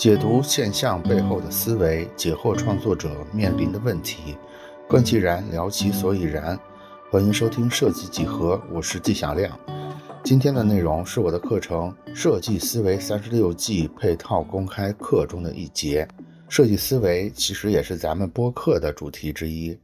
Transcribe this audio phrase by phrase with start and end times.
[0.00, 4.34] 解读现象背后的思维，解惑创作者面临的问题，
[4.88, 6.58] 观其然，聊其所以然。
[7.10, 9.60] 欢迎收听设计几何，我是季响亮。
[10.24, 16.08] 今天的内容是我的课程《设计思维三十六计》配套公开课中的一节。
[16.48, 19.78] 设计思维其实也是咱们播客的主题之一。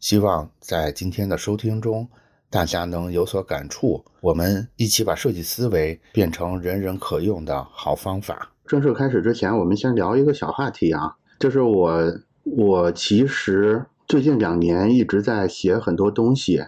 [0.00, 2.08] 希望在今天的收听中，
[2.52, 4.04] 大家能有所感触。
[4.20, 8.52] 我们一起把设计思维变成人人可用的好方法。
[8.66, 12.00] 正式开始之前，我们先聊一个小话题啊，就是我
[12.44, 13.86] 我其实。
[14.08, 16.60] 最近两年一直在写很多东西，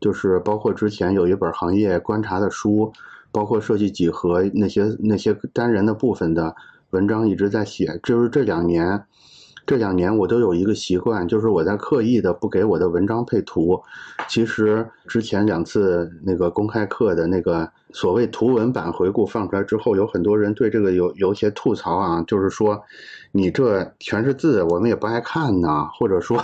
[0.00, 2.92] 就是包括之前有一本行业观察的书，
[3.32, 6.54] 包括设计几何那些那些单人的部分的
[6.90, 7.98] 文章一直在写。
[8.04, 9.04] 就是这两年，
[9.66, 13.80] 这两年我都有一个习惯，就是我在刻意的不给我的文章配图。
[14.28, 17.70] 其实之前两次那个公开课的那个。
[17.94, 22.82] 所谓图文版回顾放出来之后，有很多人对这个有有些吐槽啊，就是说，
[23.32, 26.42] 你这全是字，我们也不爱看呢，或者说，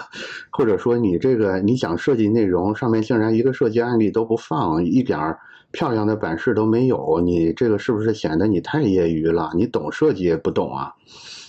[0.51, 5.39] 或者说你这个你讲设计内容上面竟然一个设计案例都不放，一点儿
[5.71, 9.51] 漂亮的版式都没有，你这个是不是显得你太业余了？
[9.55, 10.95] 你懂设计也不懂啊？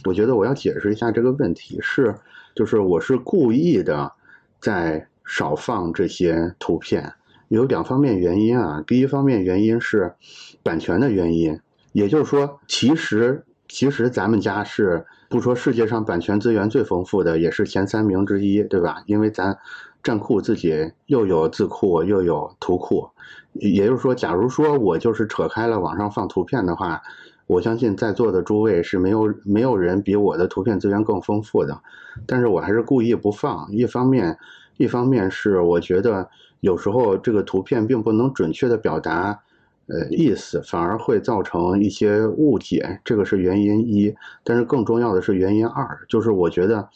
[0.05, 2.15] 我觉得我要解释一下这个问题，是
[2.55, 4.11] 就是我是故意的
[4.59, 7.13] 在少放这些图片。
[7.47, 10.13] 有两方面原因啊，第一方面原因是
[10.61, 11.59] 版权的原因，
[11.93, 19.01] 也就是说，其实其实咱们家是不说世界上版权资源最丰富的，也是前三名之一，对吧？
[19.07, 19.57] 因为咱
[20.03, 23.09] 站库自己又有字库又有图库，
[23.53, 27.01] 也就是说，假如说我就是扯开了网上放图片的话，
[27.47, 31.81] 我相信在座的诸位是没有没有人比我的图片资源更丰富的，
[32.25, 34.37] 但是我还是故意不放，一方面
[34.77, 36.29] 一方面是我觉得。
[36.61, 39.39] 有时候这个图片并不能准确的表达，
[39.87, 44.13] 呃意思，反而会造成一些误解，这个是原因一。
[44.43, 46.89] 但是更重要的是原因二，就是我觉得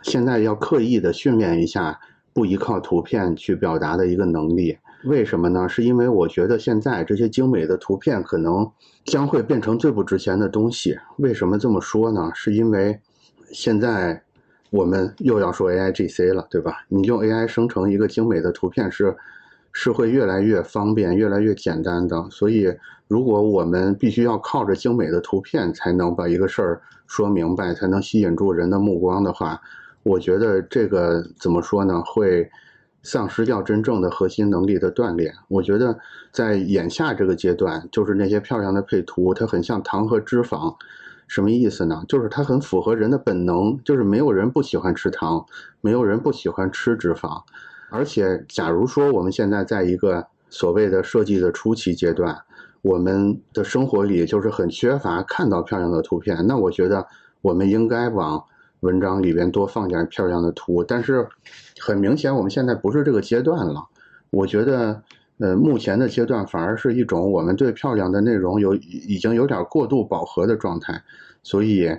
[0.00, 2.00] 现在要刻意的训练一下
[2.32, 4.78] 不依靠图片去表达的一个能力。
[5.04, 5.68] 为什么呢？
[5.68, 8.70] 是因为我觉得现在这些精美的图片可能
[9.04, 10.98] 将会变成最不值钱的东西。
[11.18, 12.30] 为什么这么说呢？
[12.34, 13.00] 是因为
[13.52, 14.22] 现在。
[14.70, 16.84] 我们又要说 A I G C 了，对吧？
[16.88, 19.14] 你用 A I 生成一个精美的图片是，
[19.72, 22.28] 是会越来越方便、越来越简单的。
[22.28, 22.74] 所以，
[23.06, 29.60] 如果我们必须要靠着精美的图片才能把一个事儿说明白，才能吸引住人的目光的话，
[30.02, 32.02] 我觉得这个怎么说呢？
[32.04, 32.50] 会
[33.04, 35.32] 丧失掉真正的核心能力的锻炼。
[35.46, 35.96] 我觉得
[36.32, 40.74] 在眼下这个阶段，就是那些漂亮的配图，它很像糖和脂肪。
[41.26, 42.04] 什么意思呢？
[42.06, 45.46] 就是它很符合人的本能，就是没有人不喜欢吃糖，
[45.80, 47.42] 没有人不喜欢吃脂肪。
[47.90, 52.36] 而且，假如说我们现在在一个所谓的设计的初期阶段，
[52.82, 57.06] 我们的生活里就是很缺乏看到漂亮的图片，那我觉得
[57.40, 58.44] 我们应该往
[58.84, 60.84] 文章里边多放点漂亮的图。
[60.84, 61.26] 但是，
[61.80, 63.84] 很明显我们现在不是这个阶段了。
[64.30, 65.02] 我觉得。
[65.38, 71.02] 呃，目前的阶段反而是一种我们对漂亮的内容有已经有点过度饱和的状态，
[71.42, 71.90] 所以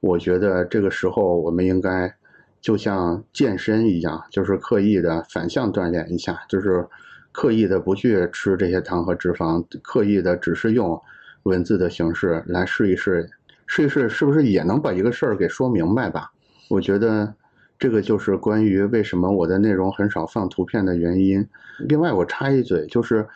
[0.00, 2.14] 我觉得这个时候我们应该
[2.60, 6.86] 就像健身一样，就是刻意的反向锻炼一下，就是
[7.32, 11.00] 刻意的不去吃这些糖和脂肪，刻意的只是用
[11.44, 13.26] 文字的形式来试一试，
[13.74, 16.30] 试一试是不是也能把一个事儿给说明白吧？
[16.68, 17.34] 我觉得。
[17.78, 21.44] 这个就是关于为什么我的内容很少放图片的原因。
[21.80, 23.26] 另外，我插一嘴，就是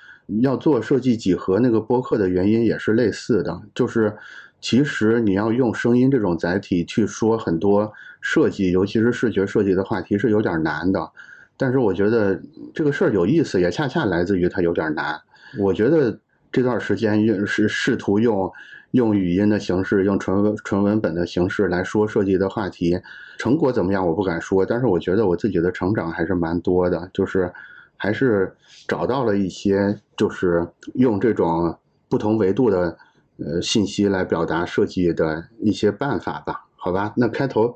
[0.41, 4.17] 要做设计几何那个播客的原因也是类似的，就是
[4.61, 11.11] 其实你要用声音这种载体去说很多设计，尤其是视觉设计的话题是有点难的。
[11.57, 12.41] 但是我觉得
[12.73, 15.21] 这个事儿有意思，也恰恰来自于它有点难。
[15.59, 16.17] 我觉得
[16.53, 18.49] 这段时间用是试图用。
[18.93, 22.99] 用语音的形式，用纯文纯文本的形式来说设计的话题，
[23.39, 24.07] 成果怎么样？
[24.07, 27.53] 我不敢说，但是我觉得我自己的成长还是蛮多的，就是
[27.97, 28.55] 还是
[28.89, 31.77] 找到了一些，就是用这种
[32.09, 32.97] 不同维度的
[33.39, 36.65] 呃信息来表达设计的一些办法吧。
[36.77, 37.75] 好吧，那开头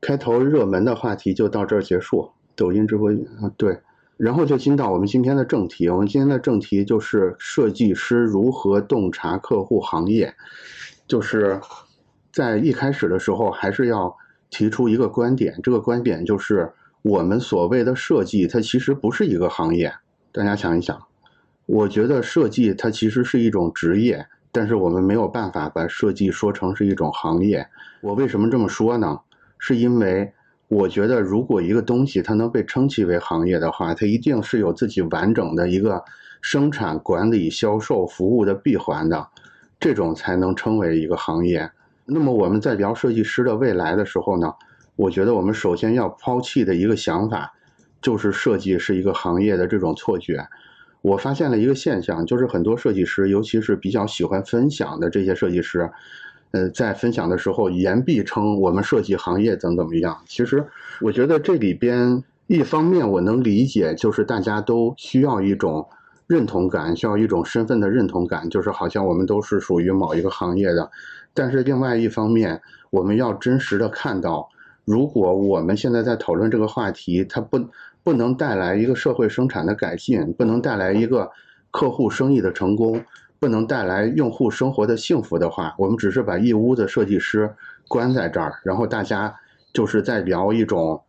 [0.00, 2.30] 开头热门的话题就到这儿结束。
[2.54, 3.78] 抖音直播啊，对。
[4.16, 5.88] 然后就进到我们今天的正题。
[5.88, 10.34] 我们今天的正题就是设计师如何洞察客户行业。
[11.06, 11.60] 就是
[12.32, 14.16] 在一开始的时候，还是要
[14.50, 15.60] 提出一个观点。
[15.62, 16.72] 这个观点就是，
[17.02, 19.92] 我们所谓的设计，它其实不是一个行业。
[20.32, 20.98] 大家想一想，
[21.66, 27.68] 我觉得设计它其实是一种职业，但是我们没有办法把设计说成是一种行业。
[28.00, 29.20] 我为什么这么说呢？
[29.58, 30.32] 是因为。
[30.68, 36.02] 我觉得，如果一个东西它能被称其为行业的话，它一定是有自己完整的一个
[36.40, 39.28] 生产、管理、销售、服务的闭环的。
[39.78, 41.70] 这种才能称为一个行业。
[42.06, 44.52] 那么我们在聊设计师的未来的时候呢，
[44.96, 47.52] 我觉得我们首先要抛弃的一个想法，
[48.00, 50.48] 就是设计是一个行业的这种错觉。
[51.02, 55.90] 我发现了一个现象，就是很多设计师，尤其是比较喜欢分享的这些设计师，
[56.52, 60.16] 呃，在分享的时候言必称我们设计行业怎么怎么样。
[60.26, 60.64] 其实
[61.00, 65.86] 我觉得这里边一方面我能理解，就是大家都需要一种
[66.26, 70.90] 认同感，需要一种身份的认同感，就是好像我们都是属于某一个行业的。
[71.34, 74.48] 但是另外一方面，我们要真实的看到，
[74.84, 77.60] 如果我们现在在讨论这个话题，它不
[78.02, 81.30] 不能带来一个社会生产的改进，不能带来一个
[81.70, 83.02] 客户生意的成功，
[83.38, 87.54] 不能带来用户生活的幸福的话，我们只是把一屋子设计师
[87.88, 89.34] 关在这儿，然后大家
[89.72, 91.02] 就是在聊一种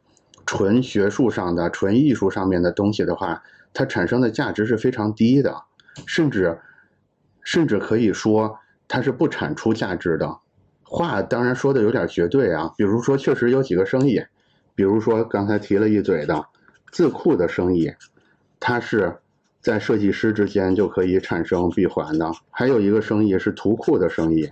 [0.45, 3.43] 纯学术上的、纯艺术上面的东西的话，
[3.73, 5.63] 它产生的价值是非常低的，
[6.05, 6.59] 甚至
[7.43, 8.59] 甚至可以说。
[8.89, 10.37] 它是不产出价值的，
[10.81, 12.71] 话当然说的有点绝对啊。
[12.77, 14.23] 比如说，确实有几个生意，
[14.75, 16.45] 比如说刚才提了一嘴的
[16.89, 17.91] 字库的生意，
[18.61, 19.17] 它是
[19.61, 22.31] 在设计师之间就可以产生闭环的。
[22.51, 24.49] 还有一个生意是图库的生意，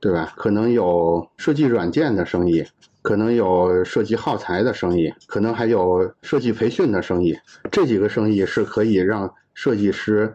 [0.00, 0.32] 对吧？
[0.36, 2.64] 可能有设计软件的生意，
[3.02, 7.38] 可能有设计耗材的生意，可能还有设计培训的生意。
[7.70, 10.34] 这几个生意是可以让设计师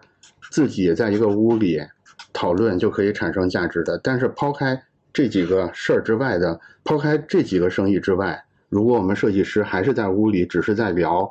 [0.51, 1.81] 自己在一个屋里。
[2.33, 4.79] 讨论就可以产生价值的，但是抛开
[5.11, 8.39] 这几个事儿之外的，抛开这几个生意之外，
[8.69, 11.27] 如果我们设计师还是在屋里只是在聊，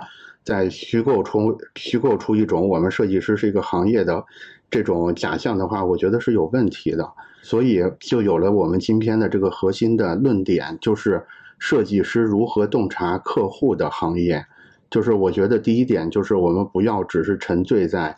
[0.46, 4.24] 在虚构出虚构出一种我们设计师是一个行业的
[4.70, 7.12] 这种假象的话，我觉得是有问题的。
[7.42, 11.20] 所以就有了我们今天的这个核心的论点，就是
[11.58, 14.46] 设计师如何洞察客户的行业。
[14.88, 18.16] 就是我觉得第一点就是我们不要只是沉醉在。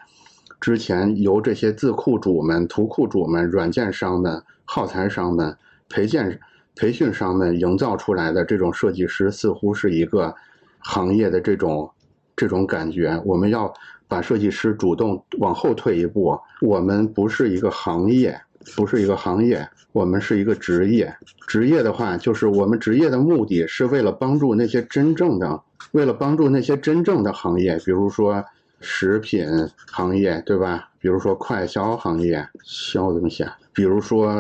[0.61, 5.57] 之前由这些字库主们、图库主们、软件商们、耗材商们、
[5.89, 6.39] 培建、
[6.77, 10.35] 培训商们营造出来的这种设计师，似乎是一个
[10.81, 11.91] 行业的这种
[12.39, 13.21] 这种感觉。
[13.27, 13.71] 我们要
[14.07, 18.41] 把设计师主动往后退一步，我们不是一个行业，
[18.75, 21.15] 不是一个行业，我们是一个职业。
[21.47, 25.61] 职业的话，就是我们职业的目的是为了帮助那些真正的，
[25.93, 28.43] 为了帮助那些真正的行业，比如说。
[28.81, 29.45] 食品
[29.91, 30.89] 行业对吧？
[31.01, 33.45] 比如说快销行业，销怎么写？
[33.73, 34.33] 比如说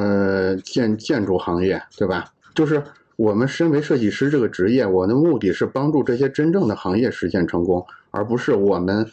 [0.62, 2.24] 建建筑行业对吧？
[2.54, 2.80] 就是
[3.18, 9.04] 我们身为设计师这个职业，我的目的是帮助这些真正的行业实现成功，而不是我们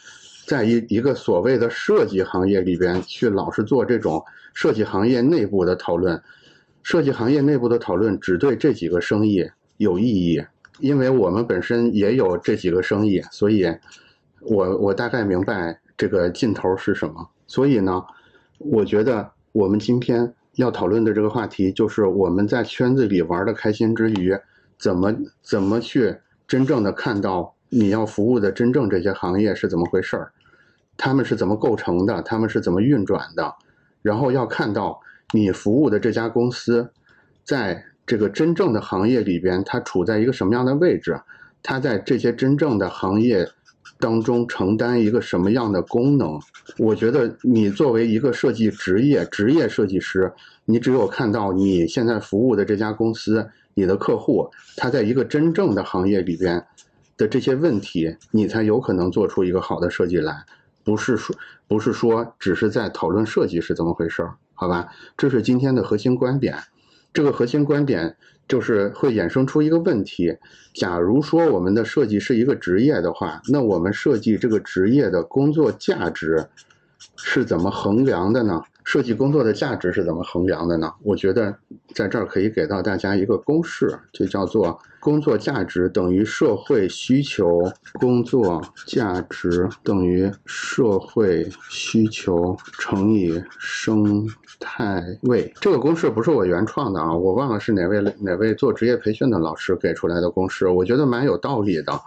[0.46, 4.24] 在一一个所谓的设计行业里边去老是做这种
[4.54, 6.22] 设计行业内部的讨论。
[6.84, 9.44] 设计行业内部的讨论只对这几个生意
[9.78, 10.40] 有意义，
[10.78, 13.66] 因为我们本身也有这几个生意，所以。
[14.42, 18.04] 我我大概明白这个劲头是什么，所以呢，
[18.58, 24.36] 我觉得我们今天要讨论的这个话题，就是我们在圈子里玩的开心之余，
[24.78, 26.16] 怎么怎么去
[26.48, 30.32] 真正的看到你要服务的真正这些行业是怎么回事儿，
[30.96, 33.54] 他们是怎么构成的，他们是怎么运转的，
[34.02, 35.00] 然后要看到
[35.32, 36.90] 你服务的这家公司，
[37.44, 41.20] 在这个真正的行业里边，它处在一个什么样的位置，
[41.62, 43.48] 它在这些真正的行业。
[43.98, 46.38] 当中承担一个什么样的功能？
[46.78, 50.32] 我觉得你作为一个设计职业职业设计师，
[50.64, 56.64] 你只有看到你现在服务的这家公司，你的客户他在一个真正的行业里边
[57.16, 60.44] 的这些问题，你才有可能做出一个好的设计来。
[60.84, 61.34] 不是说
[61.66, 64.88] 不是说只是在讨论设计是怎么回事儿，好吧？
[65.16, 66.56] 这是今天的核心观点。
[67.12, 68.16] 这个核心观点。
[68.48, 70.32] 就是会衍生出一个问题：
[70.72, 76.46] 假如说我们的设计是一个职业的话，那我们设计这个职业的工作价值
[77.16, 78.62] 是怎么衡量的呢？
[78.84, 80.92] 设计工作的价值是怎么衡量的呢？
[81.02, 81.58] 我觉得
[81.92, 95.54] 在这儿可以给到大家一个公式，就叫做工作价值等于社会需求，工作价值等于社会需求乘以生态位。
[95.60, 102.00] 这个公式不是我原创的啊，我忘了是哪位哪位做职业培训的老师给出来的公式，我觉得蛮有道理的。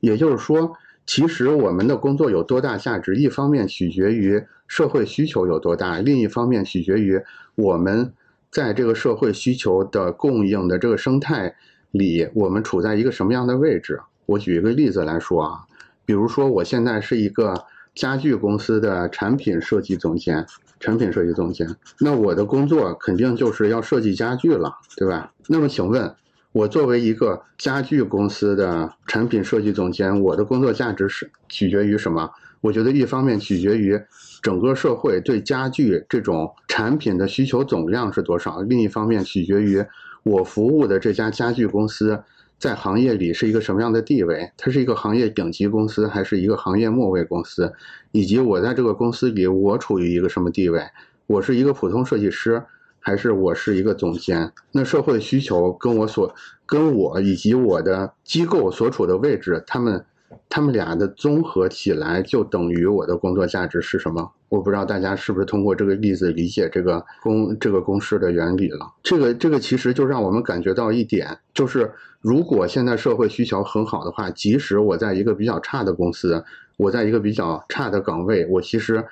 [0.00, 0.72] 也就是说。
[1.04, 7.18] 其实我们的工作有多大价值，一方面取决于社会需求有多大，另一方面取决于
[7.54, 8.12] 我们
[8.50, 11.56] 在这个社会需求的供应的这个生态
[11.90, 14.00] 里，我们处在一个什么样的位置。
[14.26, 15.60] 我举一个例子来说啊，
[16.04, 17.64] 比如说我现在是一个
[17.94, 20.46] 家具公司的产品设计总监，
[20.80, 21.68] 产品设计总监，
[22.00, 25.32] 那我的工作肯定就是要设计家具了，对吧？
[25.46, 26.14] 那么请问？
[26.52, 32.28] 我作为一个家具公司的产品设计总监，我的工作价值是取决于什么？
[32.62, 34.00] 我觉得一方面取决于
[34.42, 39.84] 整个社会对家具这种产品的需求总量是多少，另一方面取决于
[40.28, 42.22] 我服务的这家家具公司
[42.58, 47.72] 在行业里是一个什么样的地位，它是一个行业顶级公司还是一个行业末位公司，
[48.12, 50.82] 以及我在这个公司里我处于一个什么地位，
[51.26, 52.62] 我是一个普通设计师。
[53.00, 56.34] 还是我是一个总监，那社会需求跟我所
[56.66, 60.04] 跟我以及我的机构所处的位置，他们
[60.48, 64.30] 他们俩的综合起来就等于我的工作价值是什么？
[64.48, 68.92] 我不知道大家是不是通过这个例子理解这个公这个公式的原理了。
[69.02, 76.44] 这个这个其实就让我们感觉到一点，就是如果现在社会需求很好的话，即使我在一个比较差的公司，
[76.76, 79.04] 我在一个比较差的岗位，我其实。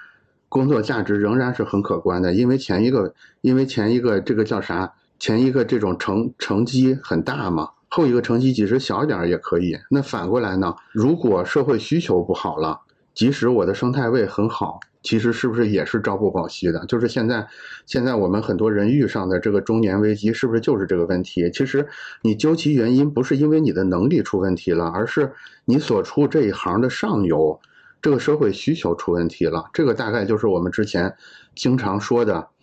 [0.49, 4.95] 工作价值仍然是很可观的，因为前一个，因为前一个这个叫啥？
[5.19, 9.77] 前一个这种成成绩很大嘛，后一个成绩即使小一点也可以。
[9.91, 10.75] 那反过来呢？
[10.93, 12.81] 如果社会需求不好了，
[13.15, 16.85] 即使我的生态位很好，其实是不是也是朝不保夕的？
[16.87, 17.47] 就是现在，
[17.87, 21.51] 现在我们很多人遇上的这个中年危机，是不是就是这个问题？
[21.51, 21.87] 其实
[22.23, 25.33] 你究其原因，不是因为你的能力出问题了，而是
[25.65, 27.61] 你所处这一行的上游。
[28.03, 31.17] 这个社会需求出问题了，这个大概就是我们之前
[31.57, 32.47] 经常说的“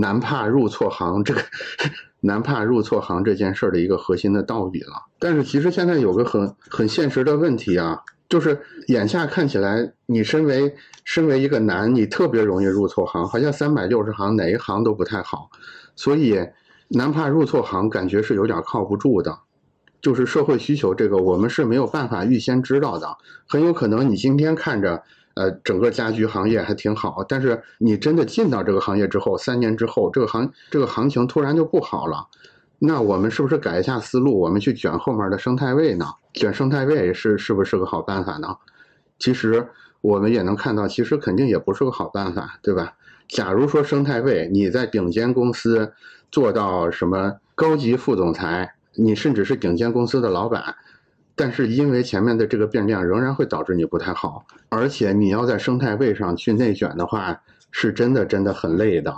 [0.00, 1.40] 男怕入错行” 这个
[2.20, 5.06] “男怕入错行”这件事儿的一个核心的道理了。
[5.18, 10.74] 但是其实现在有个很很现实的问题啊，就是眼下看起来，你身为
[11.04, 15.48] 身为一个男，你特别容易入错行，好像三百六十行哪一行都不太好，
[15.94, 16.38] 所以
[16.88, 19.38] “男怕入错行”感觉是有点靠不住的。
[20.02, 23.16] 就是社会需求这个，我们是没有办法预先知道的。
[23.48, 25.02] 很有可能你今天看着，
[25.36, 32.26] 呃，整个家居行业还挺好，但是你真的进到这个行业之后，三年之后，这个行这个行情突然就不好了。
[32.78, 36.06] 那我们是不是改一下思路，我们去卷后面的生态位呢？
[36.32, 38.56] 卷生态位是是不是个好办法呢？
[39.18, 39.68] 其实
[40.00, 42.94] 我们也能看到，其实肯定也不是个好办法，对吧？
[43.28, 45.92] 假如说生态位你在顶尖公司
[46.30, 48.72] 做到什么高级副总裁。
[48.98, 50.74] 你甚至是顶尖公司的老板，
[51.38, 54.46] 但是因为前面的这个变量，仍然会导致你不太好。
[54.70, 57.38] 而且你要在生态位上去内卷的话，
[57.70, 59.14] 是真的真的很累的。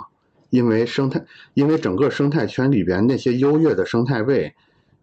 [0.49, 1.23] 因为生态，
[1.53, 4.53] 因为整个生态圈里边那些优越的生态位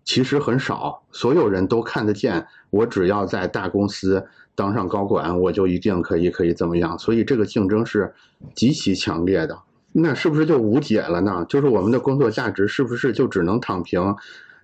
[0.04, 2.46] 其实很少，所有人都看得见。
[2.68, 6.98] 我只要在大公司当上高管，我就一定可以可以怎么样。
[6.98, 8.12] 所以这个竞争是
[8.54, 9.58] 极其强烈的。
[9.92, 11.46] 那是不是就无解了呢？
[11.48, 14.14] 就是我们的工作价值是不是就只能躺平？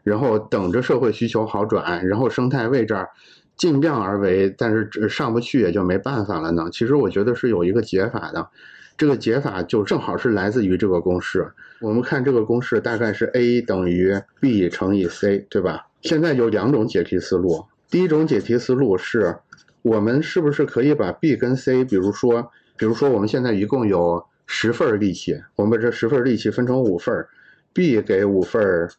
[0.03, 3.09] 然后等着社会需求好转，然后生态位这儿
[3.57, 6.69] 尽量而为，但是上不去也就没办法了呢。
[6.73, 8.49] 其实我觉得是有一个解法的，
[8.97, 11.53] 这个解法就正好是来自于这个公式。
[11.81, 15.87] 我们看这个公式大概是 A 等于 B 乘以 C，对吧？
[16.01, 17.65] 现在有两种解题思路。
[17.91, 19.37] 第一种解题思路是，
[19.83, 27.27] 我们是不是可以把 B 跟 C，比如说，比如说我们现在一共有十份力气，我们把这十份力气分成五份
[27.73, 28.91] ，B 给五份儿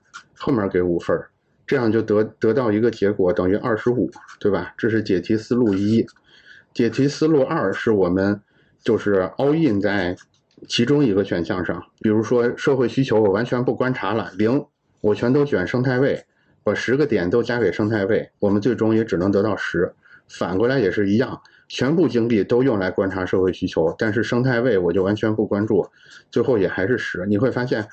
[0.44, 1.18] 后面给五分
[1.66, 4.74] 这样就得得到一个结果等于二十五，对吧？
[4.78, 6.06] 这是解题思路一。
[6.74, 8.42] 解题思路二是我们
[8.84, 10.18] 就是 all in 在
[10.68, 14.66] 其中一个选项上，比如说社会需求我完全不观察了，零
[15.00, 16.26] 我全都选生态位，
[16.62, 19.94] 把十个点都加给生态位，我们最终也只能得到十。
[20.28, 25.88] 反过来也是一样，全部精力都用来观察社会需求，但是生态位我就完全不关注，
[26.30, 27.26] 最后也还是十。
[27.28, 27.88] 你会发现。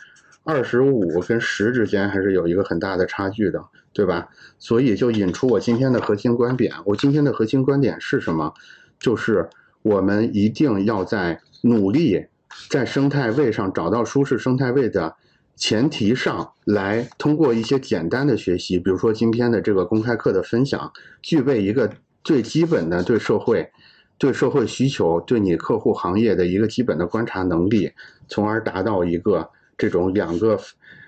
[0.50, 4.28] 二十五跟十之间还是有一个很大的差距的，对吧？
[4.58, 6.74] 所以就引出我今天的核心观点。
[6.84, 8.52] 我今天的核心观点是什么？
[8.98, 9.48] 就是
[9.82, 12.26] 我们一定要在努力
[12.68, 15.14] 在生态位上找到舒适生态位的
[15.54, 20.92] 前提上来，通过一些简单的学习，比如说今天的这个公开课的分享，
[21.22, 21.88] 具备一个
[22.24, 23.70] 最基本的对社会、
[24.18, 27.92] 对社会需求、对你客户行业的一个基本的观察能力，
[28.26, 29.48] 从而达到一个。
[29.80, 30.60] 这种两个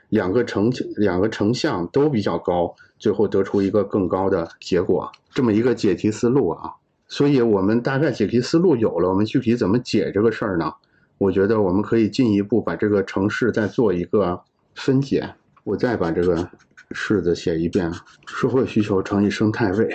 [0.09, 6.73] 两个成两个成像都比较高，最后得出一个更高的结果，这么一个解题思路啊。
[7.07, 10.73] 所以我们大概解题思路有了，我们具体怎么解这个事儿呢？
[11.19, 14.41] 我觉得我们可以进一步把这个城市再做一个
[14.75, 15.35] 分解。
[15.65, 16.49] 我再把这个
[16.93, 17.93] 式子写一遍：
[18.27, 19.95] 社会需求乘以生态位。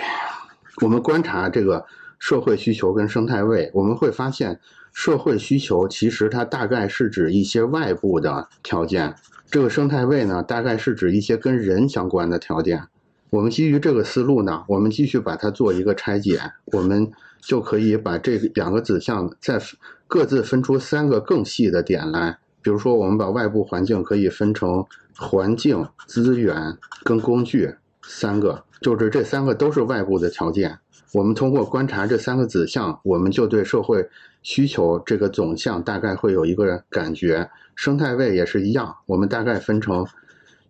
[0.82, 1.84] 我们观察这个
[2.20, 4.60] 社会需求跟生态位，我们会发现。
[4.98, 9.14] 社会需求其实它大概是指一些外部的条件，
[9.48, 12.82] 这个生态位呢，大概是指一些跟人相关的条件。
[13.30, 16.40] 我们基于这个思路呢，我们继续把它做一个拆解，
[16.72, 17.08] 我们
[17.40, 19.62] 就可以把这两个子项再
[20.08, 22.36] 各自分出三个更细的点来。
[22.60, 24.84] 比如说，我们把外部环境可以分成
[25.16, 30.76] 环境、资源跟工具三个，就是这三个都是外部的条件。
[31.12, 34.10] 我们通过观察这三个子项，我们就对社会
[34.42, 37.50] 需求这个总项大概会有一个感觉。
[37.74, 40.06] 生态位也是一样，我们大概分成，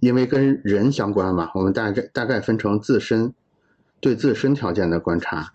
[0.01, 3.33] 因为跟人相关嘛，我们大概大概分成自身
[4.01, 5.53] 对自身条件的观察，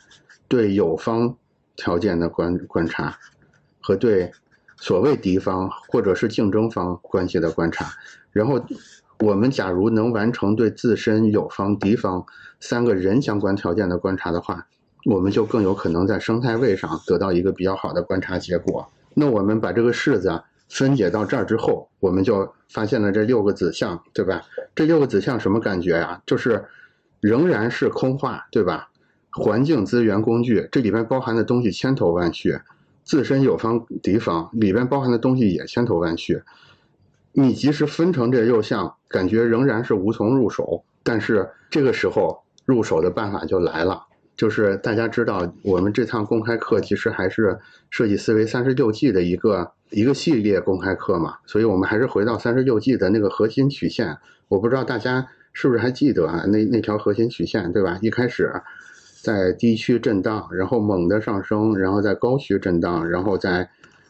[0.48, 1.38] 对友方
[1.75, 3.17] 条件的观观察，
[3.82, 4.32] 和对
[4.77, 7.91] 所谓敌方或者是竞争方关系的观察。
[8.32, 8.60] 然后，
[9.20, 12.25] 我们假如能完成对自身、友方、敌方
[12.60, 14.67] 三个人相关条件的观察的话，
[15.05, 18.88] 我们就更有可能在生态位上得到一个比较好的观察结果。
[19.13, 24.41] 那我们把这个式子分解到这儿之后，我们就发现了这六个子项，对吧？
[24.74, 26.22] 这六个子项什么感觉呀？
[26.25, 26.65] 就是
[27.19, 28.89] 仍然是空话，对吧？
[29.31, 32.60] 环境资源工具这里边包含的东西千头万绪，
[33.03, 36.41] 自身友方敌方里边包含的东西也千头万绪。
[37.33, 40.83] 你即使分成这六项，感觉仍然是无从入手。
[41.03, 44.03] 但是这个时候入手的办法就来了。
[44.36, 47.60] 就是大家知道，我们这趟公开课其实还是
[47.92, 54.18] 设计思维三十六计的一个一个系列公开课嘛，所以我们还是回到三十六计的那个核心曲线。
[54.48, 56.46] 我不知道大家是不是还记得啊？
[56.48, 58.00] 那那条核心曲线，对吧？
[58.02, 58.52] 一开始
[59.22, 63.70] 在低区震荡，然后猛的上升，然后在高区震荡，然后在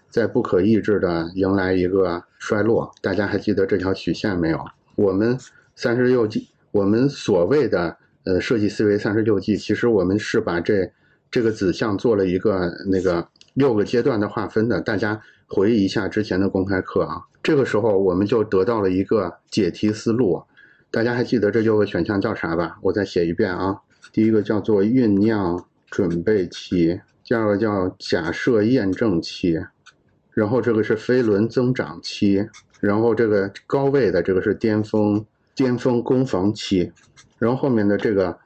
[0.09, 2.89] 在不可抑制的迎来一个衰落。
[3.01, 4.65] 大家还记得这条曲线没有？
[4.95, 5.37] 我们
[5.75, 7.97] 三十六计，我们所谓的。
[8.25, 10.91] 呃，设计思维三十六计，其实我们是把这
[11.29, 14.79] 这个子项做了一个那个六个阶段的划分的。
[14.79, 20.41] 大家回忆一下之前的公开课啊，这个时候我们就得到了一个解题思路。
[20.89, 22.77] 大家还记得这六个选项叫啥吧？
[22.81, 23.75] 我再写一遍啊。
[24.13, 29.59] 第一个叫做酝酿准备期，第二个叫假设验证期，
[30.31, 32.47] 然后这个是飞轮增长期，
[32.79, 35.25] 然后这个高位的这个是巅峰
[35.55, 36.91] 巅峰攻防期。
[37.43, 38.39] 然后后面的这个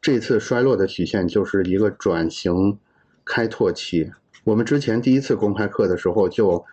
[0.00, 2.78] 这次衰落的曲线就是一个转型
[3.24, 4.12] 开拓期。
[4.44, 6.64] 我们之前第一次公开课的时候就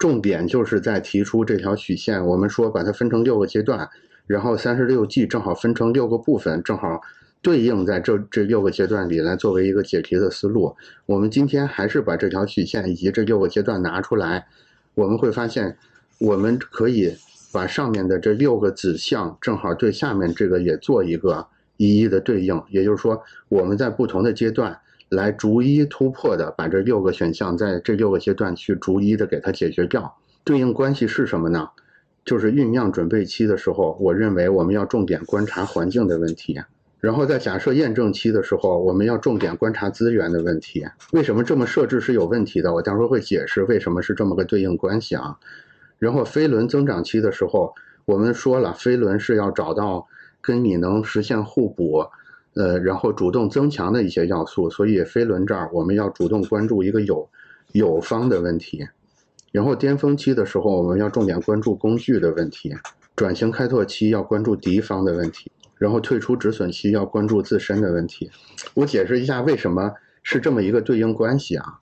[0.00, 2.26] 重点就是在提出这条曲线。
[2.26, 3.88] 我们说把它分成六个阶段，
[4.26, 7.00] 然后三十六计正好分成六个部分，正好
[7.40, 10.74] 对应在这这六个阶段里来作为一个解题的思路。
[11.06, 14.48] 我们今天还是把这条曲线以及这六个阶段拿出来，
[14.96, 15.76] 我们会发现
[16.18, 17.14] 我们可以。
[17.52, 30.16] 把上面的这六个子项正好对下面这个也做一个一一的对应，也就是说，我们在不同的阶段来逐一突破的把这六个选项在这六个阶段去逐一的给它解决掉。
[30.44, 31.68] 对应关系是什么呢？
[32.24, 36.54] 就是酝酿准备期的时候，我认为我们要重点观察环境的问题；
[37.00, 40.84] 然后在假设验证期的时候，我们要重点观察资源的问题。
[41.12, 42.72] 为什么这么设置是有问题的？
[42.72, 45.36] 我待会儿会解释为什么是这么个对应关系啊。
[46.02, 47.72] 然后飞轮增长期的时候，
[48.06, 50.04] 我们说了，飞轮是要找到
[50.40, 52.04] 跟你能实现互补，
[52.54, 54.68] 呃，然后主动增强的一些要素。
[54.68, 57.30] 所以飞轮这儿我们要主动关注一个有
[57.70, 58.84] 有方的问题。
[59.52, 62.74] 然后巅峰期的时候，我们要重点关注工具的问题。
[63.14, 65.52] 转型开拓期要关注敌方的问题。
[65.78, 68.28] 然后退出止损期要关注自身的问题。
[68.74, 69.92] 我解释一下为什么
[70.24, 71.78] 是这么一个对应关系啊？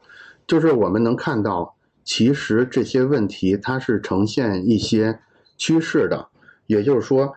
[0.47, 1.75] 就是我们能看到。
[2.05, 5.21] 其实这些问题它是呈现一些
[5.57, 6.29] 趋势的，
[6.67, 7.33] 也就是说，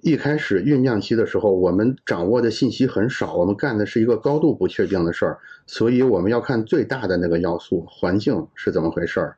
[0.00, 9.36] 一开始酝酿期的时候，我们掌握的信息很少，我们干的是一个高度不确定的事儿，所以我们要看最大的那个要素，环境是怎么回事儿。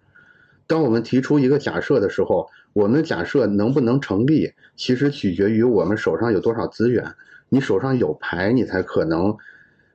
[0.67, 7.15] 当我们提出一个假设的时候，我们假设能不能成立，其实取决于我们手上有多少资源。
[7.51, 9.37] 你手上有牌，你才可能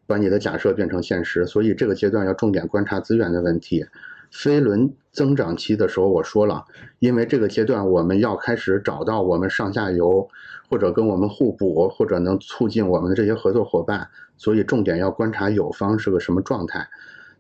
[0.06, 1.46] 把你的假设变成现实。
[1.46, 3.86] 所以这个阶段要重点观察资源的问题。
[4.32, 6.66] 飞轮增长期的时候，我说了，
[7.00, 10.28] 因为这个阶段我们要开始找到我们上下游，
[10.70, 16.88] 或者跟我们互补，或者能促进我们的这些合作伙伴，所以重点要观察友方是个什么状态。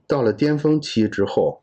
[0.07, 1.61] 到了巅峰期之后，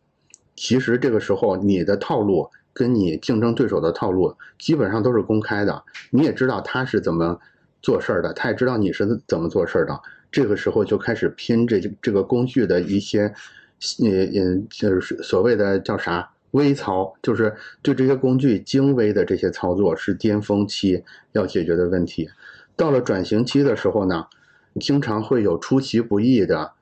[0.54, 7.38] 其实这个时候你的套路跟你竞争对手的套路基本上都是公开的，你也知道他是怎么
[7.82, 10.00] 做事儿的，他也知道你是怎么做事儿的。
[10.30, 13.34] 这个时候就开始拼这这个工具的一些。
[14.02, 22.30] 嗯嗯，就是所谓的叫啥微操，就是对这些工具精微的这些操作是巅峰期要解决的问题。
[22.74, 24.26] 到了转型期的时候呢，
[24.80, 26.72] 经常会有出其不意的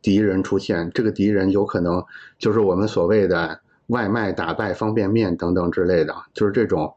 [0.00, 0.90] 敌人出现。
[0.94, 2.02] 这个敌人有可能
[2.38, 6.94] 就是我们所谓的外卖打败方便面等等之类的，就是这种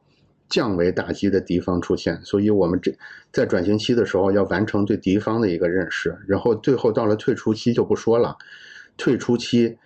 [0.50, 2.22] 降维打击的敌方出现。
[2.24, 2.94] 所以我们这
[3.32, 8.38] 在转型期的时候要完成对敌方的一个认识，然后最后到了退出期就不说了。
[8.98, 9.78] 退出期，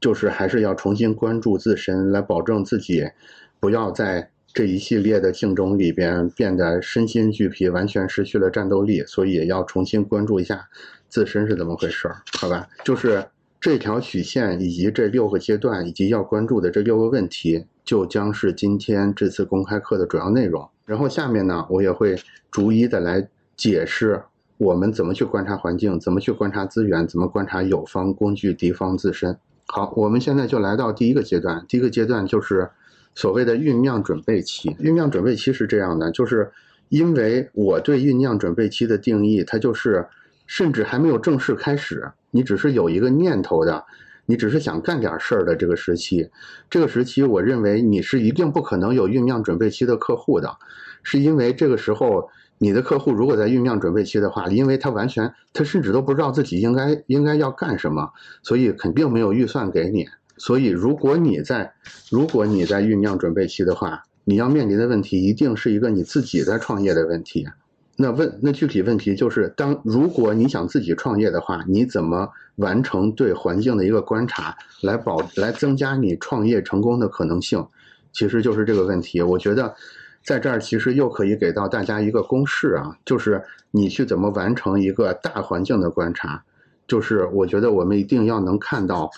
[0.00, 3.10] 就是还是要重新关注自身，来保证自己
[3.58, 10.68] 不要在这一系列的竞争里边变得身心俱疲，完全失去了战斗力，所以也要重新关注一下
[11.08, 12.68] 自身是怎么回事儿，好吧？
[12.84, 13.24] 就是
[13.60, 20.68] 这条曲线以及这六个阶段以及要关注的这六个问题，就将是今天这次公开课的主要内容。
[20.86, 22.16] 然后下面呢，我也会
[22.50, 24.20] 逐一的来解释
[24.60, 29.36] 我们怎么去观察环境，怎么去观察资源，怎么观察友方、工具、敌方自身。
[29.66, 32.70] 好，我们现在就来到第一个阶段，第一个阶段就是。
[33.12, 36.48] 所谓的酝酿准备期，酝酿准备期是这样的，就是
[36.90, 40.06] 因为我对酝酿准备期的定义，它就是
[40.46, 43.84] 甚至还没有正式开始，你只是有一个念头的，
[44.26, 46.30] 你只是想干点事儿的这个时期。
[46.70, 50.56] 这个时期，我认为你是一定不可能有酝酿准备期的客户的，
[51.02, 52.30] 是因为这个时候
[52.62, 60.06] 你的客户如果在酝酿准备期的话，因为他完全他甚至都不知道自己应该应该要干什么，所以肯定没有预算给你。
[60.36, 61.72] 所以，如果你在，
[62.10, 67.48] 如果你在酝酿准备期的话，你要面临的问题一定是一个你自己在创业的问题。
[67.96, 77.66] 那问，那具体问题就是，当如果你想自己创业的话，你怎么完成对环境的一个观察，来保来增加你创业成功的可能性？
[78.12, 79.22] 其实就是这个问题。
[79.22, 79.74] 我觉得，
[80.22, 86.42] 在这儿其实又可以给到大家一个公式啊，就是你去怎么完成一个大环境的观察。
[86.86, 89.10] 就是我觉得我们一定要能看到。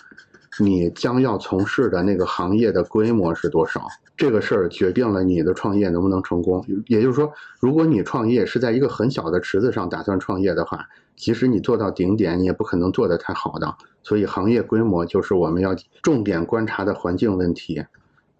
[0.59, 3.87] 你将要从事的那个行业的规模是多少？
[4.15, 6.63] 这个事儿决定了你的创业能不能成功。
[6.85, 13.75] 也就是说，如果你创业是在一个很小的池子上打算创业的话，即使你做到顶点，你也不可能做得太好的。
[14.03, 17.83] 所以，行业规模就是我们要重点观察的环境问题。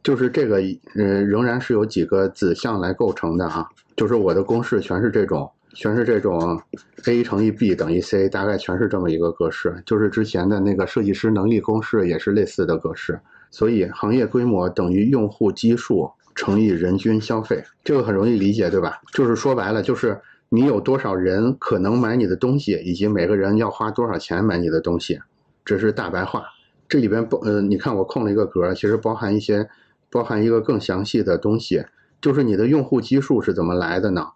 [0.03, 0.57] 就是这个，
[0.95, 3.67] 呃，仍然是有几个子项来构成的啊。
[3.95, 5.49] 就是我的公式全是这种。
[5.75, 6.61] 全是这种
[7.07, 13.19] a 乘以 b 等于 c，大概全是这么一个格式，就是之前的那个设计师能力公式也是类似的格式。
[13.49, 19.01] 所以行业规模等于用户基数乘以人均消费，这个很容易理解，对吧？
[19.13, 20.15] 就是说白了，就是
[20.49, 25.19] 你有多少人可能买你的东西，以及每个人要花多少钱买你的东西，
[25.65, 26.43] 这是大白话。
[26.87, 29.67] 这里边包，呃，你看我空了一个格，其实包含一些，
[30.13, 31.83] 包含一个更详细的东西，
[32.21, 34.27] 就是你的用户基数是怎么来的呢？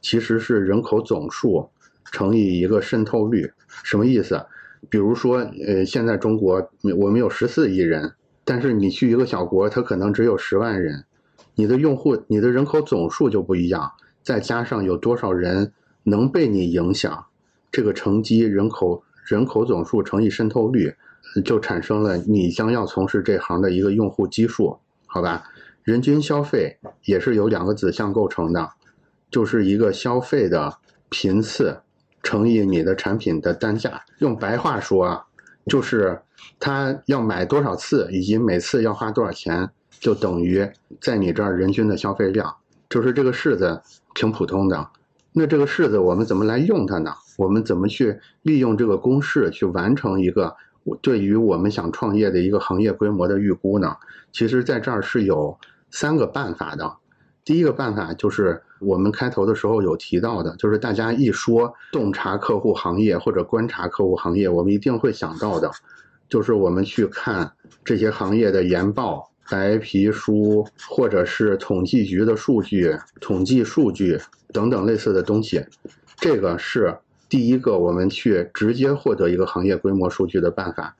[0.00, 1.68] 其实是人口总数
[2.12, 3.50] 乘以一个渗透率，
[3.82, 4.46] 什么意思？
[4.88, 8.12] 比如说，呃，现在中国我们有十四亿人，
[8.44, 11.04] 但是你去一个小国，它可能只有十万人，
[11.56, 13.90] 你的用户、你的人口总数就不一样，
[14.22, 15.72] 再加上有多少人
[16.04, 17.26] 能被你影响，
[17.72, 20.94] 这个乘积人口人口总数乘以渗透率，
[21.44, 24.78] 就产生了你将要从事这行的一个用户基数，
[25.16, 25.44] 好吧？
[25.82, 26.76] 人均消费
[27.06, 28.70] 也是由两个子项构成的。
[29.30, 30.76] 就是一个消费的
[31.08, 31.80] 频次
[32.22, 34.04] 乘以你的产品的单价。
[34.18, 35.24] 用白话说啊，
[35.64, 36.20] 就是
[36.60, 40.68] 他要买多少次，以及每次要花多少钱，就等于
[41.00, 42.54] 在你这儿人均的消费量。
[42.90, 43.80] 就是这个式子
[44.14, 44.86] 挺普通的。
[45.32, 47.14] 那这个式子我们怎么来用它呢？
[47.38, 50.54] 我们怎么去利用这个公式去完成一个
[51.02, 53.96] 对于我们想创业的一个行业规模的预估呢？
[54.32, 55.58] 其实在这儿是有
[55.90, 56.96] 三个办法的。
[57.44, 65.70] 第一个办法就是我们开头的时候有提到的，就是大家一说洞察客户行业或者观察客户行业，我们一定会想到的，
[66.28, 67.50] 就是我们去看
[67.84, 74.18] 这些行业的研报、白皮书，或者是统计局的数据、统计数据
[74.52, 75.64] 等等类似的东西。
[76.16, 80.96] 这个是第一个我们去直接获得一个行业规模数据的办法。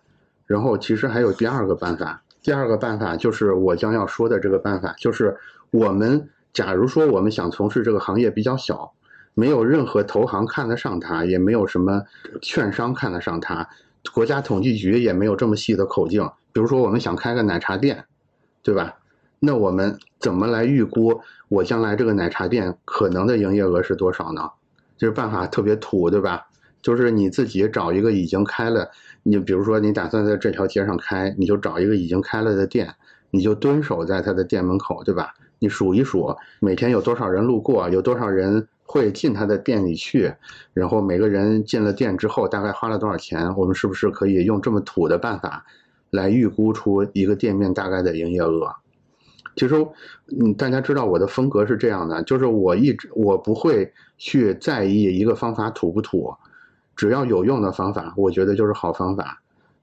[0.46, 5.36] 然后其实还有第二个办法，第二个办法就是我将要说的这个办法，就是
[5.70, 6.28] 我们。
[6.52, 8.94] 假如说我们想从事这个行业比较小，
[9.34, 12.02] 没有任何投行看得上它，也没有什么
[12.40, 13.68] 券商看得上它，
[14.14, 16.26] 国家统计局也没有这么细的口径。
[16.54, 18.06] 比如说我们想开个奶茶店，
[18.62, 18.96] 对吧？
[19.38, 24.50] 那我们怎么来预估我将来这个奶茶店可能的营业额是多少呢？
[24.96, 26.46] 这办法特别土，对吧？
[26.82, 28.88] 就是你自己找一个已经开了，
[29.24, 32.94] 你比如说你打算在这条街上开，你就找一个已经开了的店，
[33.30, 35.34] 你就蹲守在他的店门口，对吧？
[35.58, 40.32] 你数一数，每天有多少人路过，有多少人会进他的店里去，
[40.72, 43.52] 然后每个人进了店之后大概花了多少钱？
[43.56, 45.64] 我们是不是可以用这么土的办法
[46.10, 48.70] 来预估出一个店面大概的营业额？
[49.56, 49.74] 其实，
[50.40, 56.32] 嗯，大家知道我的风格是这样的，就是我一直我不会去在意一个方法土不土，
[56.94, 59.40] 只要有用的方法，我觉得就是好方法，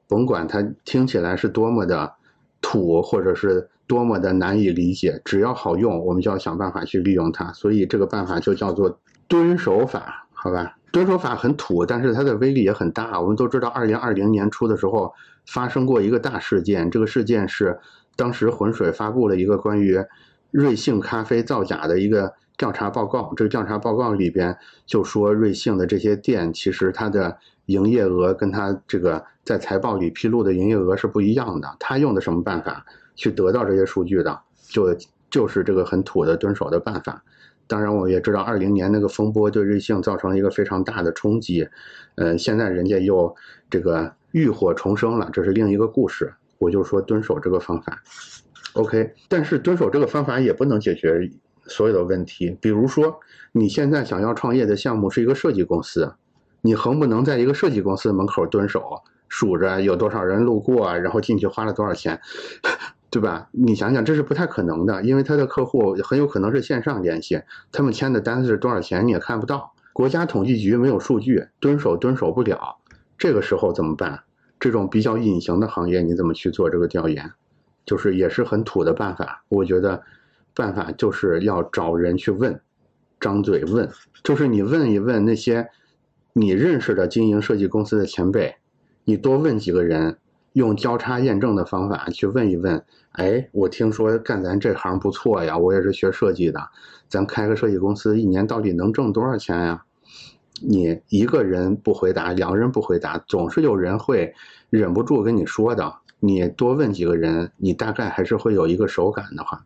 [0.08, 2.14] 甭管它听起来是多么的
[2.62, 3.68] 土，或者是。
[3.86, 7.52] 多么的难以理解，只要好用，我们就要想办法去利用它。
[7.52, 10.78] 所以这个办法就叫做蹲守法，好吧？
[10.94, 13.20] 蹲守法很土，但是它的威力也很大。
[13.20, 15.14] 我们都知道，二零二零年初的时候
[15.46, 17.78] 发生过一个大事件，这个事件是
[18.16, 20.00] 当时浑水发布了一个关于
[20.52, 23.34] 瑞幸咖啡造假的一个调查报告。
[23.36, 31.76] 这个调查报告里边就说，瑞幸的这些店其实它的营业额跟它这个在财报里披露的营业额是不一样的。
[31.80, 34.40] 他用的什么办法去得到这些数据的？
[34.68, 34.96] 就
[35.30, 37.24] 就是这个很土的蹲守的办法。
[37.66, 41.68] 当然，我也知道二零年那个风波对瑞幸造成了一个非常大的冲击。
[42.16, 43.36] 嗯，现在人家又
[43.70, 46.34] 这个浴火重生了，这是另一个故事。
[46.64, 48.02] 我就说蹲守这个方法
[48.74, 49.14] ，OK。
[49.28, 51.30] 但是蹲守这个方法也不能解决
[51.66, 52.58] 所有的问题。
[52.62, 53.20] 比如说，
[53.52, 56.14] 你现在想要创业的项目是一个设计公司，
[56.62, 62.20] 你横不能在一个设计公司门口蹲守，数着有多少人路过，然后进去花了多少钱。
[63.14, 63.48] 对吧？
[63.52, 67.40] 你想想，这是不太可能的，因为他的客户很有可能是线上联系，
[67.72, 72.78] 他们签的单子是多少钱你也看不到，国家统计局没有数据，蹲守蹲守不了，
[73.16, 74.24] 这个时候怎么办？
[74.64, 77.30] 这种比较隐形的行业你怎么去做这个调研？
[77.86, 80.02] 就是也是很土的办法，我觉得
[80.56, 82.58] 办法就是要找人去问，
[83.20, 83.90] 张嘴问，
[84.24, 85.68] 就是你问一问那些
[86.32, 88.56] 你认识的经营设计公司的前辈，
[89.04, 90.16] 你多问几个人。
[90.54, 96.62] 用交叉验证的方法去问一问，哎，我听说干咱这行不错呀，我也是学设计的，
[97.10, 99.84] 咱开个设计公司，一年到底能挣多少钱呀？
[100.66, 104.34] 你一个人不回答，两个人不回答，总是有人会
[104.70, 105.94] 忍不住跟你说的。
[106.20, 109.64] 你多问几个人，你大概还是会有一个手感的话。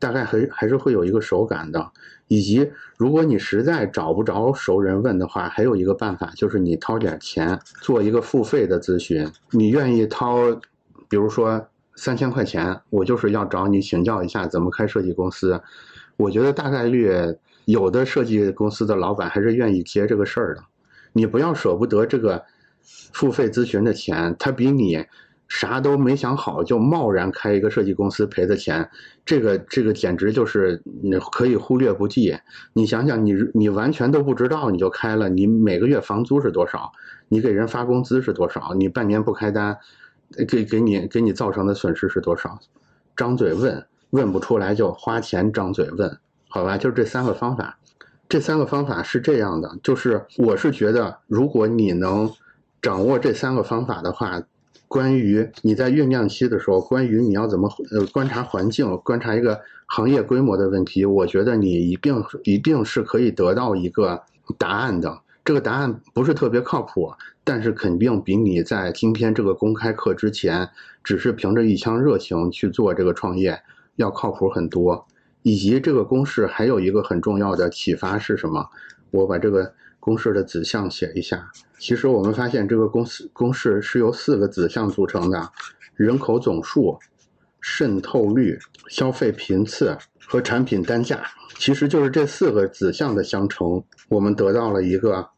[0.00, 1.90] 大概还还是会有一个手感的，
[2.26, 9.30] 以及如果你实在找不着熟人问的话，还有一个办法就是你掏点钱做一个付费的咨询。
[9.50, 10.38] 你愿意掏，
[11.06, 11.62] 比如说
[11.96, 15.60] 三千块钱，我就是要找你请教一下怎么开设计公司。
[16.16, 17.12] 我觉得大概率
[17.70, 20.62] 有的设计公司的老板还是愿意接这个事儿的。
[21.12, 22.44] 你不要舍不得这个
[23.12, 25.06] 付费咨询的钱，他比你。
[25.52, 28.88] 啥都没想好就贸然开一个设计公司赔的钱，
[29.24, 32.38] 这个这个简直就是你可以忽略不计。
[32.72, 36.92] 你想想，你你完全都不知道你就开了，你每个月房租是多少？
[37.28, 38.74] 你给人发工资是多少？
[38.74, 39.76] 你半年不开单，
[40.46, 42.56] 给给你给你造成的损失是多少？
[43.16, 46.16] 张嘴问问不出来就花钱张嘴问，
[46.50, 46.76] 好吧？
[46.76, 47.78] 就是这三个方法，
[48.28, 52.30] 这三个方法是这样的，就是我是觉得，如果你能
[52.82, 54.42] 掌握这三个方法的话。
[54.90, 64.20] 关于你在酝酿期的时候，关于你要怎么呃观察环境、观察一个行业规模的问题，我觉得你一定一定是可以得到一个
[64.58, 65.20] 答案的。
[65.44, 67.12] 这个答案不是特别靠谱，
[67.44, 70.68] 但是肯定比你在今天这个公开课之前
[71.04, 73.62] 只是凭着一腔热情去做这个创业
[73.94, 75.06] 要靠谱很多。
[75.42, 78.68] 以及这个公式还有一个很重要的启发是什么？
[79.10, 79.72] 我把这个。
[80.02, 81.46] 公式的子项写一下。
[81.78, 85.52] 其实我们发现这个公式公式是由四个子项组成的：
[85.94, 86.98] 人口总数、
[87.60, 89.94] 渗透率、消费频次
[90.26, 91.20] 和产品单价。
[91.58, 95.28] 其实就是这四个子项的相乘，我们得到了一个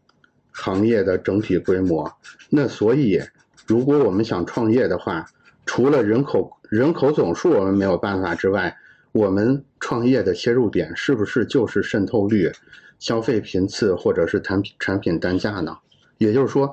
[0.53, 2.09] 行业的整体规模。
[2.49, 3.21] 那所以，
[3.67, 5.27] 如果我们想创业的话，
[5.67, 8.77] 除了人口人口总数我们没有办法之外，
[9.13, 12.51] 我们创业的切入点是不是就是渗透率？
[12.99, 15.77] 消费频次或者是产品产品单价呢？
[16.19, 16.73] 也就是说，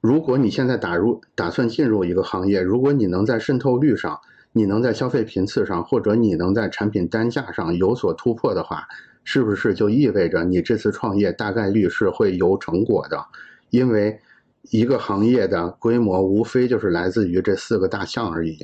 [0.00, 4.18] 如果你现在打入打算进入一个行业，如果你能在渗透率上，
[4.52, 8.86] 你能在消费频次上，或者你能在产品单价上有所突破的话，
[9.24, 13.26] 是不是就意味着你这次创业大概率是会有成果的？
[13.70, 14.20] 因为
[14.70, 18.60] 一个行业的规模无非就是来自于这四个大项而已。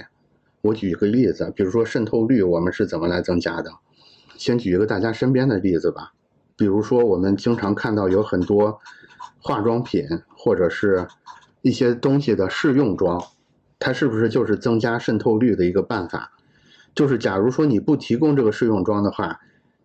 [0.63, 3.73] 我举一个例子，比如说渗透率，我们是怎么来增加的？
[4.37, 6.13] 先举一个大家身边的例子吧。
[6.57, 8.79] 比如说，我们经常看到有很多
[9.41, 11.09] 化妆品或者是
[11.63, 13.21] 一些东西的试用装，
[13.81, 16.31] 它是不是就是增加渗透率的一个办法？
[16.95, 19.41] 就是假如说你不提供这个试用装的话，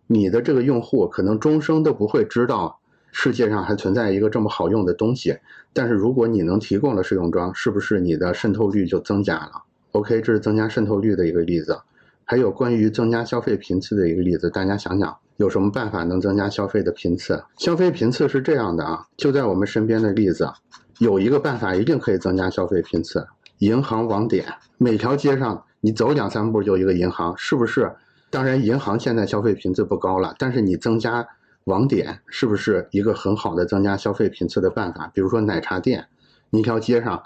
[0.06, 2.78] 你的这个用户可能终生都不会知道
[3.10, 5.38] 世界上还存在一个这么好用的东西。
[5.72, 11.80] 但是如果你能提供了试用装，是不是你的渗透率就增加了？OK，这是增加渗透率的一个例子。
[12.24, 15.16] 还有关于增加消费频次的一个例子，大家想想。
[15.36, 17.42] 有什么办法能增加消费的频次？
[17.56, 20.50] 消费频次是这样的啊，就在我们身边的例子，
[20.98, 23.24] 有一个办法一定可以增加消费频次。
[23.58, 24.44] 银行网点，
[24.78, 27.90] 每条街上你走两三步就一个银行，是不是？
[28.30, 31.26] 当然，银行现在消费频次不高了，但是你增加
[31.64, 35.10] 网点，是不是一个很好的增加消费频次的办法？
[35.14, 36.08] 比如说奶茶店，
[36.50, 37.22] 一条街上。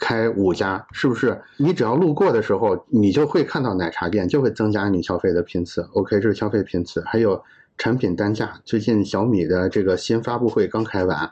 [0.00, 1.40] 开五家是不是？
[1.58, 5.86] 你只要路过的时候，你就会看到奶茶店，就会增加你消费的频次。
[5.92, 7.02] OK，这是消费频次。
[7.06, 7.40] 还有
[7.76, 11.30] 产品单价，最近小米的这个新发布会刚开完，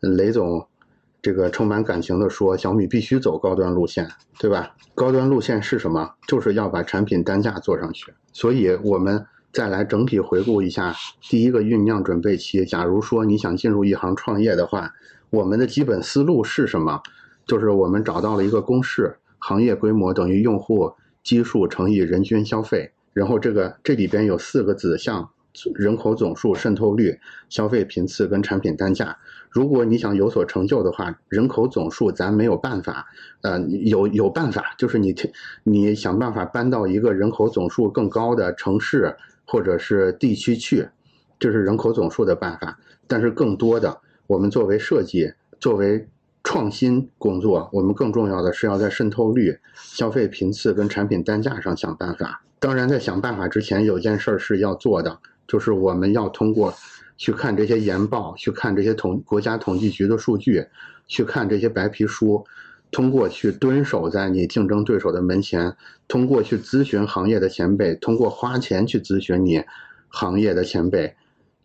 [0.00, 0.66] 雷总
[1.22, 4.74] 这个充满感情的说，小米必须走高端路线，对吧？
[4.94, 6.10] 高端路线是什么？
[6.26, 8.12] 就是要把产品单价做上去。
[8.32, 12.64] 所以我们再来整体回顾一下第一个酝酿准备期。
[12.64, 14.92] 假如说你想进入一行创业的话，
[15.30, 17.00] 我们的基本思路是什么？
[17.50, 20.92] 就是我们找到了一个公式：行业规模等于用户
[21.24, 22.92] 基数乘以人均消费。
[23.12, 25.28] 然后这个这里边有四个子项：
[25.74, 29.18] 人口总数、渗透率、消费频次跟产品单价。
[29.50, 33.04] 如果你想有所成就的话，人口总数咱没有办法，
[33.40, 35.12] 呃，有有办法，就是你
[35.64, 40.88] 你想办法搬到一个人口总数更高的城市或者是地区去，
[41.40, 42.78] 这是人口总数的办法。
[43.08, 46.06] 但是更多的，我们作为设计、作为
[46.50, 52.42] 创新工作，我们更重要的是要在渗透率、消费频次跟产品单价上想办法。
[52.58, 56.74] 当然，在想办法之前，有件事儿是要做的，就是我们要通过。
[57.16, 60.66] 去看这些研报，去看这些统国家统计局的数据，
[61.06, 62.44] 去看这些白皮书，
[62.90, 65.76] 通过去蹲守在你竞争对手的门前，
[66.08, 69.62] 通过去咨询行业的前辈，通过花钱去咨询你
[70.08, 71.14] 行业的前辈，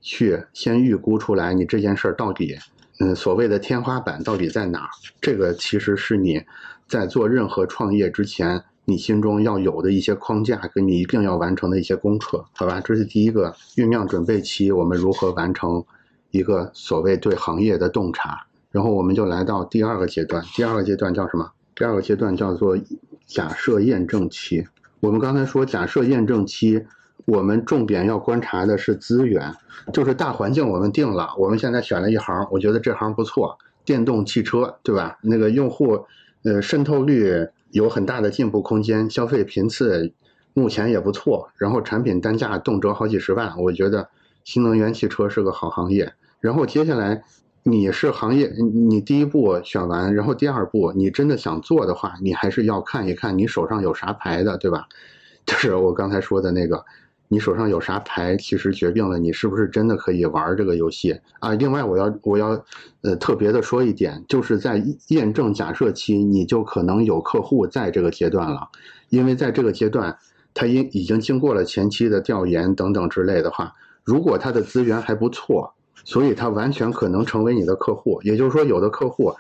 [0.02, 2.58] 去先预估出来你这件事儿到底，
[3.00, 4.90] 嗯，所谓的天花板到底在哪儿？
[5.22, 6.42] 这个其实是你
[6.88, 8.64] 在做任何创业之前。
[8.88, 12.80] 你心中要有的一些框架，跟你一定要完成的一些功课，好吧？
[12.82, 15.84] 这是第一个酝酿准备期，我们如何完成
[16.30, 18.46] 一个所谓对行业的洞察？
[18.70, 21.52] 然后我们就来到第二个阶段，第二个阶段叫什么？
[21.74, 22.78] 第二个阶段叫做
[23.26, 24.64] 假设验证期。
[25.00, 26.86] 我们刚才说假设验证期，
[27.26, 29.54] 我们重点要观察的是资源，
[29.92, 35.18] 就是大环境我们定了，我们现在选了一行，我觉得这行不错，电动汽车，对吧？
[35.22, 36.06] 那个用户，
[36.44, 37.48] 呃，渗透率。
[37.72, 40.14] 有很大的进步空间，消费频次
[40.54, 44.08] 目前也不错，然后产品单价动辄好几十万，我觉得
[44.46, 46.14] 新能源汽车是个好行业。
[46.40, 47.22] 然后接下来
[47.64, 48.50] 你是行业，
[48.88, 54.88] 你第一步选完，然后第二步你真的想做的话，你还是要看一看你手上有啥牌的，对吧？
[55.46, 56.86] 就是我刚才说的那个。
[57.28, 61.54] 你手上有啥牌，其实决定了你是不是真的可以玩这个游戏啊。
[61.54, 62.64] 另外，我要我要
[63.02, 68.70] 呃特别的说一点，就是在验证假设期，你就可能有客户在这个阶段了，
[69.10, 70.16] 因为在这个阶段，
[70.54, 78.22] 他已已经经过了前期的调研等等之类的话，如果他的资源还不错，所以他完全可能成为你的客户。
[78.22, 79.34] 也就是说，有的客户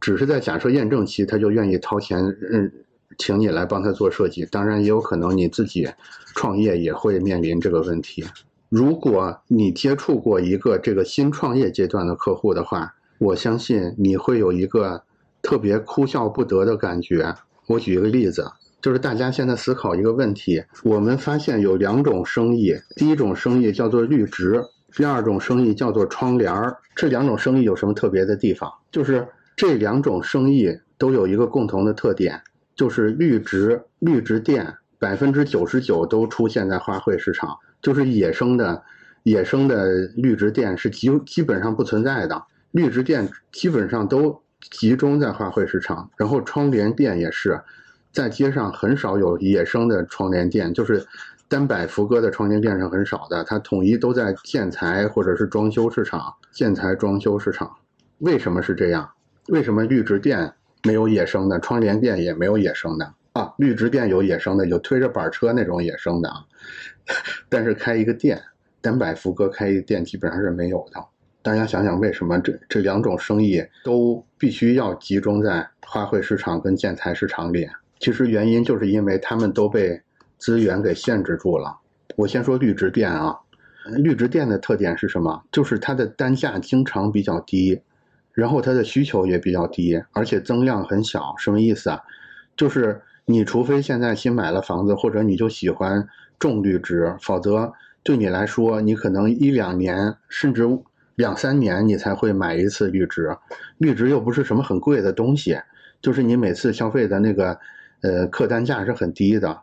[0.00, 2.72] 只是在假设验证期，他就愿意掏钱嗯。
[3.18, 5.88] 请你来帮他做设计，当然也有可能你自己
[6.34, 8.24] 创业也会面临这个问题。
[8.68, 15.02] 如果你接触过一个这个新创业阶段的客户的话，我相信你会有一个
[15.42, 17.34] 特别哭笑不得的感觉。
[17.66, 24.64] 我举一个例子，就是大家现在思考一个问题：我们发现有两种生意，第一种生意叫做绿植，
[24.96, 26.78] 第二种生意叫做窗帘儿。
[26.96, 28.72] 这两种生意有什么特别的地方？
[28.90, 32.42] 就是这两种生意都有一个共同的特点。
[32.74, 38.82] 就是绿植绿植店百分之九十九都出现在花卉市场，就是野生的
[39.24, 47.60] 野生的绿植店是基基本上不存在的，绿植店基本上都集中在花卉市场，然后窗帘店也是，
[48.12, 51.04] 在街上很少有野生的窗帘店，就是
[51.48, 57.70] 单摆幅歌的窗帘店是很少的，它统一都在建材或者是装修市场，建材装修市场，
[58.18, 59.10] 为什么是这样？
[59.48, 60.54] 为什么绿植店？
[60.84, 63.52] 没有野生的窗帘店，也没有野生的啊。
[63.58, 66.44] 绿植店有野生的，有推着板车那种野生的啊。
[67.48, 68.40] 但是开一个店，
[68.80, 71.04] 单摆福哥开一个店基本上是没有的。
[71.42, 77.68] 大家想想，为什么这这两种生意都必须要集中在花卉市场跟建材市场里？
[77.98, 80.00] 其实原因就是因为他们都被
[80.38, 81.76] 资源给限制住了。
[82.16, 83.36] 我先说绿植店啊，
[83.96, 85.42] 绿植店的特点是什么？
[85.50, 87.80] 就是它的单价经常比较低。
[88.32, 92.00] 然后它的需求也比较低，而且增量很小，什么意思啊？
[92.56, 96.06] 就是你除非现在新买了房子，或者你就喜欢
[96.38, 100.66] 种绿植，否则对你来说，你可能一两年甚至
[101.14, 103.36] 两三年你才会买一次绿植。
[103.78, 105.58] 绿植又不是什么很贵的东西，
[106.00, 107.58] 就是你每次消费的那个
[108.00, 109.60] 呃客单价是很低的，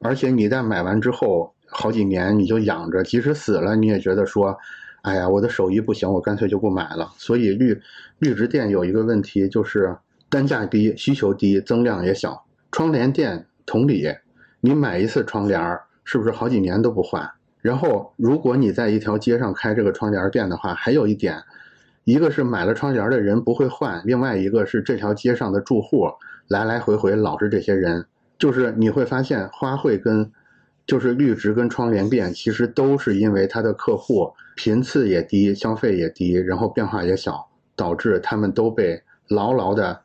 [0.00, 4.58] 而且你在买完之后好几年你就养着，即使死了你也觉得说。
[5.02, 7.12] 哎呀，我的手艺不行，我干脆就不买了。
[7.16, 7.80] 所以绿
[8.18, 9.96] 绿植店有一个问题，就是
[10.28, 12.44] 单价低、需求低、增量也小。
[12.72, 14.08] 窗帘店同理，
[14.60, 17.30] 你买一次窗帘是不是好几年都不换？
[17.62, 21.42] 然后如果你在一条街上开这个窗帘店的话，还有一点，
[22.04, 26.08] 一个是买了窗帘的人不会换，另外一个是这条街上的住户
[26.48, 28.06] 来来回回老是这些人，
[28.38, 30.30] 就是你会发现花卉跟。
[30.86, 40.00] 就是绿植跟窗帘店，其实都是因为它的客户频次也低，消费也低，然后变化也小，导致他们都被牢牢的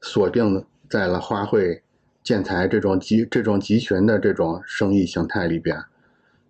[0.00, 1.80] 锁定在了花卉、
[2.24, 5.80] 建材这种集这种集群的这种生意形态里边。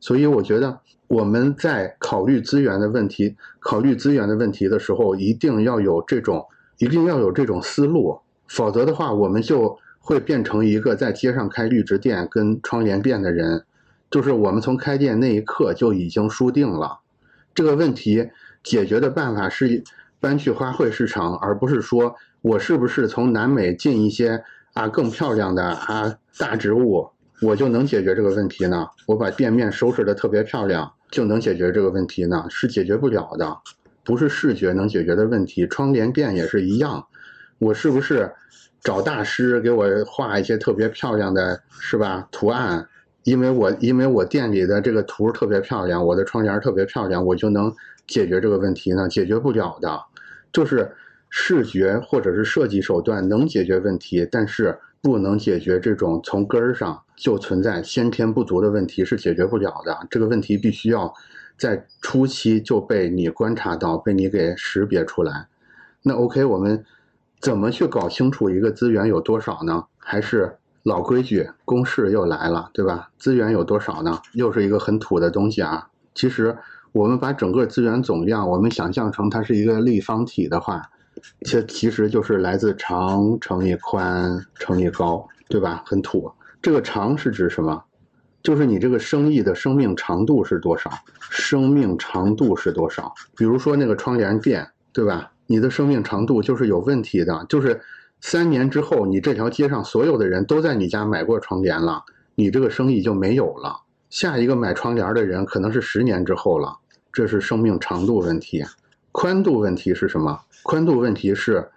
[0.01, 6.47] 所以我觉得我们在考虑资源的问题、考虑资源的问题的时候，一定要有这种，
[6.79, 13.67] 一定要有这种思路，否则的话，我们就会变成一个在街上开绿植店跟窗帘店的人，
[14.11, 17.01] 就是我们从开店那一刻就已经输定了。
[17.55, 18.31] 这个问题
[18.63, 19.83] 解决的办法是
[20.21, 24.43] 搬去花卉市场，而不是说我是不是从南美进一些
[24.75, 27.11] 啊更漂亮的啊大植物。
[27.41, 28.87] 我就能解决这个问题呢？
[29.05, 32.47] 我把店面收拾的特别漂亮，就能解决这个问题呢？
[32.49, 33.59] 是解决不了的，
[34.05, 35.67] 不是视觉能解决的问题。
[35.67, 37.05] 窗帘店也是一样，
[37.59, 38.33] 我是不是
[38.81, 42.29] 找大师给我画一些特别漂亮的，是吧？
[42.31, 42.87] 图案，
[43.25, 47.73] 因为我因为我店里的这个图特别漂亮，我的窗帘特别漂亮，我就能
[48.07, 49.09] 解决这个问题呢？
[49.09, 50.01] 解决不了的，
[50.53, 50.91] 就是
[51.31, 54.79] 视觉或者是设计手段能解决问题，但是。
[55.05, 59.99] 不能解决这种从根儿上就存在先天不足的问题是解决不了的。
[60.09, 61.13] 这个问题必须要
[61.59, 65.49] 在初期就被你观察到，被你给识别出来。
[66.03, 66.85] 那 OK，我们
[67.41, 69.87] 怎么去搞清楚一个资源有多少呢？
[69.99, 73.11] 还是老规矩，公式又来了，对吧？
[73.19, 74.21] 资源有多少呢？
[74.35, 75.89] 又是一个很土的东西啊。
[76.15, 76.57] 其实
[76.93, 80.91] 我们把整个资源总量，我们想象成它是一个立方体的话。
[81.45, 85.83] 其其实就是来自长乘以宽乘以高，对吧？
[85.87, 86.33] 很土。
[86.61, 87.85] 这个长是指什么？
[88.43, 90.91] 就是你这个生意的生命长度是多少？
[91.21, 93.13] 生命长度是多少？
[93.37, 95.31] 比如说那个窗帘店，对吧？
[95.47, 97.81] 你的生命长度就是有问题的，就是
[98.23, 102.05] 三年之后，你这条街上所有的人都在你家买过窗帘了，
[102.37, 103.83] 你这个生意就没有了。
[104.11, 106.79] 下一个买窗帘的人可能是十年之后了，
[107.13, 108.65] 这是生命长度问题。
[109.11, 110.41] 宽度问题是什么？
[110.63, 111.69] 宽度问题是，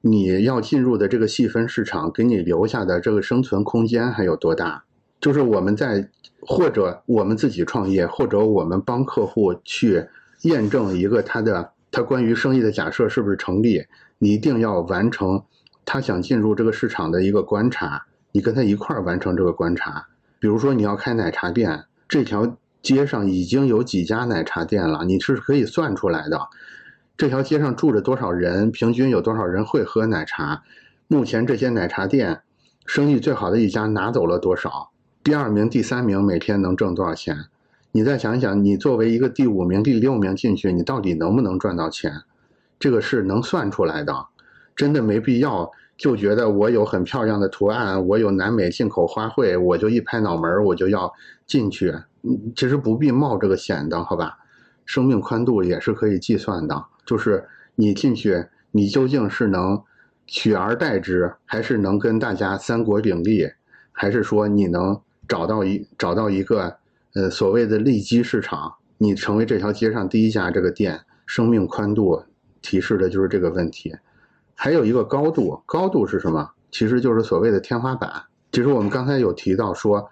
[0.00, 4.82] 你要进入的这个细分市场给你留下的这个生存空间还有多大？
[5.20, 6.08] 就是我们在
[6.40, 10.04] 或者我们自己创业，或者我们帮客户去
[10.42, 13.84] 验证一个他的他关于生意的假设是不是成立，
[14.18, 15.42] 你一定要完成
[15.86, 20.08] 他想进入这个市场的一个观察，你跟他一块儿完成这个观察。
[20.38, 22.58] 比如说你要开奶茶店，这条。
[22.82, 26.46] 街上已经有几家奶茶店了，你是可以算出来的。
[27.16, 30.62] 这条街上住着多少人，平均有多少人会喝奶茶？
[31.08, 32.42] 目前这些奶茶店
[32.84, 34.92] 生意最好的一家拿走了多少？
[35.24, 37.46] 第二名、第三名每天能挣多少钱？
[37.90, 42.22] 你再想想，你作为一个第五名、第六名进去，你到底能不能赚到钱？
[42.78, 44.26] 这个是能算出来的，
[44.76, 51.10] 真的没必要就觉得我有很漂亮的图案，我有南美进口花卉，我就一拍脑门我就要
[51.46, 51.94] 进去。
[52.54, 54.38] 其实不必冒这个险的，好吧？
[54.84, 59.82] 生命宽度也是可以计算的，就是你进去，你究竟是能
[60.26, 63.48] 取而代之，还是能跟大家三国鼎立，
[63.92, 66.76] 还是说你能找到一找到一个
[67.14, 71.00] 呃所谓的利基市场，你成为这条街上第一家这个店？
[71.24, 72.22] 生命宽度
[72.60, 73.96] 提示的就是这个问题。
[74.56, 76.50] 还有一个高度，高度是什么？
[76.72, 78.24] 其实就是所谓的天花板。
[78.50, 80.10] 其实我们刚才有提到说，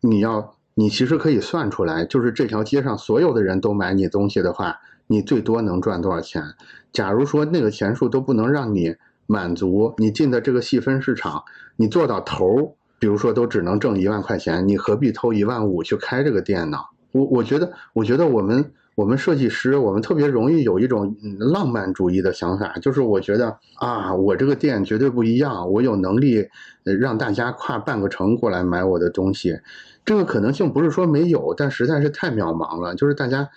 [0.00, 0.54] 你要。
[0.74, 4.78] 你其实可以算出来，就是这条街上所有的人都买你东西的话，
[5.08, 6.42] 你最多能赚多少钱？
[6.90, 8.94] 假如说那个钱数都不能让你
[9.26, 11.42] 满足，你进的这个细分市场，
[11.76, 16.78] 你做到头，比如说都只能挣一万块钱，你何必偷一万五去开这个店呢？
[17.12, 26.46] 我我觉得，我觉得我们我们设计师，我们特别容易有一种浪漫主义的想法，就是我觉得啊，我这个店绝对不一样，我有能力
[26.82, 29.58] 让大家跨半个城过来买我的东西。
[30.04, 32.94] 这个可能性不是说没有，但实在是太渺茫了。
[32.94, 33.48] 就是大家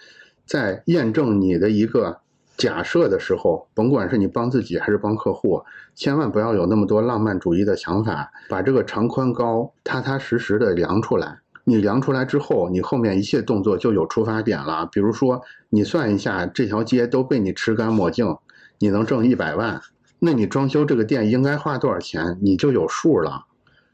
[0.46, 2.20] 在验证你的一个
[2.56, 5.62] 假设的时候，甭管是你帮自己还是帮客户，
[5.94, 11.40] 千万不要有那么多浪漫主义的想法，把这个长宽高踏踏实实的量出来。
[11.66, 14.88] 你量出来之后，你后面一切动作就有出发点了。
[14.92, 18.36] 比如说，你算一下这条街都被你吃干抹净，
[18.80, 19.82] 你能挣一百万，
[20.20, 23.46] 那你装修这个店应该花多少钱，你就有数了。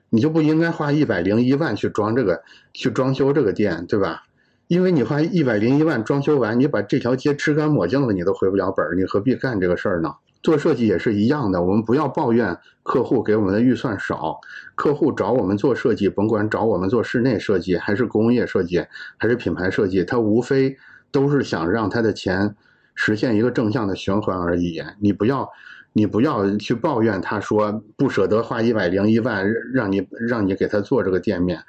[0.09, 2.41] 你就不应该花一百零一万去装这个，
[2.73, 4.23] 去装修这个店，对吧？
[4.67, 10.15] 因为你花一百零一万装修完，你把这条街吃干抹净了，你都回不了本，你何必干这个事儿呢？
[10.41, 14.39] 做设计也是一样的，我们不要抱怨客户给我们的预算少，
[14.75, 18.85] 客户找我们做设计，甭管找我们做室内设计，还是工业设计，
[19.17, 20.77] 还是品牌设计，他无非
[21.11, 22.55] 都是想让他的钱
[22.95, 24.81] 实现一个正向的循环而已。
[24.99, 25.49] 你不要。
[25.91, 31.63] 你不要去抱怨，他说不舍得花一百零一万让你让你给他做这个店面，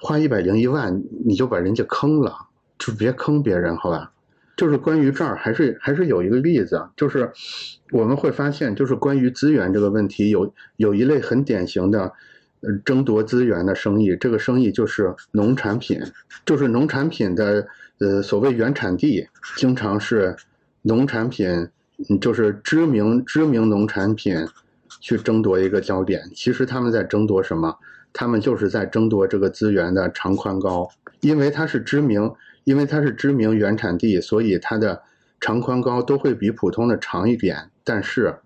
[0.00, 2.34] 花一百零一万你就把人家坑了，
[2.78, 4.10] 就别坑别人，好吧？
[4.58, 7.30] 就是关于这儿，还是还是有一个例子，就是
[7.92, 12.12] 我们会发现，就是关于资源这个问题，有有一类很典型的，
[12.62, 16.00] 呃争夺资源的生意，这个生意就是农产品，
[16.44, 17.68] 就是农产品的
[18.00, 20.34] 呃所谓原产地，经常是
[20.82, 21.68] 农产品，
[22.20, 24.44] 就是知名知名农产品
[24.98, 26.20] 去争夺一个焦点。
[26.34, 27.78] 其实他们在争夺什么？
[28.12, 30.88] 他们就是在争夺这个资源的长宽高，
[31.20, 32.28] 因为它是知名，
[32.68, 35.00] 因为它是知名原产地，所以它的
[35.40, 37.70] 长宽高都会比普通的长一点。
[37.82, 38.40] 但是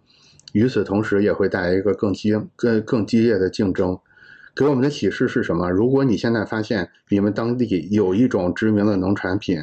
[0.53, 3.99] 与此同时，也会带来一个更激、更更激烈的竞争。
[4.55, 5.69] 给我们的启示是什么？
[5.69, 9.59] 如果你现在发现你们当地有一种知名的农产品，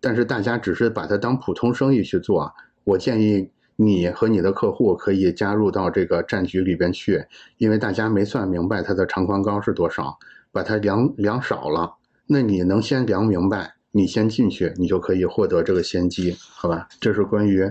[0.00, 2.54] 但是大家只是把它当普通生意去做，
[2.84, 7.24] 我建议你和你的客户可以加入到这个战局里边去，
[7.58, 10.16] 因为大家没算明白它的长宽高是多少，
[10.52, 11.94] 把它量量少了，
[12.28, 16.86] 那你能先量明白，你先进去，你就可以获得这个先机，好吧？
[17.00, 17.64] 这是关于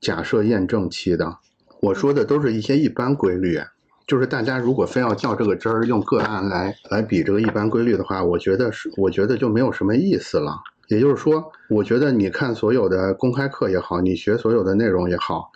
[0.00, 1.38] 假设验证期的。
[1.80, 3.60] 我说的都是一些一般规律，
[4.06, 10.54] 就是大家如果非要较这个真儿，用个案来来比这个一般规律的话，我觉得是，我觉得就没有什么意思了。
[10.86, 15.50] 也就是说，我觉得你看所有的公开课也好，你学所有的内容也好，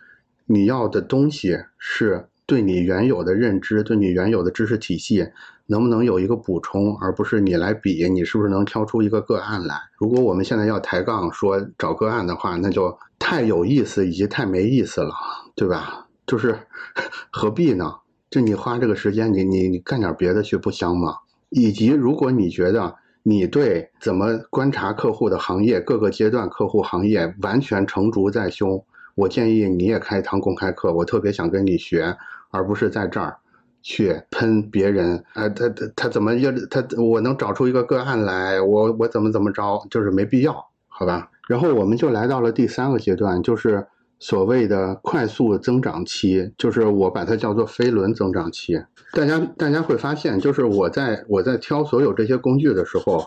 [0.47, 5.29] 你要的东西是对你原有的认知、对你原有的知识体系
[5.67, 9.79] 能不能有一个补充，而不是你来比你是不是能挑出一个个案来。
[9.99, 15.13] 如果我们现在要抬杠说找个案的话，那就太有意思以及太没意思了，
[15.55, 16.07] 对吧？
[16.27, 16.59] 就是
[17.31, 17.95] 何必呢？
[18.31, 21.17] 就你花这个时间，你你你干点别的去不香吗？
[21.51, 28.83] 以及如果你觉得你对怎么观察客户的行业各个阶段客户行业完全成竹在胸，
[29.15, 30.95] 我建议你也开一堂公开课。
[30.95, 32.17] 我特别想跟你学，
[32.51, 33.37] 而不是在这儿
[33.83, 35.25] 去喷别人。
[35.35, 40.55] 呃，他他他怎么要他我能找出一个个案来，我我怎么怎么着，就是没必要，
[40.87, 41.31] 好吧？
[41.49, 43.87] 然后我们就来到了第三个阶段，就是。
[44.21, 48.77] 所谓的快速增长期，就是我把它叫做飞轮增长期。
[49.13, 53.25] 大家大家会发现，就是我在我在挑所有这些工具的时候，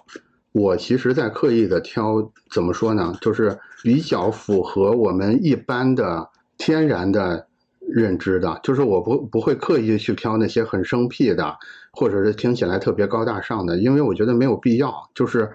[0.52, 3.16] 我其实在刻意的挑，怎么说呢？
[3.22, 7.48] 就是比较符合我们一般的天然的
[7.92, 11.58] 认知的，就是我不不会刻意去挑那些很生僻的，
[11.92, 15.10] 或者是听起来特别高大上的，因为我觉得没有必要。
[15.14, 15.52] 就是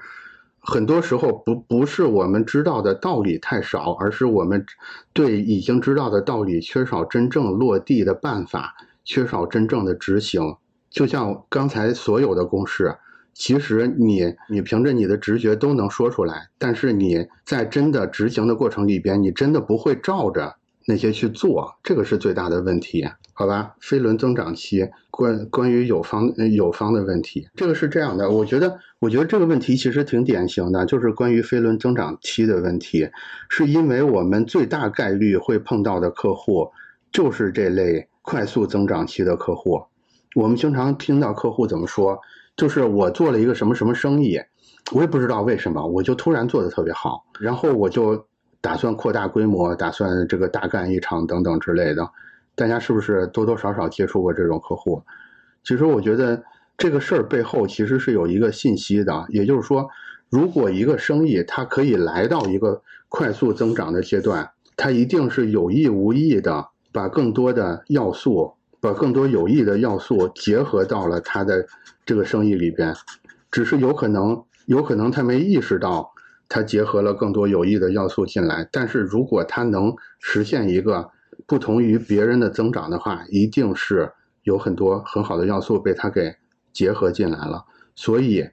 [0.61, 4.64] 很多时候不不是我们知道的道理太少，而是我们
[5.12, 8.74] 对已经知道的道理缺少真正落地的办法，
[9.05, 10.57] 缺少真正的执行。
[10.91, 12.97] 就像刚才所有的公式，
[13.34, 20.57] 其实你你凭着你的直觉都能说出来，但是你在真的执行的过程里边，你真的不会照着
[20.87, 23.07] 那些去做，这个是最大的问题。
[23.34, 33.11] 好吧，飞轮增长期关关于有方有方的问题，这个是这样的，我觉得我觉得这个问题其实挺典型的，就是关于飞轮增长期的问题，
[33.51, 36.70] 是因为我们最大概率会碰到的客户
[37.12, 39.82] 就是这类快速增长期的客户。
[40.34, 42.18] 我们经常听到客户怎么说，
[42.57, 44.41] 就是我做了一个什么什么生意，
[44.93, 48.26] 我也不知道为什么，我就突然做的特别好，然后我就
[48.61, 52.11] 打算扩大规模，打算这个大干一场等等之类的。
[52.55, 55.03] 大家是不是多多少少接触过这种客户？
[55.63, 56.43] 其实我觉得
[56.77, 59.89] 这个事儿背后其实是有一个信息的，也就是说，
[60.31, 71.67] 如果一个生意它可以来到一个快速增长的阶段，它一定是有意无意的把更多的要素，把更多有益的要素结合到了它的
[72.05, 72.95] 这个生意里边，
[73.51, 76.13] 只是有可能有可能他没意识到
[76.49, 81.11] 它结合了更多有益的要素进来，但是如果它能实现一个。
[81.47, 84.11] 不同于别人的增长的话，一定是
[84.42, 86.34] 有很多很好的要素被它给
[86.72, 87.66] 结合进来了。
[87.94, 88.49] 所以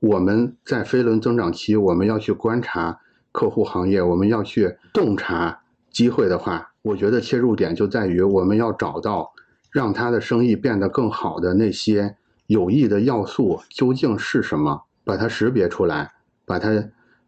[0.00, 2.98] 我们在飞轮增长期，我们要去观察
[3.32, 9.30] 客户行业，我们要去洞察机会的话，我觉得切入点就在于我们要找到
[9.70, 12.16] 让他的生意变得更好的那些
[12.46, 16.12] 有益的要素究竟是什么，把它识别出来，
[16.46, 16.70] 把它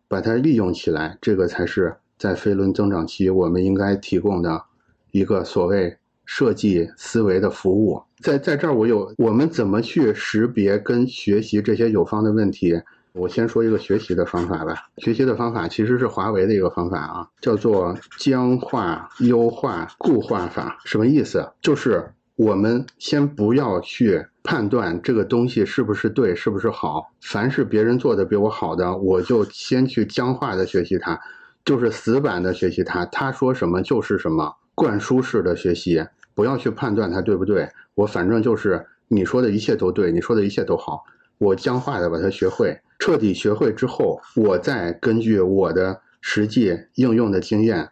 [0.08, 4.62] 把它利用起来，这个才是在飞轮增长期我们应该提供的。
[5.10, 12.82] 一个所谓设计思维的服务，在在这儿我有我们怎么去识别跟学习这些有方的问题？
[13.12, 14.74] 我先说一个学习的方法吧。
[14.96, 20.80] 学习的方法其实是华为的一个方法啊，叫做僵化优化固化法。
[20.84, 21.48] 什么意思？
[21.60, 27.10] 就是我们先不要去判断这个东西是不是对，是不是好。
[27.22, 31.18] 凡是别人做的比我好的，我就先去僵化的学习它，
[31.64, 33.06] 就是死板的学习它。
[33.06, 34.54] 他说什么就是什么。
[34.76, 37.68] 灌输式的学习，不要去判断它对不对。
[37.94, 41.04] 我反正就是你说的一切都对，你说的一切都好。
[41.38, 47.88] 我僵化的把它学会，彻底学会之后，我再根据我的实际应用的经验，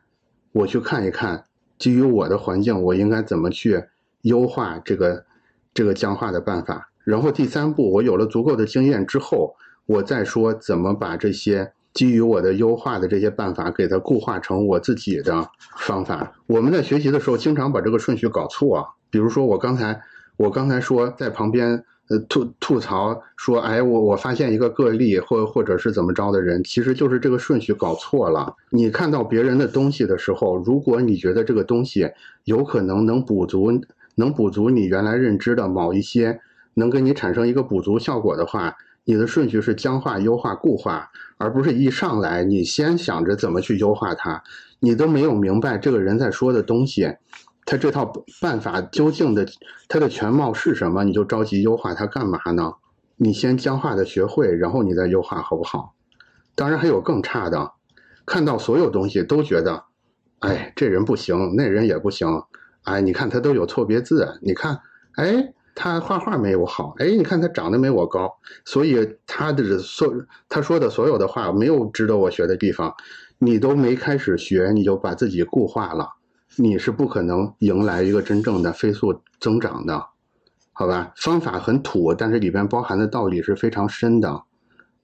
[0.52, 1.44] 我去看一看，
[1.78, 3.84] 基于我的环境，我应该怎么去
[4.22, 5.24] 优化这个
[5.74, 6.90] 这个僵化的办法。
[7.04, 9.54] 然后第三步，我有了足够的经验之后，
[9.86, 15.48] 我再说怎么把这些基于我的优化的这些办法给它固化成我自己的
[15.78, 16.32] 方法。
[16.46, 18.84] 我们在学习的时候，经常把这个顺序搞错啊。
[19.10, 20.00] 比如说我刚才
[20.36, 28.54] 我刚才说在旁边呃吐吐槽说，哎，我我发现一个个例或或者是怎么着的人，其实就是这个顺序搞错了。
[28.70, 32.08] 你看到别人的东西的时候，如果你觉得这个东西
[32.44, 33.72] 有可能能补足
[34.14, 36.40] 能补足你原来认知的某一些。
[36.74, 44.42] 能给你产生一个补足效果的话，你的顺序是僵化、优化、固化，而不是一上来你先想着怎么去优化它，
[44.80, 47.14] 你都没有明白这个人在说的东西，
[47.66, 48.10] 他这套
[48.40, 49.46] 办法究竟的
[49.86, 52.72] 他的全貌是什么，你就着急优化它干嘛呢？
[53.16, 55.94] 你先僵化的学会，然后你再优化，好不好？
[56.54, 57.72] 当然还有更差的，
[58.24, 59.84] 看到所有东西都觉得，
[60.38, 62.42] 哎，这人不行，那人也不行，
[62.84, 64.80] 哎，你看他都有错别字，你看，
[65.16, 65.52] 哎。
[65.74, 68.30] 他画画没我好，哎，你看他长得没我高，
[68.66, 70.06] 所以他的所
[70.46, 72.92] 他说的所有的话没有值得我学的地方，
[73.38, 76.10] 你都没开始学，你就把自己固化了，
[76.56, 80.08] 你是不可能迎来一个真正的飞速增长的，
[80.74, 81.10] 好吧？
[81.16, 84.42] 方法很土，但是里边包含的道理是非常深的。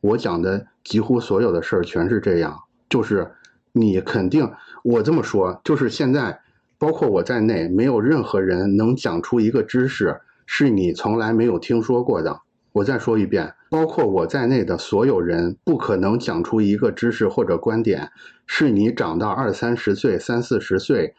[0.02, 2.54] 我讲的几乎所有的事儿全是这样，
[2.90, 3.32] 就是
[3.72, 4.52] 你肯定
[4.84, 6.42] 我这么说，就是现在
[6.78, 10.20] 包括我在内，没有任何人能讲出一个知识。
[10.46, 12.40] 是你从来没有听说过的。
[12.72, 18.10] 我再说一遍，包括我在内的所有人，不可能讲出一个知识或者观点，
[18.46, 21.14] 是你长到二三十岁、三四十岁，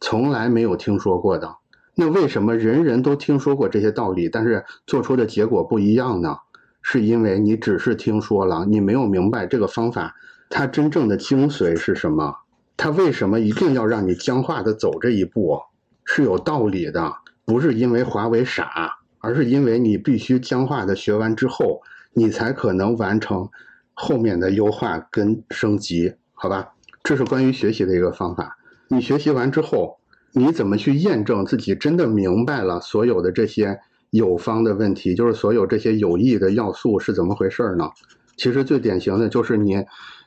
[0.00, 1.56] 从来没有听说过的。
[1.94, 6.36] 那为什么人人都听说过这些道理，但是做出的结果不一样呢？
[6.82, 10.14] 是因为你只是听说了，你没有明白这个方法
[10.50, 12.36] 它真正的精髓是什么，
[12.76, 15.60] 它为什么一定要让你僵化的走这一步，
[16.04, 17.12] 是有道理的。
[17.44, 21.80] 不是因为华为傻，而是因为你必须僵化的学完之后，
[22.12, 23.48] 你才可能完成
[23.94, 26.72] 后面的优化跟升级，好吧？
[27.04, 28.58] 这是关于学习的一个方法。
[28.88, 29.98] 你学习完之后，
[30.32, 33.78] 你怎么去验证自己真的明白了所有的这些
[34.10, 37.90] 有方的问题，就是所有这些有益的要素是怎么回事呢？
[38.36, 39.84] 其实最典型的就是你，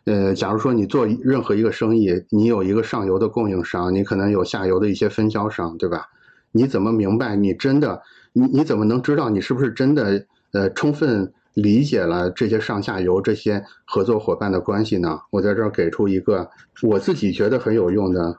[0.09, 6.07] 呃，假如说你做任何一个生意，你有一个上游的供应商，你可能有下游的一些分销商，对吧？
[6.51, 7.35] 你怎么明白？
[7.35, 8.01] 你真的，
[8.33, 10.25] 你你怎么能知道你是不是真的？
[10.51, 15.19] 呃，充分理解了这些上下游这些合作伙伴的关系呢？
[15.29, 16.49] 我在这儿给出一个
[16.81, 18.35] 我自己觉得很有用的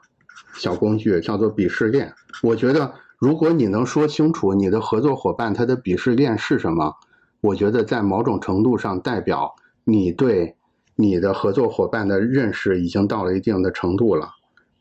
[0.55, 2.13] 小工具，叫做鄙视链。
[2.43, 6.93] 我觉得，如果你能说清楚你的合作伙伴他的鄙视链是什么，
[7.39, 9.55] 我觉得在某种程度上代表
[9.85, 10.53] 你对
[11.01, 14.29] 你的合作伙伴的认识已经到了一定的程度了。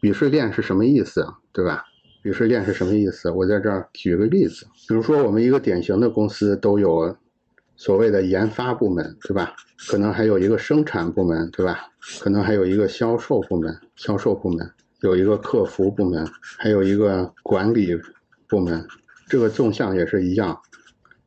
[0.00, 1.26] 鄙视链是什么意思？
[1.52, 1.84] 对吧？
[2.22, 3.30] 鄙视链是什么意思？
[3.30, 7.16] 我在这儿举个例子，比如说我们一个典型的公司都有
[7.76, 9.54] 所谓的研发部门，对吧？
[9.88, 11.80] 可能还有一个生产部门，对吧？
[12.20, 16.26] 可能还有一个销售部门，销售部门有一个客服部门，
[16.58, 17.98] 还有一个管理
[18.46, 18.86] 部门。
[19.28, 20.58] 这个纵向也是一样，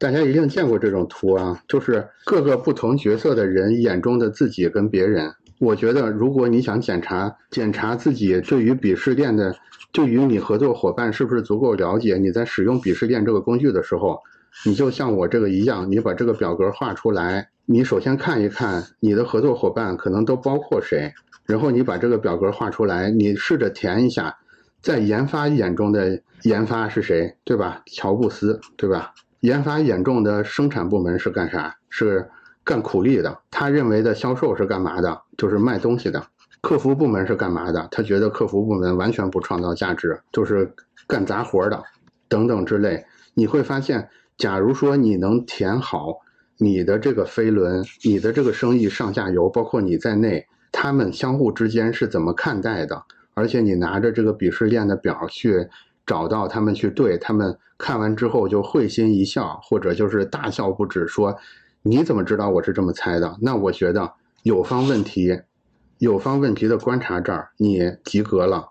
[0.03, 5.33] 大家一定见过这种图啊，就是各个不同角色的人眼中的自己跟别人。
[5.59, 9.55] 我觉得，如果你想检查检查自己对于鄙视链的，
[9.93, 14.19] 对于你合作伙伴是不是足够了解，你在使用鄙视链这个工具的时候，
[14.65, 21.13] 你就像我这个一样，你把这个表格画出来，你首先看一看你的合作伙伴可能都包括谁，
[21.45, 24.35] 然后你把这个表格画出来，你试着填一下，
[24.81, 27.81] 在研发眼中的研发是谁，对吧？
[27.85, 29.13] 乔布斯，对吧？
[29.43, 31.77] 研发眼中的生产部门是干啥？
[31.89, 32.29] 是。
[32.65, 35.21] 干苦力的，他认为的销售是干嘛的？
[35.37, 36.25] 就是卖东西的。
[36.61, 37.85] 客服部门是干嘛的？
[37.91, 40.73] 他觉得客服部门完全不创造价值，就是
[41.05, 41.83] 干杂活的，
[42.29, 43.05] 等等之类。
[43.33, 46.19] 你会发现，假如说你能填好
[46.57, 53.03] 你的这个飞轮，你的这个生意上下游，包括你在内，他们相互之间是怎么看待的？
[53.33, 55.67] 而且你拿着这个鄙视链的表去
[56.05, 61.37] 找到他们去对他们看完之后就会心一笑，或者就是大笑不止，说。
[61.85, 63.35] 你怎么知道我是这么猜的？
[63.41, 65.37] 那我觉得有方问题，
[65.97, 68.69] 有方问题的观察这儿你及格了，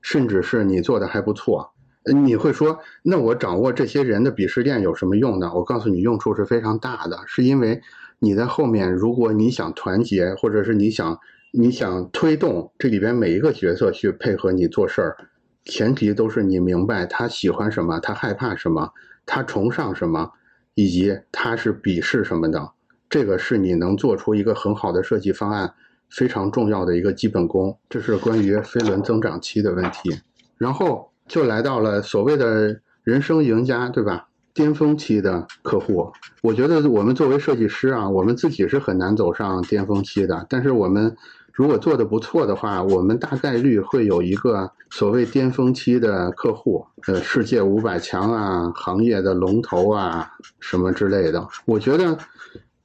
[0.00, 1.72] 甚至是你做的还不错。
[2.02, 5.52] 你会说，那我掌握这些人的鄙视链有什么用呢？
[5.54, 7.80] 我告诉你，用处是非常大的，是因为
[8.18, 11.20] 你在后面，如果你想团结，或者是你想
[11.52, 15.16] 你想推动这里边每一个角色去配合你做事儿，
[15.64, 18.92] 前提都是你明白他喜欢什么，他害怕什么，
[19.26, 20.32] 他崇尚什么。
[20.74, 22.70] 以及他是鄙视什么的，
[23.10, 25.74] 这个是你能做出一个很好的设计方案
[26.08, 27.78] 非常重要的一个基本功。
[27.90, 30.18] 这是关于飞轮增长期的问题，
[30.56, 34.28] 然后就来到了所谓的人生赢家，对吧？
[34.54, 36.10] 巅峰期的客户。
[36.40, 40.46] 我觉得我们作为设计师啊，我们自己是很难走上巅峰期的。
[40.48, 41.14] 但是我们
[41.52, 51.46] 如果做的不错的话，我们大概率会有一个所谓巅峰期的客户，呃，世界五百强啊，行业的龙头啊，什么之类的。
[51.66, 52.16] 我觉得，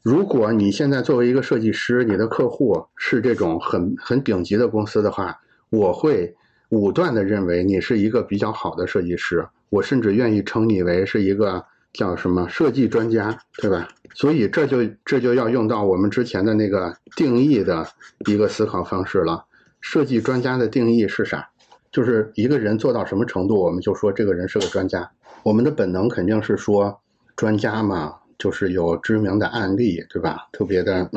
[0.04, 5.40] 如果你现在作为一个设计师，你的客户是这种很很顶级的公司的话，
[5.70, 6.36] 我会
[6.70, 9.48] 武断的认为你是一个比较好的设计师。
[9.70, 11.66] 我甚至愿意称你为是一个
[11.98, 13.88] 叫什么设计专家，对吧？
[14.14, 17.88] 所以这就这就要用到我们之前的那个定义的
[18.28, 19.44] 一个思考方式了。
[19.82, 21.50] 设计专家的定义是啥？
[21.92, 25.10] 就是一个人做到什么程度，我们就说这个人是个专家。
[25.42, 27.02] 我们的本能肯定是说
[27.36, 30.48] 专家嘛，就是有知名的案例，对吧？
[30.52, 31.10] 特别的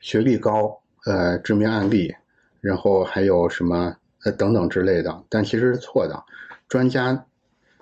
[0.00, 2.12] 学历高，呃，知名案例，
[2.60, 5.22] 然后还有什么呃等等之类的。
[5.28, 6.20] 但其实是错的，
[6.68, 7.24] 专家。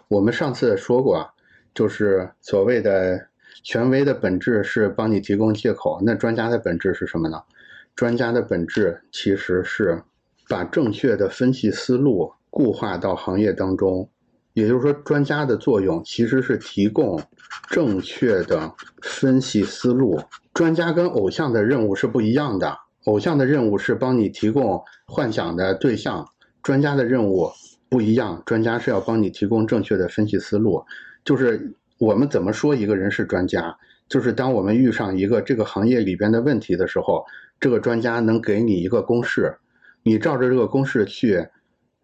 [0.09, 1.27] 我们上次说过，
[1.75, 3.21] 就是所谓的
[3.63, 6.01] 权威的本质是帮你提供借口。
[6.05, 7.43] 那专家的本质是什么呢？
[7.95, 10.03] 专家的本质其实是
[10.49, 14.09] 把正确的分析思路固化到行业当中。
[14.53, 17.21] 也就是说，专家的作用其实是提供
[17.69, 18.73] 正确的
[19.03, 20.21] 分析思路。
[20.53, 22.79] 专家跟偶像的任务是不一样的。
[23.07, 26.25] 偶像的任务是帮你提供幻想的对象，
[26.63, 27.51] 专家的任务。
[27.91, 30.85] 不一样，专家是要帮你提供正确的分析思路。
[31.25, 33.77] 就是我们怎么说一个人是专家，
[34.09, 37.25] 就是当我们遇上一个这个行业里边的问题的时候，
[37.59, 39.55] 这个专家能给你一个公式，
[40.03, 41.47] 你照着这个公式去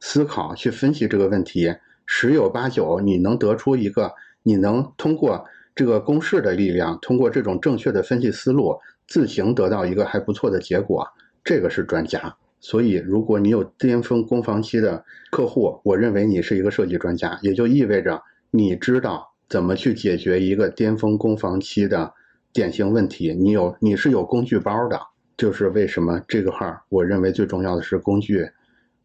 [0.01, 1.75] 思考、去分析这个问题，
[2.07, 4.11] 十有八九你能得出一个，
[4.43, 5.45] 你能通过
[5.75, 11.07] 这个公式的力量，通过这种正确的分析思路，自行得到一个还不错的结果。
[11.45, 12.35] 这个是专家。
[12.63, 22.13] 所以，如果你有巅峰攻防期的客户，我认为你是一个设计专家，也就意味着你知道怎么去解决一个巅峰攻防期的
[22.53, 23.35] 典型问题。
[23.35, 25.01] 你有，你是有工具包的，
[25.37, 28.49] 就是为什么这个号我认为最重要的是工具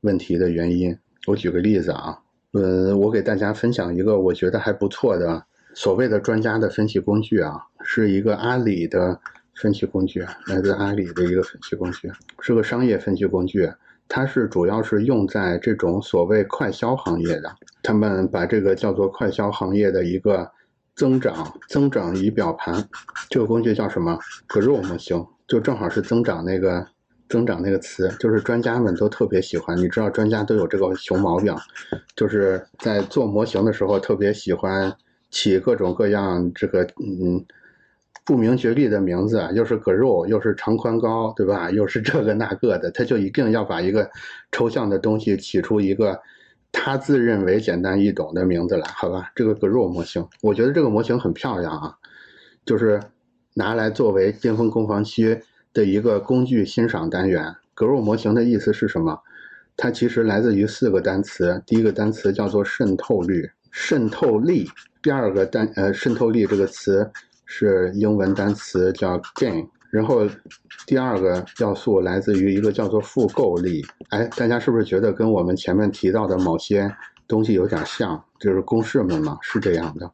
[0.01, 0.97] 问题的原因。
[1.27, 2.19] 我举个例子啊，
[2.51, 9.19] 呃，我给大家分享一个我觉得还不错的所谓的专家的分析工具啊，是一个阿里的。
[9.57, 13.71] 分析工具来自阿里的一个分析工具，是个商业分析工具。
[14.07, 17.53] 它是主要是用在这种所谓快销行业的。
[17.83, 20.49] 他们把这个叫做快销行业的一个
[20.95, 22.87] 增长增长仪表盘。
[23.29, 26.85] 这个工具叫什么？Grow 模型，就正好是增长那个
[27.29, 29.77] 增长那个词，就是专家们都特别喜欢。
[29.77, 31.55] 你知道，专家都有这个熊毛病，
[32.15, 34.95] 就是在做模型的时候特别喜欢
[35.29, 37.45] 起各种各样这个嗯。
[38.25, 41.69] 不明觉厉的名字，又是个肉，又是长宽高，对吧？
[41.69, 44.09] 又是这个那个的，他就一定要把一个
[44.51, 46.19] 抽象的东西起出一个
[46.71, 49.31] 他自认为简单易懂的名字来，好吧？
[49.35, 51.95] 这个个肉模型，我觉得这个模型很漂亮啊，
[52.65, 52.99] 就是
[53.53, 55.39] 拿来作为巅峰攻防区
[55.71, 57.55] 的一个工具欣赏单元。
[57.75, 59.19] 格肉模型的意思是什么？
[59.77, 64.67] 它其实来自于四个单词，第一个单词叫做渗透率、渗透力，
[65.03, 67.11] 第二个单呃渗透力这个词。
[67.45, 70.27] 是英文单词叫 gain，然后
[70.85, 73.85] 第二个要素来自于一个叫做复购力。
[74.09, 76.91] 哎，大家是不是觉得跟我们前面提到的某些
[77.27, 78.23] 东西有点像？
[78.39, 80.11] 就是公式们嘛，是这样的。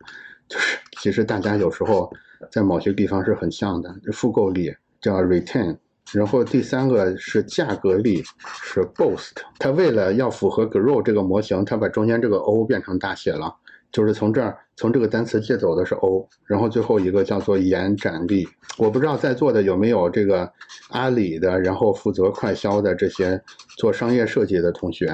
[0.48, 2.12] 就是其实大家有时候
[2.52, 3.94] 在某些地方是很像的。
[4.14, 5.76] 复购力叫 retain，
[6.12, 8.24] 然后第三个是价格力
[8.62, 9.32] 是 boost。
[9.58, 13.56] 它为了要符合 grow 这个模型，它把中间这个 o 变成大写了。
[13.92, 18.48] 就是从这儿，从这个单词借走的是 O，然后最后一个叫做延展力。
[18.80, 20.52] 我不知道在座的有没有这个
[20.90, 23.40] 阿里的，然后负责快销的这些
[23.78, 25.06] 做商业设计的同学。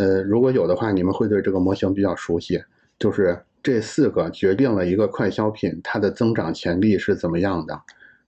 [0.00, 2.60] 呃，如果有的话，你们会对这个模型比较熟悉。
[2.98, 7.80] 就是这四个决定了一个快消品它的增长潜力是怎么样的。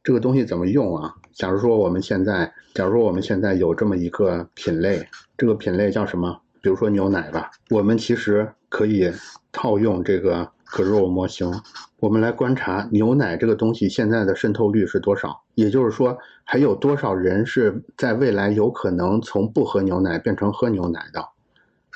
[0.05, 1.13] 这个东西怎么用啊？
[1.33, 5.05] 假如说我们现在，假如说我们现在有这么一个品类，
[5.37, 6.41] 这个品类叫什么？
[6.61, 9.11] 比如说牛奶吧，我们其实可以
[9.51, 11.51] 套用这个 Grow 模型，
[11.99, 15.43] 我们来观察牛奶这个东西现在的渗透率是多少。
[15.55, 21.27] 也就是说，还有多少人是在未来有可能从不喝牛奶变成喝牛奶的，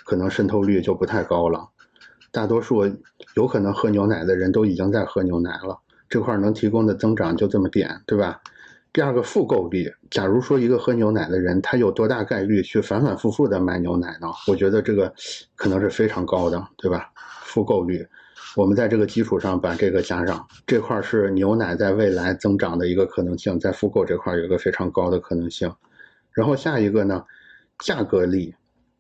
[0.05, 1.69] 可能渗透率就不太高了。
[2.31, 2.91] 大多数
[3.35, 8.41] 有可能喝牛奶的人都已经在喝牛奶了，这块能提供的增长就这么点，对吧？
[8.91, 14.29] 第二个复购率，假如说一个喝牛奶的人，他有多大概率去反反复复的买牛奶呢？
[14.49, 15.13] 我觉得这个
[15.55, 17.11] 可能是非常高的，对吧？
[17.43, 18.07] 复购率，
[18.55, 25.73] 我们在这个基础上把这个加上，这块是牛奶在未来增长的一个可能性，在复购这块有一个非常高的可能性。
[26.33, 27.25] 然后下一个呢，
[27.79, 28.55] 价格力，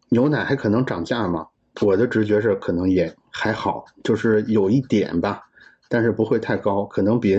[0.09, 1.46] 牛奶还可能涨价吗？
[1.80, 5.42] 我的直觉是可能也还好，就是有一点吧。
[5.88, 7.38] 但是不会太高，可能比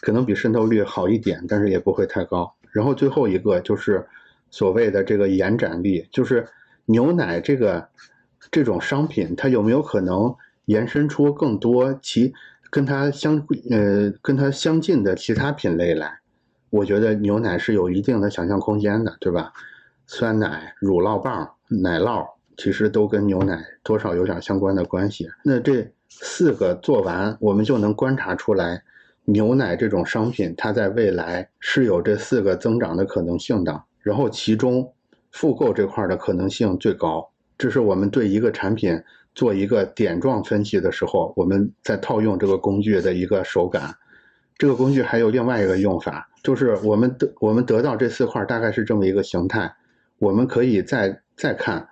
[0.00, 2.54] 可能比渗透率好一点，但是也不会太高。
[2.70, 4.06] 然后最后一个就是
[4.50, 6.46] 所谓的这个延展力，就是
[6.84, 7.88] 牛奶这个
[8.52, 10.32] 这种商品，它有没有可能
[10.68, 12.32] 延伸出更多其
[12.70, 13.36] 跟它相
[13.70, 16.20] 呃跟它相近的其他品类来？
[16.68, 19.50] 我觉得牛奶是有一定的想象空间的，对吧？
[20.06, 22.26] 酸奶、乳酪棒、奶酪，
[22.58, 25.26] 其实都跟牛奶多少有点相关的关系。
[25.42, 28.82] 那这四个做完，我们就能观察出来，
[29.24, 33.82] 牛奶这种商品，它在未来是有这四个增长的可能性的。
[34.00, 34.92] 然后其中
[35.30, 37.26] 复购这块的可能性最高。
[37.56, 39.02] 这是我们对一个产品
[39.38, 43.94] 做一个点状分析的时候，我们在套用这个工具的一个手感。
[44.56, 49.72] 这个工具还有另外一个用法，就是我们得我们得到这四块大概是这么一个形态，
[50.18, 51.88] 我们可以再再看，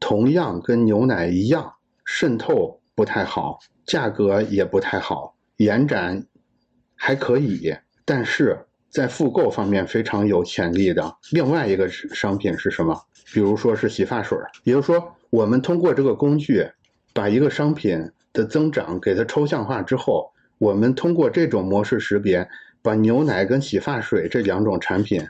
[0.00, 1.74] 同样跟牛奶一样，
[2.04, 6.26] 渗透不太好，价格也不太好，延展
[6.96, 7.72] 还可以，
[8.04, 13.00] 但是在复购方面非常有潜力的另外一个商品是什么？
[13.32, 16.66] 比如说是洗发水，也就是说，我们通过这个工具，
[17.12, 20.30] 把一个商品的增长给它抽象化之后。
[20.58, 22.46] 我们通过这种模式识别，
[22.82, 25.26] 把牛奶跟洗发水这两种产品，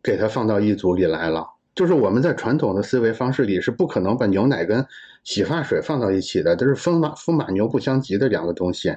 [0.00, 1.44] 给它放到一组里来了。
[1.74, 4.86] 就是我们在传统的思维方式里是不可能把牛奶跟
[5.24, 8.96] 洗发水放到一起的，都是风马风马牛不相及的两个东西。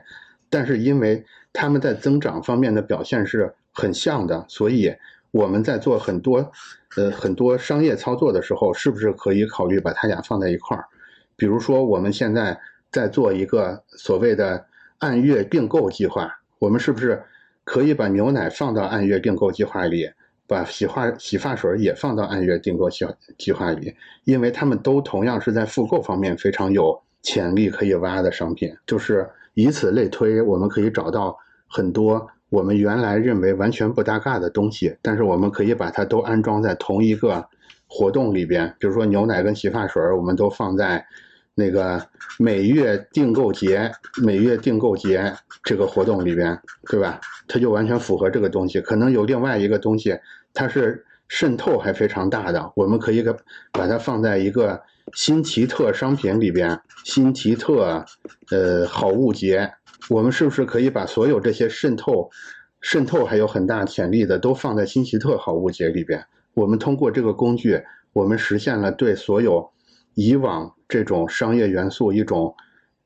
[0.51, 4.93] 但是因为它们在增长方面的表现是很像的，所以
[5.31, 6.51] 我们在做很多
[6.95, 10.85] 呃很多商业操作的时候，是不是可以考虑把它俩放在一块儿？
[11.41, 12.55] 比如说我们现在
[12.91, 14.63] 在做一个所谓的。
[15.01, 17.19] 按月订购计划，我们是不是
[17.63, 20.07] 可以把牛奶放到按月订购计划里，
[20.45, 23.03] 把洗发洗发水也放到按月订购计
[23.35, 23.95] 计划里？
[24.25, 31.35] 因为他们都同样是在复购方面非常有潜力可以挖的商品，就是以此类推，我们可以找到
[31.67, 37.43] 很多我们原来认为完全不搭嘎的东西，但是我们可以把它都安装在同一个
[37.87, 41.03] 活动里边，比如说牛奶跟洗发水，我们都放在。
[41.53, 42.01] 那个
[42.39, 43.91] 每月订购节，
[44.23, 45.33] 每月订购节
[45.63, 46.57] 这个活动里边，
[46.89, 47.19] 对吧？
[47.47, 48.79] 它就完全符合这个东西。
[48.79, 50.17] 可能有另外一个东西，
[50.53, 53.35] 它是渗透还非常大的，我们可以给
[53.71, 54.81] 把它放在一个
[55.13, 56.79] 新奇特商品里边。
[57.03, 58.05] 新奇特，
[58.49, 59.69] 呃，好物节，
[60.09, 62.29] 我们是不是可以把所有这些渗透、
[62.79, 66.23] 渗透还有很大潜力的都放在新奇特好物节里边？
[66.53, 67.81] 我们通过这个工具，
[68.13, 69.69] 我们实现了对所有。
[70.13, 72.53] 以往这种商业元素一种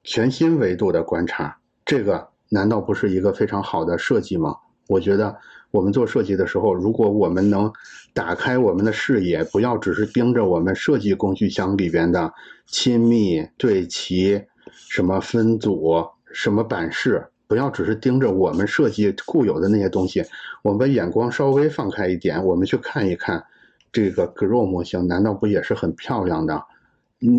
[0.03, 1.55] 全新维度的观察，
[1.85, 4.55] 这个难道不是一个非常好的设计吗？
[4.87, 5.37] 我觉得
[5.69, 7.71] 我们做设计的时候，如果我们能
[8.11, 12.33] 打开我们的视野，不要只是盯着我们设计工具箱里边的
[12.65, 20.23] 亲密对齐、什么分组、什么版式，不要只是盯着我们设计固有的那些东西，
[20.63, 23.45] 我们把眼光稍微放开一点，我们去看一看
[23.91, 26.63] 这个 Grow 模型，难道不也是很漂亮的？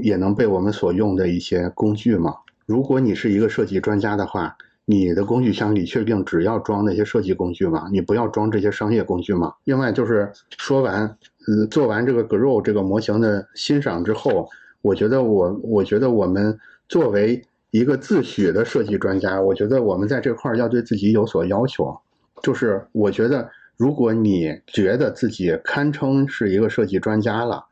[0.03, 2.35] 也能被我们所用的一些工具吗？
[2.67, 7.89] 如果你是一个设计专家的话，你的工具箱里确定只要装那些设计工具吗？
[7.91, 9.53] 你不要装这些商业工具吗？
[9.65, 11.03] 另外就是说完，
[11.47, 14.49] 呃，做完这个 Grow 这个模型的欣赏之后，
[14.83, 16.59] 我觉得我，我觉得我们
[16.89, 21.97] 作为一个自诩的设计专家，我觉得我们在这块儿要对自己有所要求。
[22.43, 27.65] 就是我觉得，如果你觉得自己堪称是一个设计专家了。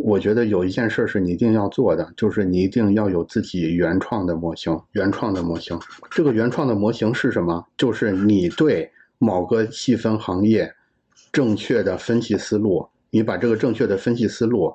[0.00, 4.80] 我觉得有一件事是你一定要做的，就是你一定要有自己原创的模型。
[4.92, 5.78] 原创的模型，
[6.10, 7.66] 这个原创的模型是什么？
[7.76, 10.72] 就是你对某个细分行业
[11.32, 14.72] 正确的分析思路，你把这个正确的分析思路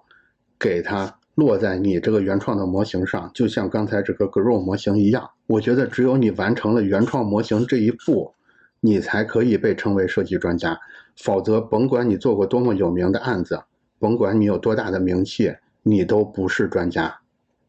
[0.60, 5.30] 给它落在你这个原创的模型上，就像刚才这个 Grow 模型一样。
[5.48, 8.34] 我觉得只有你完成了原创模型这一步，
[8.82, 10.78] 你才可以被称为设计专家。
[11.16, 13.62] 否则，甭管你做过多么有名的案子。
[14.04, 17.22] 甭管你有多大的名气，你都不是专家，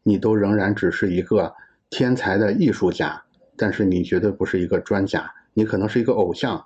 [0.03, 1.55] 你都仍然只是一个
[1.89, 3.23] 天才的艺术家，
[3.55, 5.31] 但是你绝对不是一个专家。
[5.53, 6.65] 你可能是一个偶像，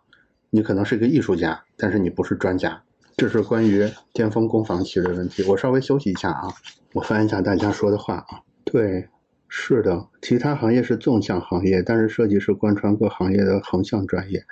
[0.49, 2.81] 你可能是一个艺术家，但是你不是专家。
[3.15, 5.43] 这是关于巅峰攻防期的问题。
[5.43, 6.47] 我稍微休息一下啊，
[6.95, 8.41] 我翻一下大家说的话啊。
[8.63, 9.07] 对，
[9.49, 14.43] 是的，其他行业是纵向行业，但是设计是贯穿各行业的横向专业。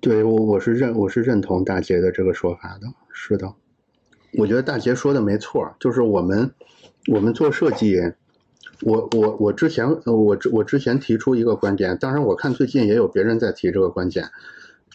[0.00, 2.86] 对我，我是认我是认同大姐的这个说法的。
[3.12, 3.52] 是的。
[4.38, 6.50] 我觉得大杰说的没错，就是我们，
[7.08, 8.00] 我们做设计，
[8.82, 14.26] 我我我之前我我之前提出一个观点，当然我看最近也有别人在提这个观点，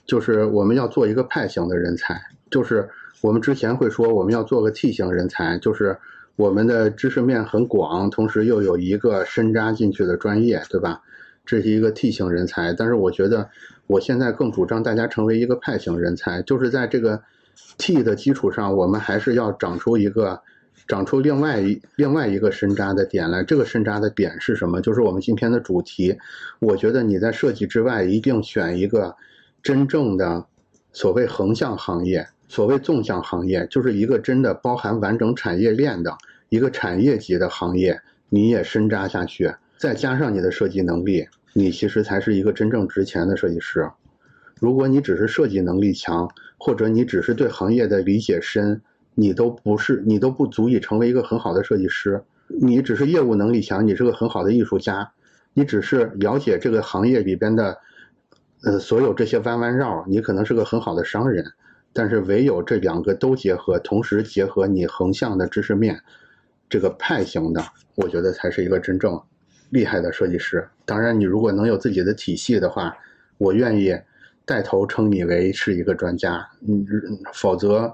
[0.06, 2.20] 就是我们要做一个派型的人才，
[2.50, 2.90] 就是
[3.22, 5.98] 我们之前会说我们要做个 T 型人才，就是
[6.36, 11.02] 我们的知识面很广，同时又有一个深扎进去的专业，对吧？
[11.46, 12.74] 这是一个 T 型人才。
[12.74, 13.50] 但是我觉得
[13.88, 17.22] 我现在更主张大家成为一个派型人才，就是在这个
[17.78, 20.41] T 的基础上，我们还是要长出一个。
[20.88, 24.80] 长出另外一另外一个深扎的点来，这个深扎的点是什么？
[24.80, 26.18] 就是我们今天的主题。
[26.60, 29.14] 我觉得你在设计之外，一定选一个
[29.62, 30.45] 真正的
[30.93, 36.16] 所谓横向行业，所谓纵向行业，就是一个真的包含完整产业链的
[36.47, 37.99] 一个产业级的行业，
[38.30, 43.89] 你也深扎下去，再加上你的设计能力，你其实才是一个真正值钱的设计师。
[44.60, 48.82] 如果你只是设计能力强，或者你只是对行业的理解深，
[49.16, 52.22] 你都不是，你都不足以成为一个很好的设计师。
[52.47, 55.12] 你只是业务能力强，你是个很好的艺术家。
[55.53, 57.78] 你只是了解这个行业里边的，
[58.64, 61.45] 呃，所有这些弯弯绕，你可能是个很好的商人。
[61.93, 65.99] 但是唯有这两个都结合，同时结合你横向的知识面，
[66.70, 67.64] 这个派型的，
[67.95, 69.20] 我觉得才是一个真正
[69.72, 70.68] 厉害的设计师。
[70.86, 72.95] 当然，你如果能有自己的体系的话，
[73.39, 73.99] 我愿意
[74.48, 76.43] 带头称你为是一个专家。
[76.68, 76.84] 嗯，
[77.32, 77.93] 否则。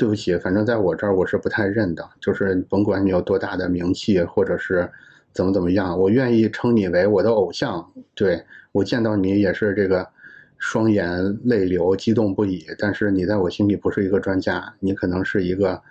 [0.00, 4.88] 对不起，反正在我这儿我是不太认的，就是甭管你有多大的名气，或者是
[5.32, 7.84] 怎么怎么样，我愿意称你为我的偶像。
[8.14, 8.40] 对
[8.70, 10.08] 我见到你也是这个
[10.56, 12.64] 双眼泪流，激动不已。
[12.78, 15.82] 但是你在我心里不是一个专家，你可能是一个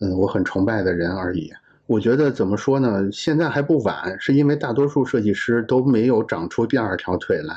[0.00, 1.52] 嗯我很崇拜的人而已。
[1.86, 3.10] 我觉得怎么说呢？
[3.12, 7.54] 现在还不晚，是因为大多数设计师都没有长出第二条腿来。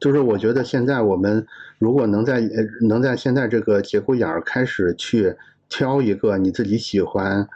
[0.00, 1.46] 就是我觉得现在我们
[1.78, 2.40] 如果能在
[2.80, 5.34] 能在现在这个节骨眼儿开始去
[5.68, 7.46] 挑一个你自己喜欢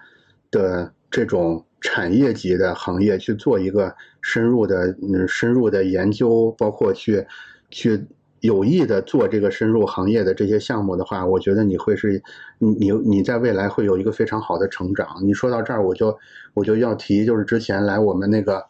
[0.50, 7.26] 的这种产业级的行业去做一个深入的嗯深入的研究，包括去
[7.70, 8.04] 去。
[8.42, 12.20] 有意的做这个深入行业的这些项目的话，我觉得你会是，
[12.58, 15.06] 你你你在未来会有一个非常好的成长。
[15.22, 16.18] 你说到这儿，我就
[16.52, 18.64] 我就要提，就是之前来我们那个，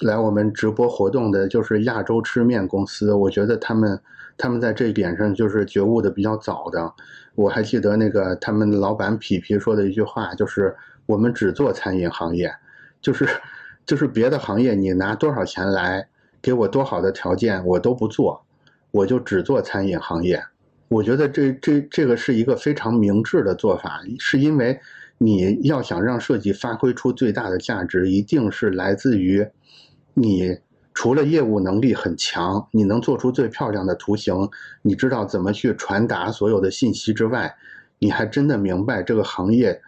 [0.00, 3.12] 来我们直播活动的，就是亚洲吃面公司。
[3.12, 4.00] 我觉得他们
[4.38, 6.90] 他们在这一点上就是觉悟的比较早的。
[7.34, 12.50] 我还记得那个他们老板皮皮说的一句话，就是我们只做餐饮行业，
[13.02, 13.28] 就是
[13.84, 16.08] 就是别的行业你拿多少钱来
[16.40, 18.42] 给我多好的条件，我都不做。
[18.90, 20.42] 我就只做餐饮行业，
[20.88, 24.78] 我觉得这这这个是一个非常明智的做法，是因为
[25.18, 29.46] 你要想让设计发挥出最大的价值，一定是来自于
[30.14, 30.58] 你
[30.92, 34.48] 除了业务能力很强，你能做出最漂亮的图形，
[34.82, 37.54] 你知道怎么去传达所有的信息之外，
[37.98, 39.80] 你还真的明白这个行业，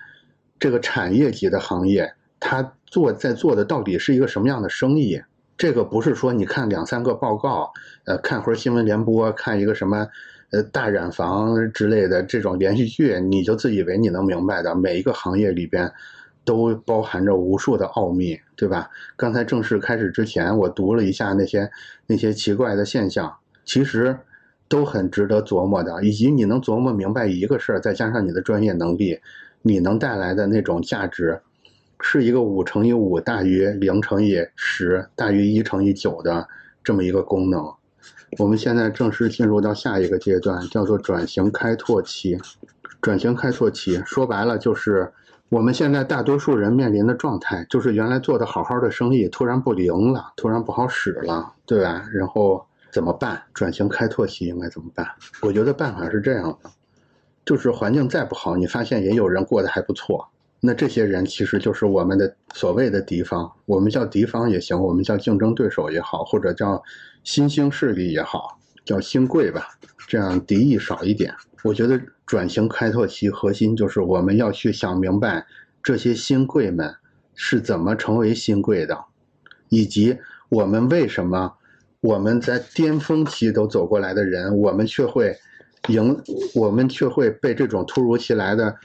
[0.61, 5.21] 这个产业级的行业，它做在做的到底是一个什么样的生意。
[5.63, 7.73] 这个不是说你看两三个报告，
[8.05, 10.09] 呃，看会儿新闻联播，看一个什么，
[10.51, 14.75] 呃，大染坊之类的这种连续剧，你就自以为你能明白的。
[14.75, 15.89] 每一个行业里边，
[16.45, 18.91] 都包含着无数的奥秘，对吧？
[19.15, 21.71] 刚才正式开始之前，我读了一下那些
[22.09, 23.33] 那些奇怪的现象，
[23.65, 24.19] 其实
[24.67, 26.03] 都很值得琢磨的。
[26.03, 29.21] 以及你能琢磨明白一个事儿，再加上你的专业能力，
[29.63, 31.41] 你能带来的那种价值。
[32.05, 36.47] 是一个五乘以五大于零乘以十大于一乘以九的
[36.83, 37.73] 这么一个功能。
[38.39, 42.39] 我们现在正式进入到下一个阶段，叫做转型开拓期。
[43.01, 45.13] 转型开拓期说白了就是
[45.49, 52.09] 我们现在大多数人面临的状态，就是原来做的好好的生意突然不灵了，突然不好使了，对吧？
[52.13, 53.43] 然后怎么办？
[53.55, 55.07] 转型开拓期应该怎么办？
[55.43, 56.71] 我觉得办法是这样的，
[57.45, 60.29] 就是环境再不好，你发现也有人过得还不错。
[60.65, 66.81] 那这些人其实就是我们的所谓的敌方，我们叫敌方也行，我们叫竞争对手也好，或者叫
[67.25, 69.71] 新兴势力也好，叫新贵吧，
[70.07, 71.35] 这样敌意少一点。
[71.65, 75.45] 我觉得转型开拓期核心就是我们要去想明白
[75.83, 76.95] 这些新贵们
[77.35, 78.97] 是怎么成为新贵的，
[79.69, 80.17] 以及
[80.49, 81.53] 我们为什么
[82.01, 85.37] 我们在巅峰期都走过来的人，我们却会
[85.89, 86.17] 赢，
[86.55, 88.77] 我们却会被这种突如其来的。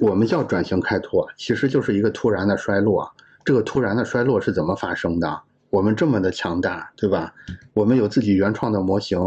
[0.00, 3.10] 我们叫转型开拓，其实就是一个突然的衰落。
[3.44, 5.40] 这个突然的衰落是怎么发生的？
[5.70, 7.32] 我们这么的强大，对吧？
[7.74, 9.18] 我们有自己原创的模型，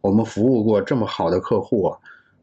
[0.00, 1.96] 我们服务过这么好的客户，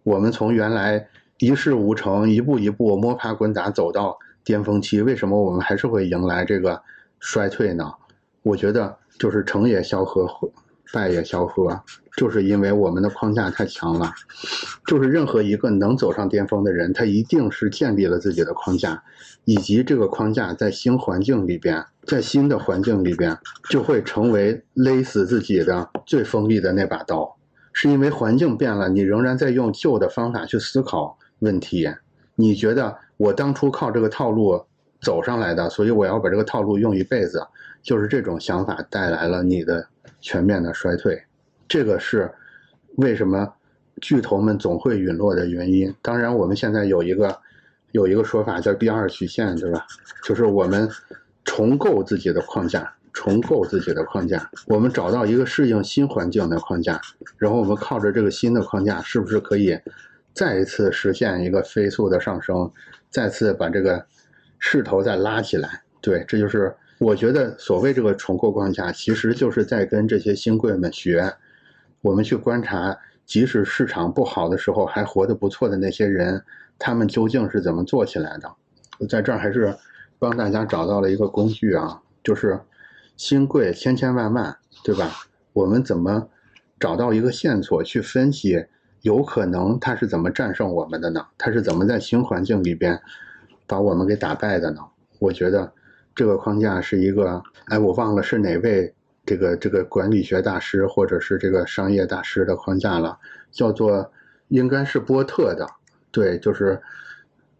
[0.03, 1.07] 我们从原来
[1.39, 6.81] 一事无成，一步一步摸爬滚打走到巅峰期，为什么我们还是会迎来这个
[7.19, 7.93] 衰退呢？
[8.41, 10.27] 我觉得就是成也萧何，
[10.93, 11.81] 败也萧何。
[12.15, 14.13] 就是因为我们的框架太强了，
[14.85, 19.03] 就是任何一个能走上巅峰的人，他一定是建立了自己的框架，
[19.45, 23.35] 以及这个框架在新环境里边，在新的环境里边
[23.67, 27.35] 就会成为勒死自己的最锋利的那把刀。
[27.71, 31.89] 是因为环境变了，你仍然在用旧的方法去思考问题。
[32.35, 34.63] 你觉得我当初靠这个套路
[35.01, 37.41] 走上来的，所以我要把这个套路用一辈子，
[37.81, 39.87] 就是这种想法带来了你的
[40.23, 41.21] 全面的衰退。
[41.67, 42.31] 这个是
[42.95, 43.53] 为什么
[44.01, 45.93] 巨头们总会陨落的原因。
[46.01, 47.37] 当然，我们现在有一个
[47.91, 49.85] 有一个说法叫第二曲线，对吧？
[50.23, 50.89] 就是我们
[51.43, 52.91] 重构自己的框架。
[53.15, 56.99] 重构自己的框架，我们找到一个适应新环境的框架，
[57.37, 59.77] 然后我们靠着这个新的框架，是不是可以
[60.33, 62.71] 再一次实现一个飞速的上升，
[63.11, 64.03] 再次把这个
[64.57, 65.83] 势头再拉起来？
[66.01, 71.33] 对，这就是我觉得所谓这个重构框架，其实就是在跟这些新贵们学，
[72.01, 76.43] 我们去观察，即使市场不好的时候还活得不错的那些人，
[76.77, 78.51] 他们究竟是怎么做起来的？
[78.99, 79.75] 我在这儿还是
[80.19, 82.59] 帮大家找到了一个工具啊，就是。
[83.15, 85.11] 新贵千千万万，对吧？
[85.53, 86.27] 我们怎么
[86.79, 88.65] 找到一个线索去分析，
[89.01, 91.23] 有可能他是怎么战胜我们的呢？
[91.37, 92.99] 他是怎么在新环境里边
[93.67, 94.81] 把我们给打败的呢？
[95.19, 95.71] 我觉得
[96.15, 98.93] 这个框架是一个，哎，我忘了是哪位
[99.25, 103.17] 这个这个管理学大师或者是这个商业大师的框架了，
[103.51, 104.11] 叫做
[104.47, 105.67] 应该是波特的，
[106.11, 106.81] 对，就是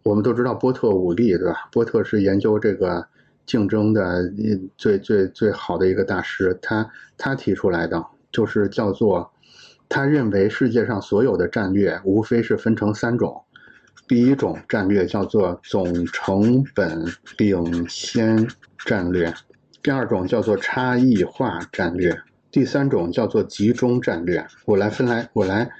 [0.02, 1.68] 我们都知道波特五力，对吧？
[1.72, 3.06] 波特是研究这个。
[3.46, 4.32] 竞争的
[4.78, 8.02] 最最最好的一个大师，他他提出来的
[8.32, 9.30] 就是叫做，
[9.86, 13.43] 他认为世界上所有的战略无非是分成三种，
[14.06, 17.04] 第一种战略叫做总成本
[17.38, 18.46] 领先
[18.84, 19.32] 战略，
[19.82, 22.14] 第二种叫做差异化战略，
[22.50, 24.46] 第三种叫做集中战略。
[24.66, 25.70] 我来分来，我来。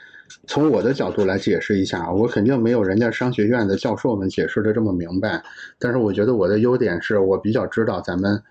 [0.46, 5.42] 从我的角度来解释一下啊，我肯定没有人家商学院的教授们解释的这么明白。
[5.78, 8.42] 但是我觉得我的优点是我比较知道咱们，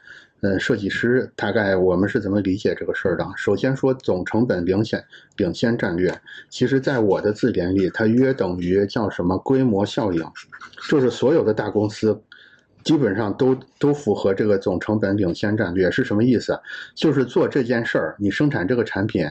[0.44, 3.26] 呃，设计师大概我们是怎么理解这个事儿的。
[3.36, 5.04] 首先说总成本领先
[5.38, 6.14] 领先战略，
[6.50, 10.24] 其实在我的字典里，它约等于叫什么规模效应，
[10.90, 12.22] 就是所有的大公司
[12.84, 16.60] 基本上都都符合这个总成本领先战略是什么意思？
[16.94, 19.28] 就是做这件事儿，你生产这个产品，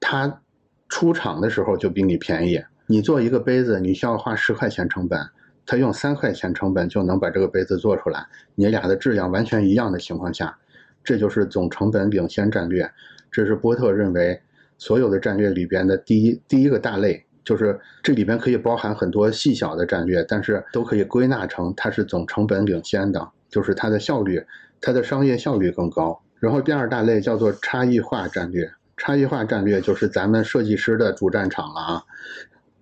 [0.00, 0.40] 它。
[0.86, 2.62] 出厂的时候就比你便宜。
[2.86, 5.18] 你做一个杯子，你需要花十块钱成本，
[5.66, 8.26] 他用三块钱成本就能把这个杯子做出来。
[8.54, 10.58] 你俩的质量完全一样的情况下，
[11.02, 12.90] 这就是总成本领先战略。
[13.30, 14.40] 这是波特认为
[14.78, 24.44] 所有的战略里边的第一第一个大类，就是这里边可以包含很多细小的战略，但是都可以归纳成它是总成本领先的，就是它的效率，
[24.80, 26.22] 它的商业效率更高。
[26.38, 28.70] 然后第二大类叫做差异化战略。
[28.96, 32.02] 差异化战略就是咱们设计师的主战场了啊，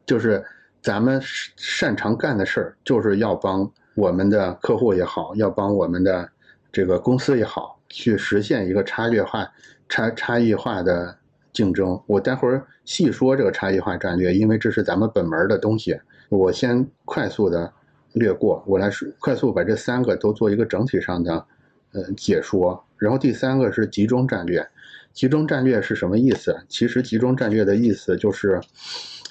[0.04, 0.44] 就是
[0.82, 1.22] 咱们
[1.56, 6.28] 擅长干的事儿，就是要帮我们的客户也好，要帮我们的
[6.72, 9.48] 这个公司也好，去实现一个差异化、
[9.88, 11.16] 差差异化的
[11.52, 12.02] 竞争。
[12.06, 15.96] 我待会儿细说这个差异化战略，因为这是咱们本门的东西。
[16.28, 17.72] 我先快速的
[18.14, 21.46] 略过，我来快速把这三个都做一个整体上的
[21.92, 22.82] 呃解说。
[22.96, 24.66] 然后第三个是集中战略。
[25.12, 26.56] 集中战略是什么意思？
[26.68, 28.58] 其实集中战略的意思就是，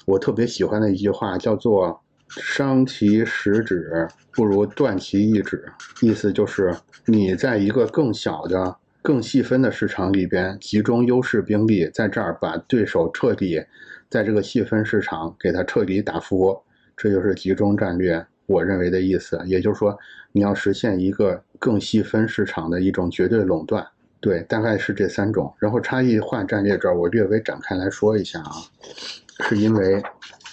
[0.04, 5.64] 我特别喜欢的一句话，叫做“伤其十指，不如断其一指”。
[6.02, 6.74] 意思就是
[7.06, 13.64] 你在一个更小的、更细分的市场里边集中优势兵力，在这儿把对手彻底
[14.08, 16.58] 在这个细分市场给他彻底打服，
[16.96, 18.24] 这就是集中战略。
[18.46, 19.96] 我认为的意思，也就是说，
[20.32, 23.86] 你要实现一个更细分市场的一种绝对垄断。
[24.20, 25.52] 对，大概是这三种。
[25.58, 28.52] 然后差异化战略这儿，我略微展开来说一下啊，
[29.42, 30.02] 是因为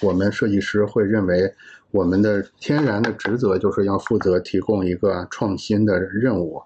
[0.02, 1.54] 我们设计师会认为，
[1.92, 6.62] 我们的天然的职责就是要负责提供一个创新的任务，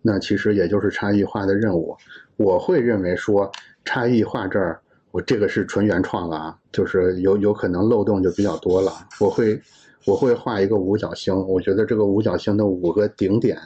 [0.00, 1.96] 那其实也就是差异化的任务。
[2.36, 3.50] 我会认为说，
[3.84, 4.80] 差异化这儿，
[5.10, 8.92] 我这个是纯原创了啊，就是有有可能漏洞就比较多了。
[9.20, 9.60] 我会
[10.06, 13.58] 我会画一个五角星，我觉得这个五角星的五个顶点。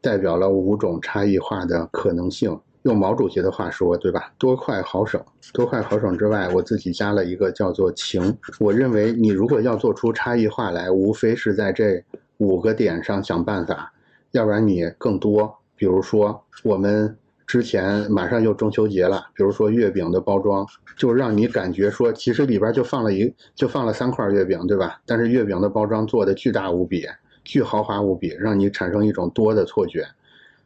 [0.00, 2.60] 代表了五种差异化的可能性。
[2.84, 4.32] 用毛主席的话说，对吧？
[4.38, 8.36] 多快好省，多快好省之外，我自己加了一个叫做情。
[8.58, 12.04] 我认为你如果要做出差异化来，无非是在这
[12.36, 13.90] 五个点上想办法，
[14.32, 15.54] 要不然你更多。
[15.76, 17.16] 比如说，我们
[17.46, 20.66] 之前马上又中秋节了，比如说月饼的包装，
[20.98, 25.00] 就让你感觉说，其实里边就放了一，就放了三块月饼，对吧？
[25.06, 27.06] 但是月饼的包装做的巨大无比。
[27.44, 30.06] 巨豪华无比，让你产生一种多的错觉，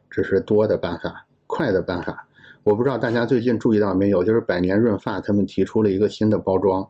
[0.09, 2.27] 这是多的办法，快的办法。
[2.63, 6.87] 我不知道大家最近注意到没有，就是百年润发他们提出了一个新的包装，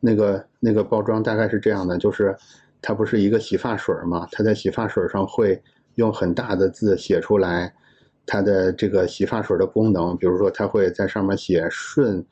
[0.00, 2.36] 那个那个包装大概是这样的，就是
[2.82, 4.28] 它不是一个洗发水嘛？
[4.30, 5.62] 它在洗发水上会
[5.94, 7.72] 用很大的字写出来
[8.26, 12.22] 它的这个洗发水的功能，比如说它会在上面写顺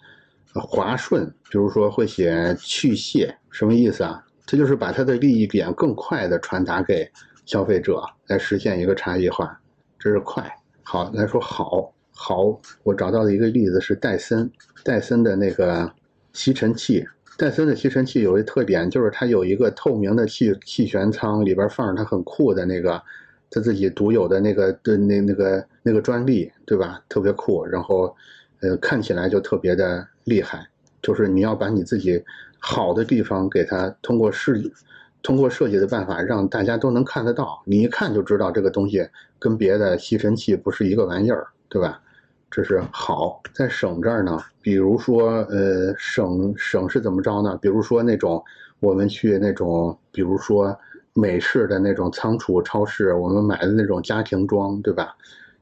[0.53, 4.23] 滑顺，比如说会写去屑，什么意思啊？
[4.47, 7.11] 它就是把它的利益点更快的传达给
[7.47, 9.59] 消费者来实现一个差异化，
[9.99, 10.53] 这是快。
[10.87, 14.49] 好来说好，好，我找到的一个例子是戴森，
[14.85, 15.91] 戴森的那个
[16.35, 17.05] 吸尘器。
[17.37, 23.03] 戴森的吸尘器有一特点，就是它有一个透明的气气旋舱，里边放着它很酷的那个，
[23.51, 27.03] 它自己独有的那个的那那个那个专利，对吧？
[27.09, 28.15] 特别酷，然后，
[28.61, 30.65] 呃，看起来就特别的厉害。
[31.03, 32.23] 就是你要把你自己
[32.59, 34.53] 好的地方给它通过设
[35.25, 41.99] 通过设计的办法，让大家都能看得到，你一看就知道这个东西跟别的吸尘器不是一个玩意儿，对吧？
[42.51, 44.39] 这是好，在省这儿呢。
[44.61, 47.59] 比如说，呃，省省是怎么着呢？
[47.61, 48.45] 比如说那种
[48.81, 50.79] 我们去那种，比如说
[51.15, 55.17] 美式的那种仓储超市，我们买的那种家庭装，对吧？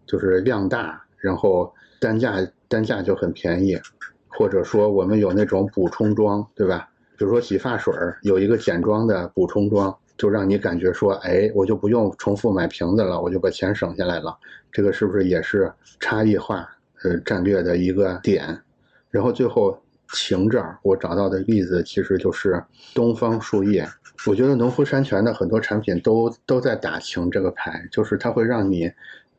[0.04, 2.36] 就是量大，然后单价
[2.66, 3.78] 单价就很便宜。
[4.26, 6.88] 或者说我们有那种补充装，对吧？
[7.22, 14.36] 比如说洗发水有一个简装的补充装，就让你感觉说，哎，我就不用重复买瓶子了，我就把钱省下来了。
[14.72, 16.68] 这个是不是也是差异化？
[17.04, 18.60] 呃，战略的一个点，
[19.08, 19.80] 然后最后
[20.12, 22.60] 情这儿我找到的例子其实就是
[22.92, 23.86] 东方树叶。
[24.26, 28.90] 我觉得农夫山泉的很多产品都都在打情这个牌，就是它会让你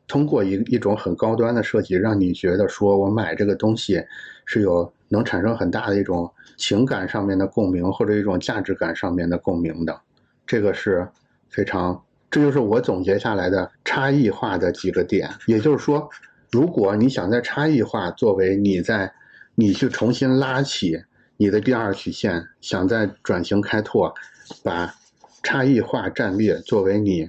[0.08, 4.02] 通过一一种很高端的设计，让你觉得说我买这个东西
[4.46, 9.98] 是有能产生很大的一种情感上面的共鸣，或者一种价值感上面的共鸣的。
[10.46, 11.08] 这个是
[11.48, 16.10] 非常，这就是我总结下来的差异化的几个点，也就是说。
[16.50, 19.12] 如果你想在差异化作为你在
[19.56, 21.02] 你去重新拉起
[21.36, 24.14] 你的第二曲线，想在转型开拓，
[24.62, 24.94] 把
[25.42, 27.28] 差异化战略作为你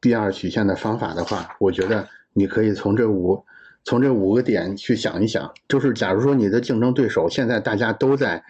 [0.00, 3.44] 第二曲线的方法的话，我觉得你可以从这五
[3.84, 5.52] 从这五个点去想一想。
[5.68, 8.42] 就是假如说你的竞争对手现在大家都在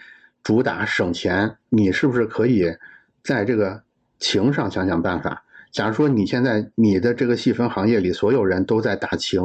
[0.43, 2.77] 主打省钱，你是不是可以
[3.23, 3.83] 在这个
[4.19, 5.43] 情上想想办法？
[5.73, 9.43] 假如说你现在你的这个细分行业里所有人都在打情，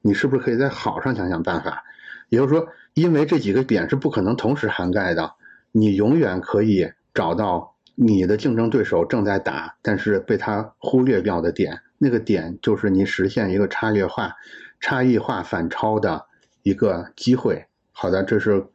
[0.00, 1.82] 你是不是可以在好上想想办法？
[2.28, 5.32] 也就是说，因为这几个点是不可能同时涵盖的，
[5.72, 14.34] 你永远可以找到你的竞争对手正在打，但是被他忽略掉的点，那个点就是你实现一个差异化、
[14.82, 16.26] 差异化反超的
[16.62, 17.64] 一个机会。
[17.92, 18.66] 好的，这是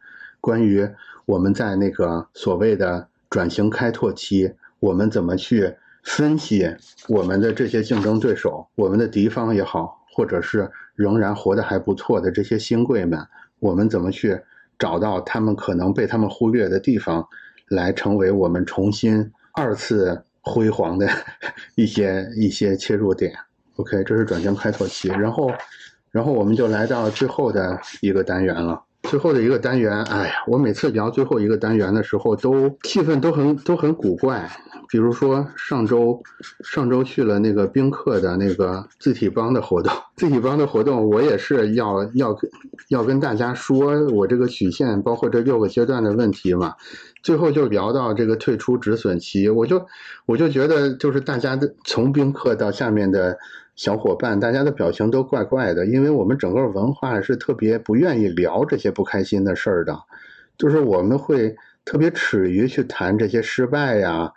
[0.42, 0.90] 关于
[1.28, 5.76] 我们在那个所谓的转型开拓期，我们怎么去。
[6.04, 6.74] 分析
[7.10, 13.20] 我们的这些竞争对手，我们的敌方也好，或者是仍然活得还不错的这些新贵们，
[13.60, 14.40] 我们怎么去
[14.80, 17.28] 找到他们可能被他们忽略的地方，
[17.68, 21.10] 来成为我们重新二次辉煌的
[21.76, 23.36] 一些一些切入点
[23.76, 25.52] ？OK，这是转型开拓期，然后，
[26.12, 28.84] 然后我们就来到最后的一个单元了。
[29.04, 34.50] 最后的一个单元，哎呀，我每次聊最后一个单元的时候，都气氛都很都很古怪。
[34.90, 36.22] 比如说上周，
[36.64, 42.50] 上周去了那个宾客的那个字体帮的活动，字体帮的活动，我也是要要跟
[42.90, 46.74] 要跟大家说我这个曲线，包括这六个阶段的问题嘛。
[47.24, 49.86] 最后就聊到这个退出止损期，我就
[50.26, 53.38] 我就觉得就是大家的从宾客到下面的
[53.78, 59.98] 小伙伴，大家的表情都怪怪的，因为我们整个文化是特别不愿意聊这些不开心的事儿的，
[60.58, 61.56] 就是我们会
[61.86, 64.30] 特别耻于去谈这些失败呀。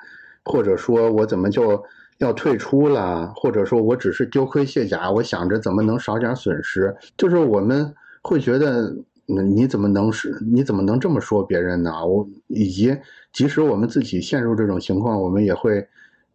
[0.42, 1.82] 或者说我怎么就
[2.18, 3.30] 要退出了？
[3.36, 6.94] 或者说我只是丢盔卸甲，我想着怎么能少点损失？
[7.16, 8.94] 就是我们会觉得，
[9.26, 10.38] 你怎么能是？
[10.52, 12.04] 你怎么能这么说别人呢？
[12.04, 12.96] 我以及
[13.32, 15.86] 即使我们自己陷入这种情况，我们也会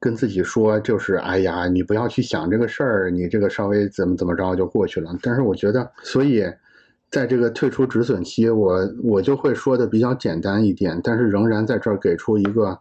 [0.06, 5.18] 跟自己说，就是哎呀，你不要去想这个事儿，你这个稍微怎么怎么着就过去了。
[5.24, 6.46] 但是我觉得，所以
[7.10, 12.78] 在这个退出止损期，我我就会说的比较简单一点，但是仍然在这儿给出一个。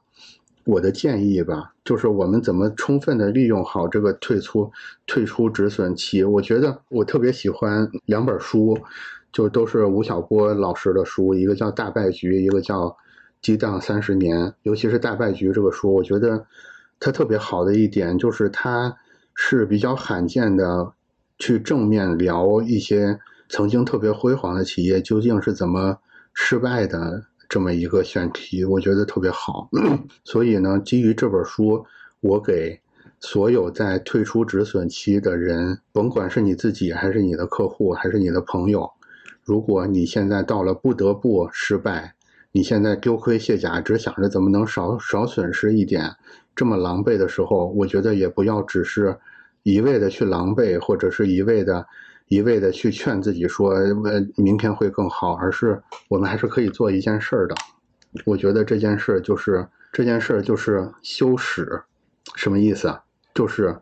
[0.66, 4.72] 我的建议吧，就是我们怎么充分的利用好这个退出
[5.06, 6.24] 退出止损期。
[6.24, 8.74] 我觉得我特别喜欢两本书，
[9.30, 12.86] 就都是吴晓波老师的书，一个叫《大败局》，一个叫
[13.42, 14.38] 《激荡三十年》。
[14.62, 16.46] 尤其是《大败局》这个书，我觉得
[17.04, 18.96] 它特别好的一点就是它
[19.34, 20.90] 是比较罕见的
[21.38, 23.20] 去正面聊一些
[23.50, 25.98] 曾经特别辉煌的企业究竟是怎么
[26.32, 27.22] 失败的。
[27.46, 29.68] 这么一个选题，我觉得特别好。
[30.24, 31.84] 所以呢，基于这本书，
[32.20, 32.80] 我给
[33.20, 38.90] 所有在退出止损期的人，甭管是你自己，还是你的客户，还是你的朋友，
[39.42, 42.14] 如果你现在到了不得不失败，
[42.50, 46.16] 你现在丢盔卸甲，只想着怎么能少少损失一点，
[46.54, 49.18] 这么狼狈的时候，我觉得也不要只是
[49.62, 51.86] 一味的去狼狈，或者是一味的。
[52.28, 57.54] 一味的去劝自己说，呃，明天会更好，而是我们还是可以做一件事儿的。
[58.24, 61.82] 我觉得这件事就是这件事就是修史，
[62.34, 62.98] 什么意思？
[63.34, 63.76] 就是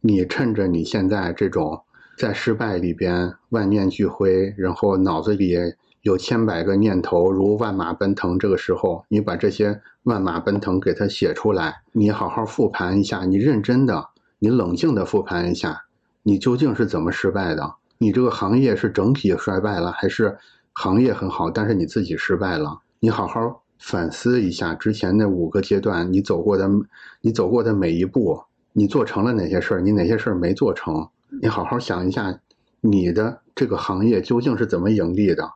[0.00, 1.80] 你趁着你现在这种
[2.18, 5.56] 在失败里边万念俱灰，然后脑子里
[6.02, 15.84] 有千百个念头如万马奔腾，这个时候你把这些万马奔腾给它写出来，你好好复盘一下，你认真的，你冷静的复盘一下，
[16.22, 17.76] 你究竟是怎么失败的？
[17.96, 20.36] 你这个行业是整体衰败了，还是
[20.74, 22.80] 行业很好，但是你自己失败了？
[23.00, 26.68] 你好好反思一下之前那五个阶段，你走过的，
[27.22, 28.42] 你走过的每一步，
[28.74, 31.08] 你做成了哪些事儿，你哪些事儿没做成？
[31.40, 32.38] 你好好想一下，
[32.82, 35.50] 你的这个行业究竟是怎么盈利的？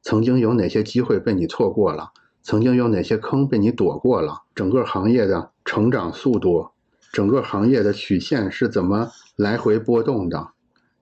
[0.00, 2.12] 曾经有哪些机会被你错过了？
[2.50, 4.42] 曾经有哪些坑被你躲过了？
[4.56, 6.66] 整个行业的成长速度，
[7.12, 10.48] 整个行业的曲线是怎么来回波动的？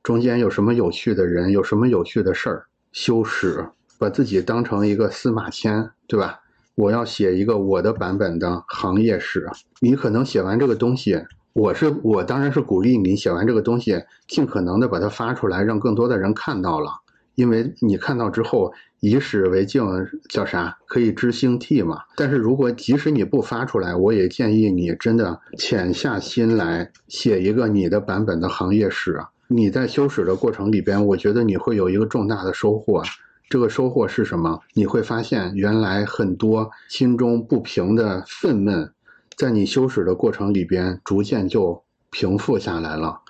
[0.03, 1.51] 中间有什么有趣的人？
[1.51, 2.67] 有什么有趣的事儿？
[2.93, 3.67] 修史。
[3.99, 6.39] 把自己当成一个司马迁，对吧？
[6.75, 9.49] 我要写一个我的版本的行业史。
[9.81, 11.19] 你可能写完这个东西，
[11.55, 16.91] 我是我当然是鼓励你写完这个东西，尽可能的把它发出来，让更多的人看到了。
[17.39, 19.85] 因为你看到之后，以史为镜，
[20.29, 20.77] 叫啥？
[20.89, 22.01] 可以知兴替嘛。
[22.17, 29.21] 但是如果即使你不发出来，我也建议你真的潜下心来写一个你的版本的行业史。
[29.47, 33.05] 你在修史的过程里边，我觉得你会有一个重大的收获。
[33.49, 34.61] 这个收获是什么？
[34.75, 38.91] 你会发现，原来很多心中不平的愤懑，
[39.37, 43.21] 在你修史的过程里边，逐渐就平复下来了。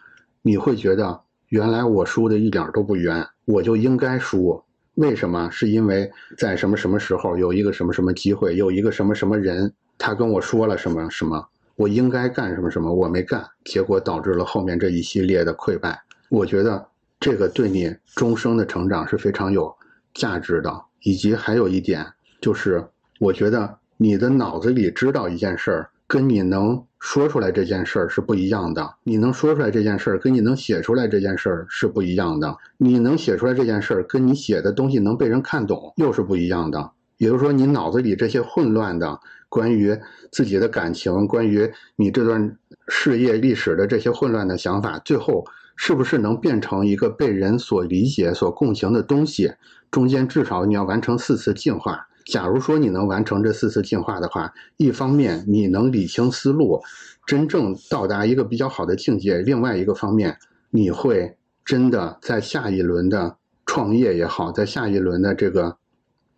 [0.41, 1.21] 你会觉得，
[1.51, 4.63] 原来我输的一点都不冤，我就应该输。
[4.97, 5.49] 为什么？
[5.51, 15.99] 是因为在什么什么时候有一个什么什么机会，有一个什么什么人，他跟我说了什么什么，我应该干什么什么，我没干，结果导致了后面这一系列的溃败。
[16.29, 16.87] 我觉得
[17.19, 19.75] 这个对你终生的成长是非常有。
[20.15, 22.05] 价值的，以及还有一点
[22.41, 22.85] 就是，
[23.19, 28.95] 我觉得你的脑子里知道一件事儿，跟你能说出来这件事儿是不一样的。
[29.05, 32.57] 你能说出来这件事儿，跟你能写出来这件事儿是不一样的。
[32.77, 36.91] 你能写出来这件事儿，跟你写的东西能被人看懂又是不一样的。
[37.17, 39.99] 也就是说，你脑子里这些混乱的关于
[40.31, 42.57] 自己的感情，关于你这段
[42.89, 45.45] 事业历史的这些混乱的想法，最后
[45.77, 49.53] 是不是能变成一个被人所理解、所共情的东西？
[49.91, 52.08] 中间至少你要完成四次进化。
[52.31, 56.83] 假如说你能完成这四次进化的话，一方面你能理清思路，
[57.27, 60.37] 真正到达一个比较好的境界；另外一个方面，
[60.69, 65.79] 你会真的在下一轮的创业也好，在下一轮的这个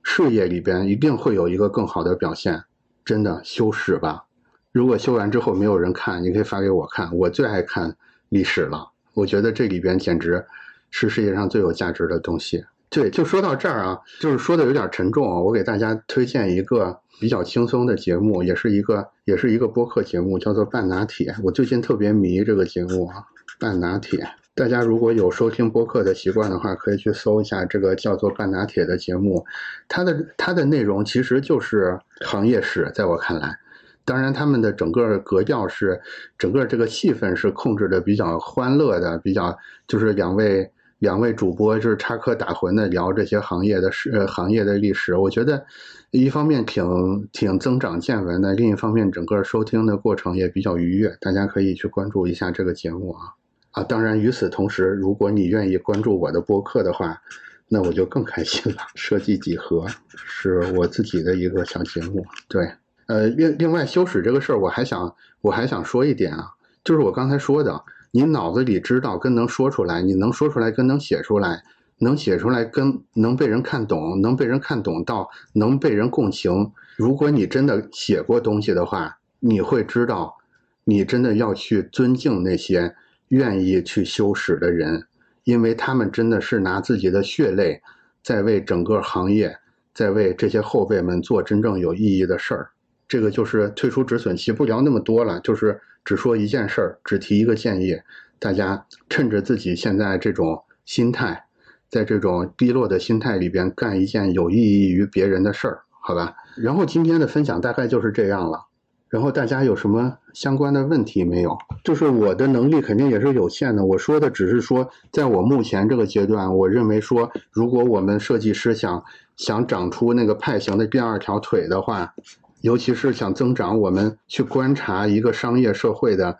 [0.05, 2.63] 事业里边，一定会有一个更好的表现。
[3.05, 4.27] 真的修史吧，
[4.71, 7.13] 如果修完之后没有人看，你可以发给我看。
[7.17, 7.97] 我最爱看
[8.29, 10.47] 历史了，我觉得这里边简直
[10.91, 12.65] 是世界上最有价值的东西。
[12.91, 15.41] 对，就说到这儿啊，就是说的有点沉重啊。
[15.41, 21.31] 我给大家推荐一个比较轻松的节目，也是一个也是一个播客节目，叫做《半拿铁》。
[21.45, 23.15] 我最近特别迷这个节目啊，
[23.61, 24.19] 《半拿铁》。
[24.57, 29.45] 大家如果有收听播客的习惯的话，可以去搜一下这个叫做《半拿铁》的节目。
[29.87, 31.97] 它的它的内容其实就是
[32.27, 33.57] 行业史，在我看来，
[34.05, 36.01] 当然他们的整个格调是
[36.37, 39.57] 整个这个气氛是控制的比较欢乐的，比较
[39.87, 40.69] 就是两位。
[41.01, 45.65] 两位主播就是插科打诨的聊这些行业的事、呃行业的历史，我觉得
[46.11, 53.33] 一方面挺挺增长见闻的，另一方面整个收听的过程也比较愉悦，大家可以去关注一下这个节目啊
[53.71, 53.83] 啊！
[53.83, 57.19] 当然与此同时，如果你愿意关注我的播客的话，
[57.67, 58.83] 那我就更开心了。
[58.95, 62.71] 设计几何是我自己的一个小节目，对，
[63.07, 66.51] 呃，另另外修史这个事儿，我还想我还想说一点啊，
[66.85, 67.83] 就是我刚才说的。
[68.13, 71.63] 你脑子里知道跟能说出来，你能说出来跟能写出来，
[71.99, 76.73] 能写出来跟能被人看懂，能被人看懂到能被人共情。
[76.97, 80.37] 如果你真的写过东西的话，你会知道，
[80.85, 82.95] 你真的要去尊敬那些
[83.29, 85.07] 愿意去修史的人，
[85.45, 87.81] 因为他们真的是拿自己的血泪，
[88.23, 89.57] 在为整个行业，
[89.95, 92.71] 在为这些后辈们做真正有意义的事儿。
[93.11, 95.79] 这个就是退出止损期，不聊那么多了，就是。
[96.03, 97.95] 只说一件事儿，只提一个建议，
[98.39, 101.45] 大家趁着自己现在这种心态，
[101.91, 106.35] 在这种低落的心态里边干一件有意义于别人的事儿，好吧？
[106.57, 108.65] 然后今天的分享大概就是这样了。
[109.11, 111.55] 然后大家有什么相关的问题没有？
[111.85, 119.05] 就是我的能力肯定也是有限的，我说的只是说，在我目前这个阶段，我认为说，如果我们设计师想
[119.37, 122.15] 想长出那个派型的第二条腿的话。
[122.61, 126.37] 尤其是想增长，我们去观察一个商业社会的，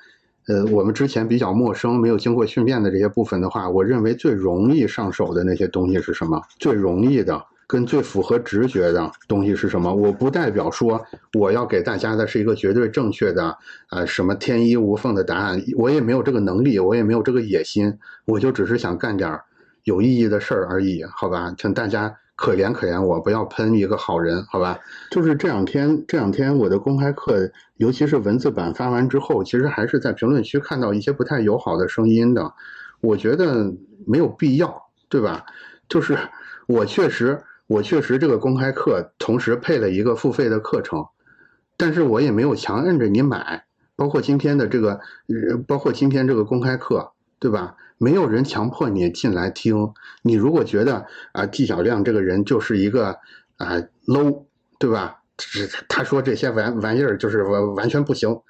[0.49, 6.43] 呃，我们之前比较陌生、没有经过训练的这些部分的话，我认为最容易上手的那些东西是什么？
[6.59, 9.95] 最容易的跟最符合直觉的东西是什么。
[9.95, 11.03] 我不代表说
[11.35, 13.57] 我要给大家的是一个绝对正确的，
[13.91, 15.63] 呃，什么天衣无缝的答案。
[15.77, 19.39] 我也没有这个能力，我也没有这个野心，我就只是想干点
[19.85, 21.55] 有意义的事儿而已，好吧？
[21.57, 24.79] 请大家可怜可怜我，不要喷一个好人，好吧？
[25.11, 32.51] 就是这两天，这两天我的公开课，尤其是文字版发完之后，其实还是在评论区看到一些不太友好的声音的。
[33.03, 33.71] 我觉得
[34.07, 35.45] 没有必要，对吧？
[35.87, 36.17] 就是
[36.67, 41.05] 我确实，我确实这个公开课同时配了一个付费的课程，
[41.77, 44.99] 但是我也没有强摁着你买，包括今天的这个，
[45.67, 47.77] 包括今天这个公开课，对吧？
[48.01, 49.93] 没有人强迫你进来听。
[50.23, 53.19] 你如果觉得啊，纪晓亮这个人就是一个
[53.59, 54.47] 啊 low，
[54.79, 55.19] 对吧？
[55.87, 58.41] 他说这些玩玩意儿就是完完全不行。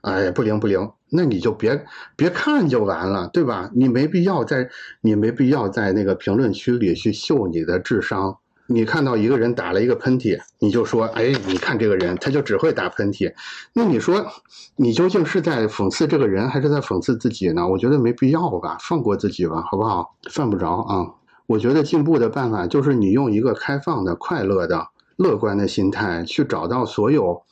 [0.00, 1.84] 哎，不灵不灵，那你就别
[2.16, 3.70] 别看就完了，对吧？
[3.74, 4.68] 你没必要在
[5.00, 8.38] 你没必要在那个评论区里去秀你的智商。
[8.68, 13.32] 你看到一个人打了一个喷嚏，你就说，哎，你看这个人，他就只会打喷嚏。
[13.72, 14.26] 那你说，
[14.76, 17.66] 你究竟是在讽刺这个人，还是在讽刺自己呢？
[17.68, 20.16] 我觉得没必要吧，放过自己吧，好不好？
[20.30, 21.06] 犯不着啊。
[21.46, 27.42] 我觉得进步的办法就是你用一个开放的、快乐的、乐观的心态去找到所有。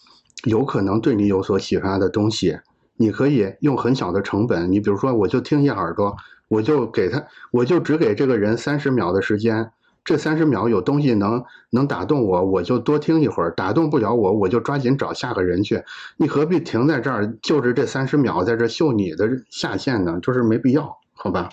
[0.45, 2.59] 有可能对你有所启发的东西，
[2.97, 4.71] 你可以用很小的成本。
[4.71, 6.15] 你比如说，我就听一耳朵，
[6.49, 9.71] 我就给他，我就只给这个人三十秒的时间。
[10.05, 15.83] 这三十秒有东西能能打动我，我就多听一会儿；打动不了我，我就抓紧找下个人去。
[16.19, 20.21] 你何必停在这儿，就是这三十秒在这秀你的下限呢？
[20.21, 21.49] 就是没必要，好吧？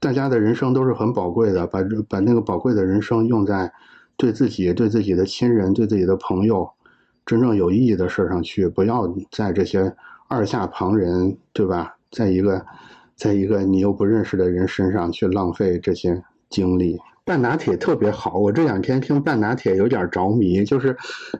[0.00, 3.72] 大家的人生都是很宝贵的，把把那个宝贵的人生用在
[4.16, 6.68] 对自己、对自己的亲人、对自己的朋友。
[7.24, 9.94] 真正有意义的事上去，不要在这些
[10.28, 11.96] 二下旁人，对吧？
[12.10, 12.66] 在一个，
[13.16, 17.00] 在一个你又不认识的人身上去浪费这些精力。
[17.24, 20.94] 半拿铁特别好，我这两天听半拿铁有点着迷，就是，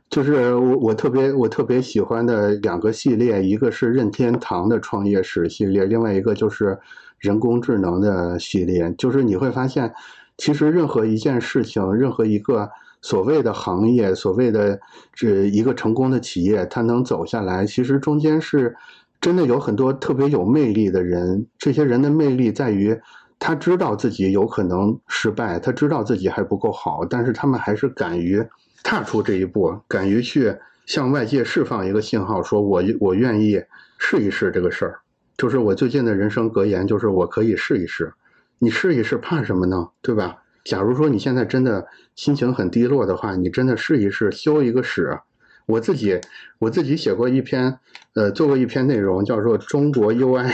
[0.09, 6.79] 就是我我特别我特别喜欢的两个系列，一个是任天堂的创业史系列，另外一个就是
[7.19, 8.93] 人工智能的系列。
[8.97, 9.93] 就是你会发现，
[10.39, 12.71] 其实任何一件事情，任何一个。
[13.03, 14.81] 所谓的行业，所谓的
[15.13, 18.75] 这一个成功的企业，它能走下来，其实中间是
[19.21, 21.47] 真的有很多特别有魅力的人。
[21.59, 22.99] 这些人的魅力在于，
[23.47, 28.43] 他知道自己有可能失败，他知道自己还不够好，但是他们还是敢于
[28.83, 30.57] 踏出这一步，敢于去
[30.87, 33.63] 向外界释放一个信号，说我我愿意
[33.99, 35.01] 试一试这个事儿。
[35.37, 38.15] 就是我最近的人生格言，就是我可以试一试。
[38.59, 39.91] 你试一试，怕什么呢？
[40.01, 40.39] 对吧？
[40.65, 45.19] 假如说你现在真的心情很低落的话，你真的试一试修一个史。
[45.67, 46.21] 我自己
[46.59, 47.79] 我自己写过一篇，
[48.15, 50.51] 呃，做过一篇内容，叫做《中国 UI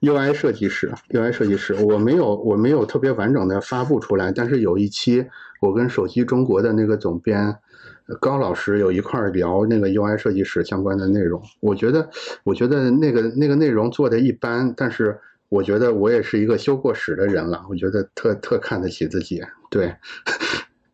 [0.00, 1.74] UI 设计史》UI 设计史。
[1.74, 5.26] 我没有我没有特别完整的发布出来，但是有一期
[5.60, 7.56] 我跟手机中国的那个总编
[8.20, 11.42] 高老师有一块聊那个 UI 设计史相关的内容。
[11.60, 12.08] 我觉得
[12.44, 15.18] 我觉得那个那个内容做的一般，但是。
[15.48, 19.40] 我觉得我也是一个修过史的人了，我觉得特特看得起自己。
[19.70, 19.94] 对，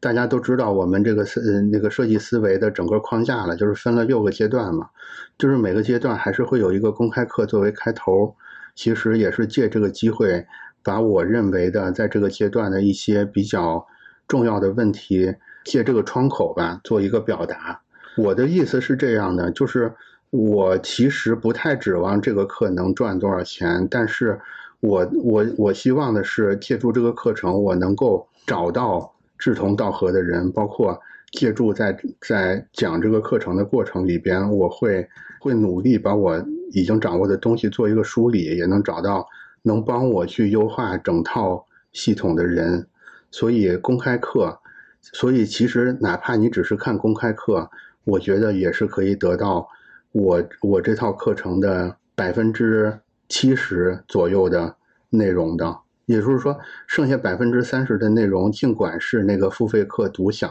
[0.03, 4.91] 大家都知道我们这个思那个设计思维的整个框架了，就是分了六个阶段嘛，
[5.39, 8.35] 就是每个阶段还是会有一个公开课作为开头，
[8.75, 10.45] 其实也是借这个机会，
[10.83, 13.87] 把我认为的在这个阶段的一些比较
[14.27, 15.33] 重要的问题，
[15.65, 17.81] 借这个窗口吧做一个表达。
[18.17, 19.95] 我的意思是这样的，就是。
[20.35, 24.41] 我其实不太指望这个课能赚多少钱，但是
[24.81, 29.12] 我我我希望的是借助这个课程，我能够找到
[29.43, 30.97] 志同道合的人，包括
[31.33, 35.09] 借助在在讲这个课程的过程里边，我会
[35.41, 36.41] 会努力把我
[36.71, 39.27] 已经掌握的东西做一个梳理，也能找到
[39.63, 42.87] 能帮我去优化整套系统的人。
[43.33, 44.61] 所以公开课，
[45.01, 47.69] 所以其实哪怕你只是看公开课，
[48.05, 49.69] 我觉得也是可以得到。
[50.13, 52.97] 我我这套课程的百分之
[53.29, 54.77] 七十左右的
[55.11, 55.77] 内容的，
[56.07, 60.51] 也就是说，剩下百分之三十的内容，尽管是那个付费课独享，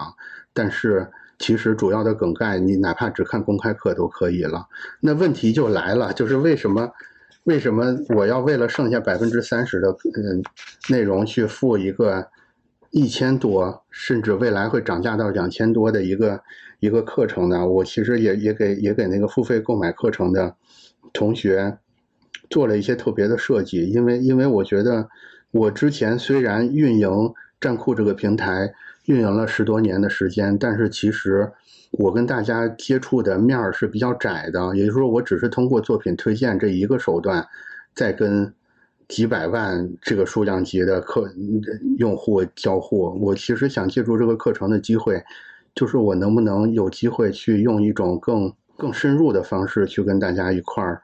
[0.54, 1.08] 但是
[1.40, 4.68] 其实主要的梗概，你哪怕只看公开课都可以了。
[5.00, 6.92] 那问题就来了，就是为什么
[7.44, 10.44] 为什么我要为了剩下百分之三十的嗯
[10.90, 12.28] 内容去付一个
[12.92, 16.42] 一千多，甚至未来会涨价到两千多的一个？
[16.82, 20.56] 一个课程呢，我其实也也给也给那个付费购买课程的
[21.14, 21.78] 同学
[22.50, 25.08] 做了一些特别的设计，因为因为我觉得
[25.52, 28.74] 我之前虽然运营站酷这个平台
[29.06, 31.52] 运营了十多年的时间，但是其实
[31.92, 37.46] 我跟大家接触的面儿是比较窄的，也就是说，我只是通过作品推荐这一个手段，
[37.94, 38.54] 在跟
[39.10, 41.30] 几百万这个数量级的客
[41.98, 45.22] 用户交互，我其实想借助这个课程的机会，
[45.76, 51.02] 就是我能不能有机会去用一种更更深入的方式去跟大家一块儿，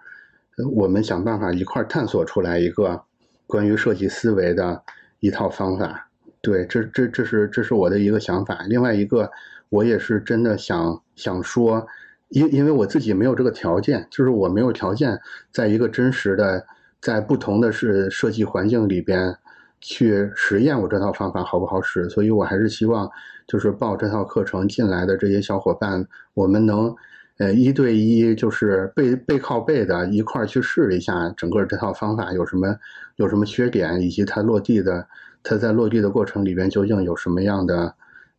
[0.74, 3.04] 我们想办法一块儿探索出来一个
[3.48, 4.84] 关于设计思维的
[5.20, 6.08] 一套方法。
[6.42, 8.62] 对，这这这是这是我的一个想法。
[8.68, 9.32] 另外一个，
[9.70, 11.88] 我也是真的想想说，
[12.30, 15.20] 因因为我自己没有这个条件，就是我没有条件
[15.52, 16.68] 在一个真实的。
[17.00, 19.38] 在不同的是设计环境里边
[19.80, 23.08] 去实验我这套方法好不好使，所以我还是希望
[23.48, 26.04] 就是报这套课程进来的这些小伙伴，
[26.34, 26.94] 我们能
[27.38, 32.76] 呃一对一就是背背靠背的一块儿去试一下整个这套方法有什么
[33.18, 35.08] 有什么缺点，以及它落地的
[35.44, 37.94] 它在落地的过程里边究竟有什么样的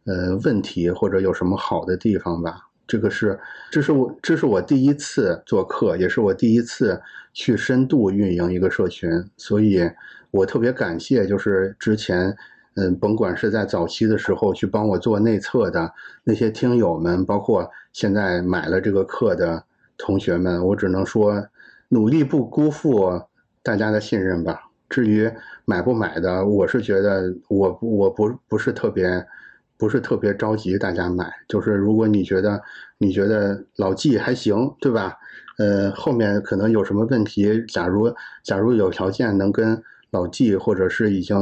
[0.05, 2.65] 呃问题或者有什么好的地方吧。
[2.87, 3.39] 这个是，
[3.71, 6.99] 这是我这是我第一次做客，也是我第一次
[7.35, 9.83] 去深度运营一个社群，所以
[10.31, 12.35] 我特别感谢，就是之前，
[12.79, 15.93] 嗯，甭管是在早期的时候去帮我做内测的
[16.23, 19.65] 那些听友们，包括现在买了这个课的
[19.97, 21.45] 同学们，我只能说，
[21.89, 23.21] 努力不辜负
[23.63, 24.61] 大家的信任吧。
[24.89, 25.29] 至于
[25.65, 29.27] 买不买的，我是觉得我我不不是特别。
[29.81, 32.61] 不是特别着急，大家买就是如果你觉得
[32.99, 35.17] 你觉得老纪还行，对吧？
[35.57, 39.81] 呃，后面可能有什么问题，假如假如有条件能跟
[40.11, 41.37] 老纪或者是已经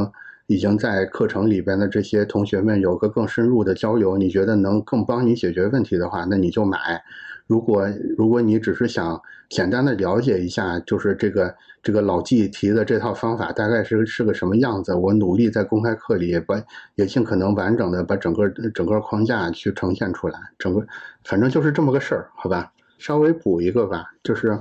[0.47, 7.02] 已经在课程里边的这些同学们有个更深入的交流，你觉得能更帮你解决问题的话，那你就买。
[7.47, 16.60] 如果如果你只是想简单的了解一下，就是这个这个老纪提的这套方法大概是是个什么样子，我努力在公开课里把
[16.97, 20.85] 也尽可能完整的把整个整个框架去呈现出来，整个
[21.24, 22.73] 反正就是这么个事儿，好吧？
[22.98, 24.59] 稍微补一个吧，就是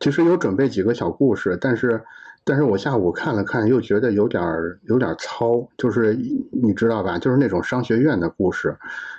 [0.00, 2.02] 其实有准备几个小故事，但是。
[2.42, 6.18] 但是我下午看了看，又觉得有点儿有点糙，就是
[6.50, 8.76] 你知道吧，就是那种商学院的故事，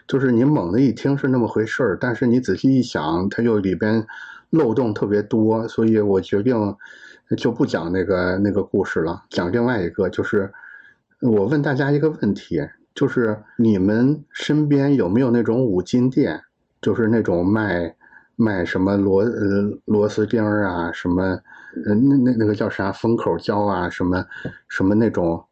[0.07, 4.05] 就是你猛的一听是那么回事儿，但是你仔细一想，它又里边
[4.49, 6.75] 漏洞特别多，所以我决定
[7.37, 10.51] 就不讲那个那个故事了，讲另外一个，就是
[11.21, 12.59] 我问大家一个问题，
[12.93, 16.41] 就是你们身边有没有那种五金店，
[16.81, 17.95] 就是那种卖。
[18.41, 21.23] 卖什么螺呃螺丝钉啊，什么
[21.85, 24.25] 呃那那那个叫啥封口胶啊，什么
[24.67, 25.45] 什么那种，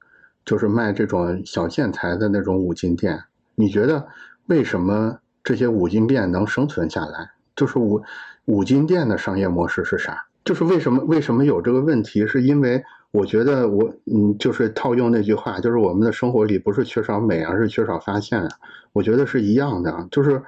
[0.44, 3.22] 就是卖这种小建材的那种五金店。
[3.54, 4.08] 你觉得
[4.48, 7.30] 为什么这些五金店能生存下来？
[7.56, 8.02] 就是五
[8.46, 10.26] 五金店的商业模式是啥？
[10.44, 12.26] 就是为什么为什么有这个问题？
[12.26, 18.50] 是因为我觉得我嗯，就是套用那句话，就是我们的生活里不是缺少美，而是缺少发现。
[18.94, 20.42] 我觉得是一样的，就是。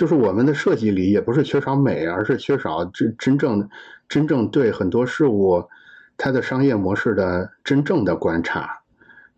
[0.00, 3.68] 就是我们的设计里也不是缺少美，而是缺少真真正
[4.08, 5.62] 真正对很多事物
[6.16, 8.80] 它的商业模式的真正的观察。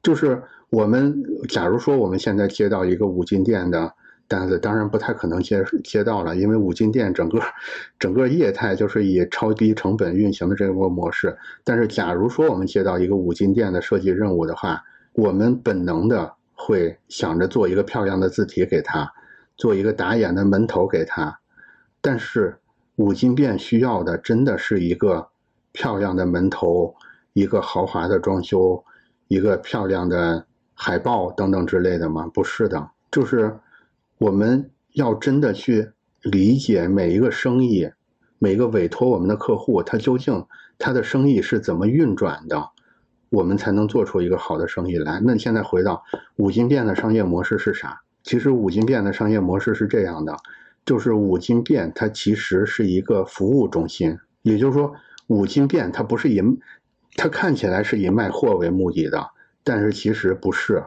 [0.05, 0.41] 就是
[0.71, 3.93] 我们假如说我们现在接到一个五金店的
[4.29, 7.43] 单子，当然不太可能接接到了，因为五金店整个
[7.99, 11.37] 整个业态就是以超低成本运行的这个模式。
[11.65, 14.81] 但是假如说我们接到一个五金店的设计任务的话，
[15.13, 19.13] 我们本能的会想着做一个漂亮的字体给他。
[19.63, 21.39] 做一个打眼的门头给他，
[22.01, 22.59] 但是
[22.97, 25.29] 五金店需要的真的是一个
[25.71, 26.97] 漂亮的门头，
[27.33, 28.85] 一个豪华的装修，
[29.29, 30.45] 一个漂亮的
[30.75, 32.29] 海报等等之类的吗？
[32.35, 33.57] 不是的，就是
[34.19, 37.89] 我们要真的去理解每一个生意，
[38.41, 40.45] 每个委托我们的客户，他究竟
[40.77, 42.71] 他的生意是怎么运转的，
[43.31, 45.21] 我们才能做出一个好的生意来。
[45.25, 46.03] 那现在回到
[46.35, 48.01] 五金店的商业模式是啥？
[48.23, 50.37] 其实五金店的商业模式是这样的，
[50.87, 54.95] 就是五金店它其实是一个服务中心，也就是说，
[55.27, 56.41] 五金店它不是以，
[57.17, 59.31] 它看起来是以卖货为目的的，
[59.65, 60.85] 但是其实不是，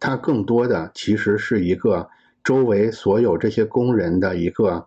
[0.00, 2.08] 它更多的其实是一个
[2.42, 4.86] 周围所有这些工人的一个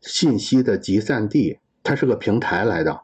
[0.00, 3.02] 信息的集散地，它是个平台来的，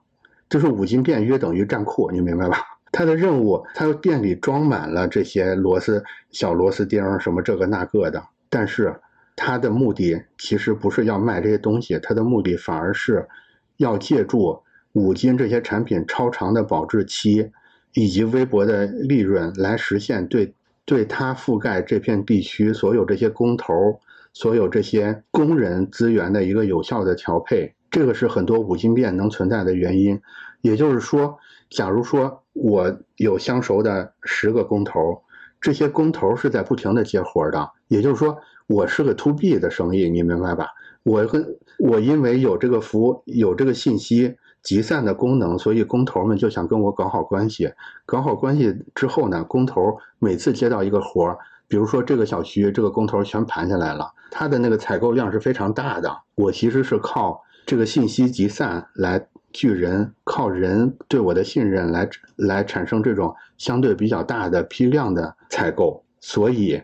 [0.48, 2.79] 就是五金店约等于站库，你明白吧？
[2.92, 6.02] 他的任务，他店里装满了这些螺丝、
[6.32, 8.20] 小螺丝钉什么这个那个的。
[8.48, 9.00] 但是，
[9.36, 13.28] 他的目的其实不是要卖这些东西，他的目的反而是
[13.76, 14.60] 要借助
[14.92, 17.52] 五金这些产品超长的保质期
[17.94, 20.52] 以及微薄的利润，来实现对
[20.84, 24.00] 对他覆盖这片地区所有这些工头、
[24.32, 27.72] 所有这些工人资源的一个有效的调配。
[27.88, 30.20] 这个是很多五金店能存在的原因。
[30.60, 31.38] 也就是说，
[31.70, 32.39] 假如说。
[32.52, 35.22] 我有相熟的十个工头，
[35.60, 37.70] 这些工头是在不停的接活的。
[37.88, 40.68] 也就是说，我是个 to B 的生意，你明白吧？
[41.02, 47.72] 我跟我因为有这个服务，有这个信息，集散的功能，所以工头们就想跟我搞好关系。
[48.04, 56.14] 搞好关系之后呢，工头每次接到一个活儿，比如说这个小区这个工头全盘下来了，他的那个采购量是非常大的。
[56.34, 66.82] 我其实是靠这个信息集散来巨人，靠人对我的信任来来产生这种相对比较大的批量的采购，所以。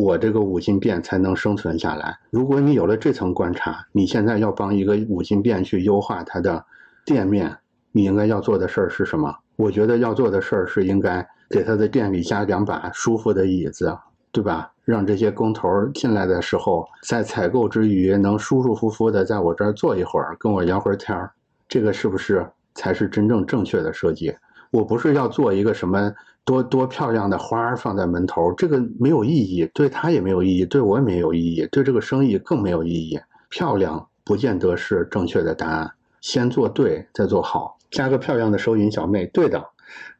[0.00, 2.16] 我这个五金店才能生存下来。
[2.30, 6.64] 如果你有了这层观察，你现在要帮一个五金店去优化它的
[7.04, 7.52] 店面，
[7.90, 9.36] 你应该要做的事儿是什么？
[9.56, 13.92] 我觉得要做的事儿是应该给他的店里加两把舒服的椅子，
[14.30, 14.70] 对吧？
[14.84, 21.32] 让这些工头进来的时候，在采购之余能舒舒服服的在我这儿坐一会儿，跟我聊会儿天儿。
[21.68, 24.34] 这个是不是才是真正正确的设计？
[24.70, 26.12] 我不是要做一个什么。
[26.44, 33.20] 多多漂亮的花儿放在门头，这个没有意义，对他也没有意义，对我也没有意义，对这个生意更没有意义。
[33.50, 35.92] 漂亮不见得是正确的答案，
[36.22, 37.76] 先做对，再做好。
[37.90, 39.62] 加个漂亮的收银小妹，对的。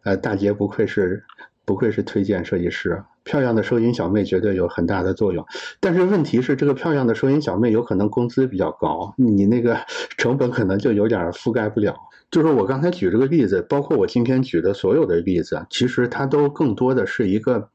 [0.02, 1.24] 呃，大姐不愧是
[1.64, 5.44] 不愧是推荐设计师，漂亮的收银小妹绝对有很大的作用。
[5.80, 9.76] 但是问题是，这个漂亮的收银小妹有可能工资比较高，你那个
[10.16, 11.94] 成本可能就有点覆盖不了。
[12.30, 17.68] 就是我刚才举这个例子，包括我今天举的所有的例子，其实它都更多的是一个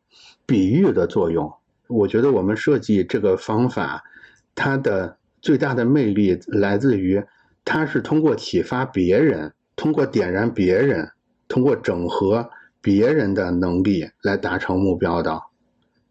[0.48, 1.54] 比喻的作用。
[1.88, 4.04] 我觉得我们设计这个方法，
[4.56, 7.24] 它的最大的魅力来自于，
[7.64, 11.12] 它是通过启发别人，通过点燃别人，
[11.48, 12.50] 通过整合
[12.84, 15.42] 别人的能力来达成目标的。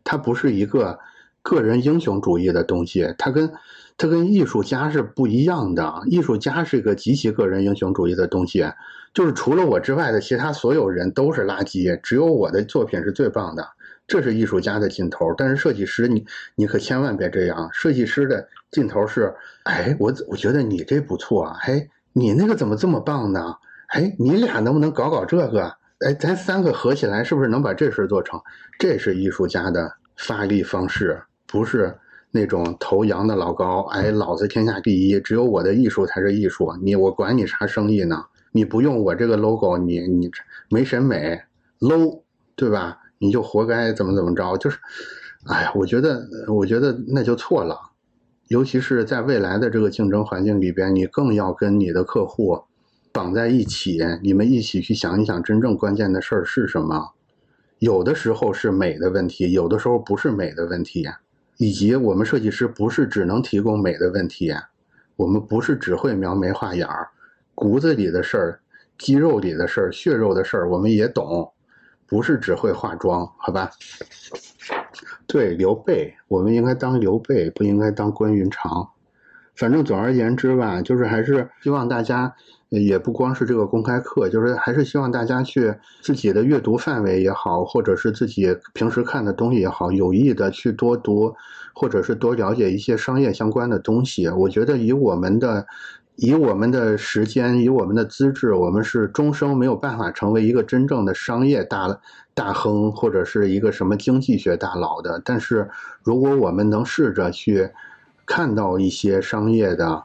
[0.02, 0.98] 它不是一个
[1.42, 3.52] 个人英雄主义的东西，它跟。
[3.98, 8.64] 它跟艺术家是不一样的，艺术家是一个极其个人英雄主义的东西，
[9.12, 13.64] 就是除了我之外的其他所有人都是垃圾，只有我的作品是最棒的，
[14.08, 15.32] 这是艺术家的劲头。
[15.36, 16.24] 但是设计师，你
[16.56, 19.32] 你可千万别这样，设计师的劲头是，
[19.64, 23.54] 哎，我我觉得你这不错啊，哎，你那个怎么这么棒呢？
[23.88, 25.76] 哎，你俩能不能搞搞这个？
[26.04, 28.40] 哎，咱三个合起来是不是能把这事做成？
[28.78, 31.96] 这是艺术家的发力方式，不是。
[32.34, 36.74] 那种头扬的老高，哎，老子天下第一，只有我的艺术才是艺术。
[36.82, 38.24] 你我管你啥生意呢？
[38.52, 40.30] 你不用我这个 logo，你你
[40.70, 41.38] 没审美
[41.78, 42.22] ，low，
[42.56, 42.96] 对吧？
[43.18, 44.56] 你就活该怎么怎么着？
[44.56, 44.78] 就是，
[45.44, 47.78] 哎呀，我觉得我觉得那就错了。
[48.48, 52.62] 尤其是在未来的这个竞争环境里边，你更要跟你的客户
[53.12, 57.12] 绑在一起，你们一起去想一想真正关键的事儿是什么。
[57.78, 61.08] 有的时候是美的问题，有的时候不是美的问题。
[61.58, 64.52] 以及我们设计师不是只能提供美的问题，
[65.14, 67.08] 我们不是只会描眉画眼儿，
[67.54, 68.60] 骨子里的事儿、
[68.98, 71.52] 肌肉里的事儿、血肉的事儿我们也懂，
[72.06, 73.70] 不是只会化妆，好吧？
[75.26, 78.88] 对，刘备，我们应该当刘备，不应该当关云长。
[79.54, 82.34] 反正总而言之吧，就是还是希望大家。
[82.80, 91.34] 也不光是这个公开课，就是还是希望大家去自己的阅读范围也好，或者是自己平时看的东西也好，有意的去多读，
[91.74, 94.26] 或者是多了解一些商业相关的东西。
[94.26, 95.66] 我觉得以我们的，
[96.16, 102.00] 以我们的时间，以我们的资质，我们是终生没有办法成为一个真正的商业大
[102.32, 105.20] 大亨，或者是一个什么经济学大佬的。
[105.22, 105.68] 但是
[106.02, 107.68] 如果我们能试着去
[108.24, 110.02] 看到一些商业的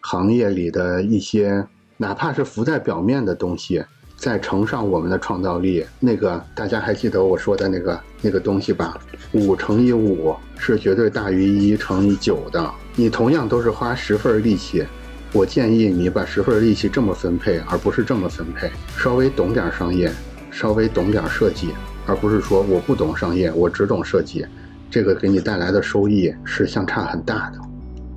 [0.00, 1.66] 行业里的一些。
[1.96, 3.84] 哪怕是浮在表面的东西，
[4.16, 8.98] 再乘上我们的创造力，那个大家还记得我说的那个那个东西吧？
[9.32, 12.70] 五乘以五是绝对大于一乘以九的。
[12.94, 14.84] 你同样都是花十份力气，
[15.32, 18.70] 我建议你把十份力气这么分配，而不是这么分配。
[18.96, 20.10] 稍微懂点商业，
[20.50, 21.74] 稍微懂点设计，
[22.06, 24.46] 而不是说我不懂商业，我只懂设计，
[24.90, 27.58] 这个给你带来的收益是相差很大的。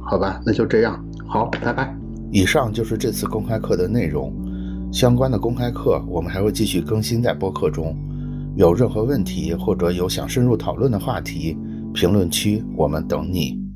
[0.02, 2.09] 好吧，那就这样，好，拜拜。
[2.32, 4.34] 以上就是这次公开课的内容，
[4.92, 7.96] 相关的公开课我们还会继续更新在播客中。
[8.56, 11.58] 有任何问题或者有想深入讨论的话题，
[11.94, 13.69] 评论区我们等你。